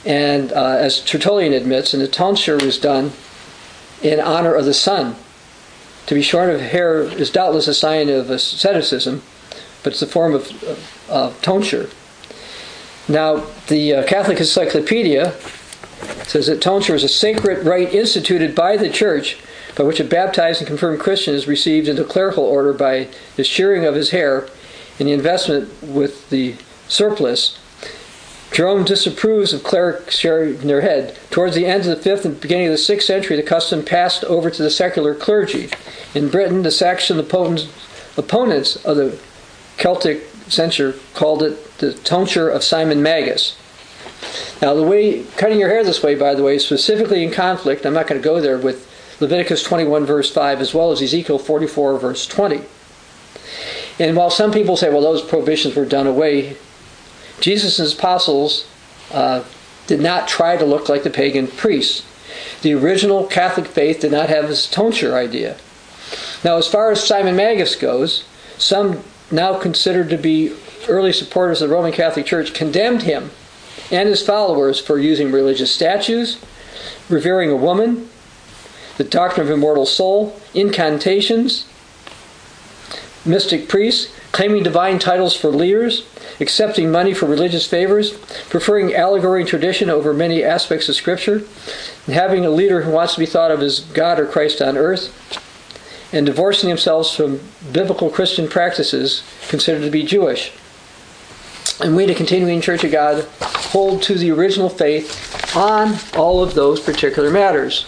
and 0.04 0.52
uh, 0.52 0.76
as 0.78 1.00
Tertullian 1.04 1.52
admits, 1.52 1.94
and 1.94 2.02
the 2.02 2.08
tonsure 2.08 2.58
was 2.58 2.78
done 2.78 3.12
in 4.02 4.20
honor 4.20 4.54
of 4.54 4.64
the 4.64 4.74
sun. 4.74 5.14
To 6.06 6.14
be 6.14 6.22
shorn 6.22 6.50
of 6.50 6.60
hair 6.60 7.02
is 7.02 7.30
doubtless 7.30 7.68
a 7.68 7.74
sign 7.74 8.08
of 8.08 8.30
asceticism, 8.30 9.22
but 9.82 9.92
it's 9.92 10.02
a 10.02 10.06
form 10.06 10.34
of, 10.34 10.50
of 11.08 11.40
tonsure. 11.42 11.88
Now, 13.08 13.46
the 13.68 13.94
uh, 13.94 14.06
Catholic 14.06 14.38
Encyclopedia 14.38 15.32
says 16.26 16.46
that 16.46 16.60
tonsure 16.60 16.96
is 16.96 17.04
a 17.04 17.08
sacred 17.08 17.64
rite 17.64 17.94
instituted 17.94 18.54
by 18.54 18.76
the 18.76 18.90
Church 18.90 19.38
by 19.76 19.84
which 19.84 20.00
a 20.00 20.04
baptized 20.04 20.60
and 20.60 20.66
confirmed 20.66 20.98
Christian 20.98 21.34
is 21.34 21.46
received 21.46 21.86
into 21.86 22.04
clerical 22.04 22.44
order 22.44 22.72
by 22.72 23.08
the 23.36 23.44
shearing 23.44 23.84
of 23.84 23.94
his 23.94 24.10
hair 24.10 24.48
and 24.98 25.08
the 25.08 25.12
investment 25.12 25.70
with 25.82 26.30
the 26.30 26.56
surplice. 26.88 27.58
Jerome 28.52 28.84
disapproves 28.84 29.52
of 29.52 29.62
clerics 29.62 30.16
shaving 30.16 30.66
their 30.66 30.80
head. 30.80 31.18
Towards 31.30 31.54
the 31.54 31.66
end 31.66 31.84
of 31.84 32.02
the 32.02 32.10
5th 32.10 32.24
and 32.24 32.40
beginning 32.40 32.68
of 32.68 32.72
the 32.72 32.78
6th 32.78 33.02
century, 33.02 33.36
the 33.36 33.42
custom 33.42 33.84
passed 33.84 34.24
over 34.24 34.50
to 34.50 34.62
the 34.62 34.70
secular 34.70 35.14
clergy. 35.14 35.68
In 36.14 36.30
Britain, 36.30 36.62
the 36.62 36.70
Saxon 36.70 37.18
opponents 37.18 37.66
of 38.16 38.96
the 38.96 39.18
Celtic 39.76 40.22
tonsure 40.48 40.94
called 41.12 41.42
it 41.42 41.78
the 41.78 41.92
tonsure 41.92 42.48
of 42.48 42.64
Simon 42.64 43.02
Magus. 43.02 43.56
Now, 44.62 44.74
the 44.74 44.82
way 44.82 45.24
cutting 45.36 45.60
your 45.60 45.68
hair 45.68 45.84
this 45.84 46.02
way, 46.02 46.14
by 46.14 46.34
the 46.34 46.42
way, 46.42 46.58
specifically 46.58 47.22
in 47.22 47.30
conflict. 47.30 47.84
I'm 47.84 47.94
not 47.94 48.06
going 48.06 48.20
to 48.20 48.24
go 48.24 48.40
there 48.40 48.58
with 48.58 48.90
Leviticus 49.20 49.62
21, 49.62 50.06
verse 50.06 50.32
5, 50.32 50.60
as 50.60 50.74
well 50.74 50.92
as 50.92 51.02
Ezekiel 51.02 51.38
44, 51.38 51.98
verse 51.98 52.26
20. 52.26 52.62
And 53.98 54.16
while 54.16 54.30
some 54.30 54.52
people 54.52 54.76
say, 54.76 54.90
well, 54.90 55.00
those 55.00 55.22
prohibitions 55.22 55.74
were 55.74 55.84
done 55.84 56.06
away, 56.06 56.56
Jesus' 57.40 57.94
apostles 57.94 58.66
uh, 59.12 59.44
did 59.86 60.00
not 60.00 60.28
try 60.28 60.56
to 60.56 60.64
look 60.64 60.88
like 60.88 61.02
the 61.02 61.10
pagan 61.10 61.46
priests. 61.46 62.04
The 62.62 62.74
original 62.74 63.26
Catholic 63.26 63.66
faith 63.66 64.00
did 64.00 64.12
not 64.12 64.28
have 64.28 64.48
this 64.48 64.70
tonsure 64.70 65.16
idea. 65.16 65.56
Now, 66.44 66.56
as 66.56 66.68
far 66.68 66.90
as 66.90 67.02
Simon 67.02 67.36
Magus 67.36 67.74
goes, 67.74 68.24
some 68.58 69.02
now 69.30 69.58
considered 69.58 70.10
to 70.10 70.18
be 70.18 70.54
early 70.88 71.12
supporters 71.12 71.60
of 71.60 71.68
the 71.68 71.74
Roman 71.74 71.92
Catholic 71.92 72.26
Church 72.26 72.54
condemned 72.54 73.02
him 73.02 73.30
and 73.90 74.08
his 74.08 74.24
followers 74.24 74.80
for 74.80 74.98
using 74.98 75.30
religious 75.30 75.70
statues, 75.70 76.38
revering 77.08 77.50
a 77.50 77.56
woman, 77.56 78.08
the 78.96 79.04
doctrine 79.04 79.46
of 79.46 79.52
immortal 79.52 79.86
soul, 79.86 80.38
incantations, 80.54 81.66
mystic 83.24 83.68
priests, 83.68 84.12
claiming 84.32 84.62
divine 84.62 84.98
titles 84.98 85.34
for 85.36 85.48
leaders, 85.48 86.06
accepting 86.40 86.90
money 86.90 87.14
for 87.14 87.26
religious 87.26 87.66
favors, 87.66 88.12
preferring 88.50 88.94
allegory 88.94 89.40
and 89.40 89.48
tradition 89.48 89.88
over 89.88 90.12
many 90.12 90.42
aspects 90.42 90.88
of 90.88 90.94
Scripture, 90.94 91.42
and 92.06 92.14
having 92.14 92.44
a 92.44 92.50
leader 92.50 92.82
who 92.82 92.90
wants 92.90 93.14
to 93.14 93.20
be 93.20 93.26
thought 93.26 93.50
of 93.50 93.62
as 93.62 93.80
God 93.80 94.18
or 94.18 94.26
Christ 94.26 94.60
on 94.60 94.76
earth, 94.76 95.12
and 96.12 96.26
divorcing 96.26 96.68
themselves 96.68 97.14
from 97.14 97.40
biblical 97.72 98.10
Christian 98.10 98.48
practices 98.48 99.22
considered 99.48 99.82
to 99.82 99.90
be 99.90 100.04
Jewish. 100.04 100.52
And 101.80 101.94
we, 101.94 102.06
the 102.06 102.14
continuing 102.14 102.60
Church 102.60 102.84
of 102.84 102.92
God, 102.92 103.24
hold 103.40 104.02
to 104.04 104.14
the 104.14 104.30
original 104.30 104.68
faith 104.68 105.56
on 105.56 105.96
all 106.18 106.42
of 106.42 106.54
those 106.54 106.80
particular 106.80 107.30
matters. 107.30 107.84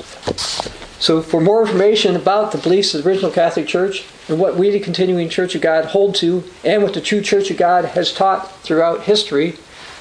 So, 1.01 1.23
for 1.23 1.41
more 1.41 1.63
information 1.63 2.17
about 2.17 2.53
the 2.53 2.59
beliefs 2.59 2.93
of 2.93 3.03
the 3.03 3.09
original 3.09 3.31
Catholic 3.31 3.67
Church 3.67 4.05
and 4.29 4.39
what 4.39 4.57
we, 4.57 4.71
the 4.71 4.81
continuing 4.81 5.29
Church 5.29 5.55
of 5.55 5.63
God, 5.63 5.87
hold 5.87 6.15
to, 6.17 6.45
and 6.65 6.83
what 6.83 6.93
the 6.93 7.01
true 7.01 7.23
Church 7.23 7.51
of 7.51 7.57
God 7.57 7.87
has 7.87 8.13
taught 8.13 8.53
throughout 8.63 9.05
history, 9.05 9.57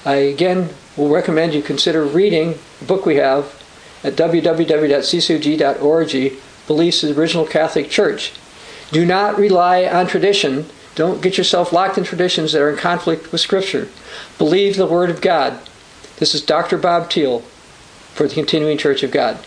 I 0.06 0.16
again 0.16 0.70
will 0.98 1.10
recommend 1.10 1.54
you 1.54 1.62
consider 1.62 2.04
reading 2.04 2.56
the 2.80 2.86
book 2.86 3.06
we 3.06 3.18
have 3.18 3.46
at 4.04 4.16
www.ccog.org 4.16 6.34
Beliefs 6.68 7.04
of 7.04 7.16
the 7.16 7.22
Original 7.22 7.46
Catholic 7.46 7.90
Church. 7.90 8.34
Do 8.92 9.06
not 9.06 9.38
rely 9.38 9.86
on 9.86 10.08
tradition. 10.08 10.66
Don't 10.98 11.22
get 11.22 11.38
yourself 11.38 11.72
locked 11.72 12.00
in 12.00 12.04
traditions 12.04 12.54
that 12.54 12.62
are 12.62 12.72
in 12.72 12.76
conflict 12.76 13.32
with 13.32 13.40
Scripture. 13.40 13.88
Believe 14.40 14.78
the 14.78 14.88
Word 14.88 15.12
of 15.12 15.22
God. 15.22 15.60
This 16.18 16.34
is 16.34 16.42
Dr. 16.42 16.76
Bob 16.76 17.12
Thiel 17.12 17.42
for 18.16 18.28
the 18.28 18.34
Continuing 18.34 18.80
Church 18.80 19.04
of 19.04 19.12
God. 19.12 19.38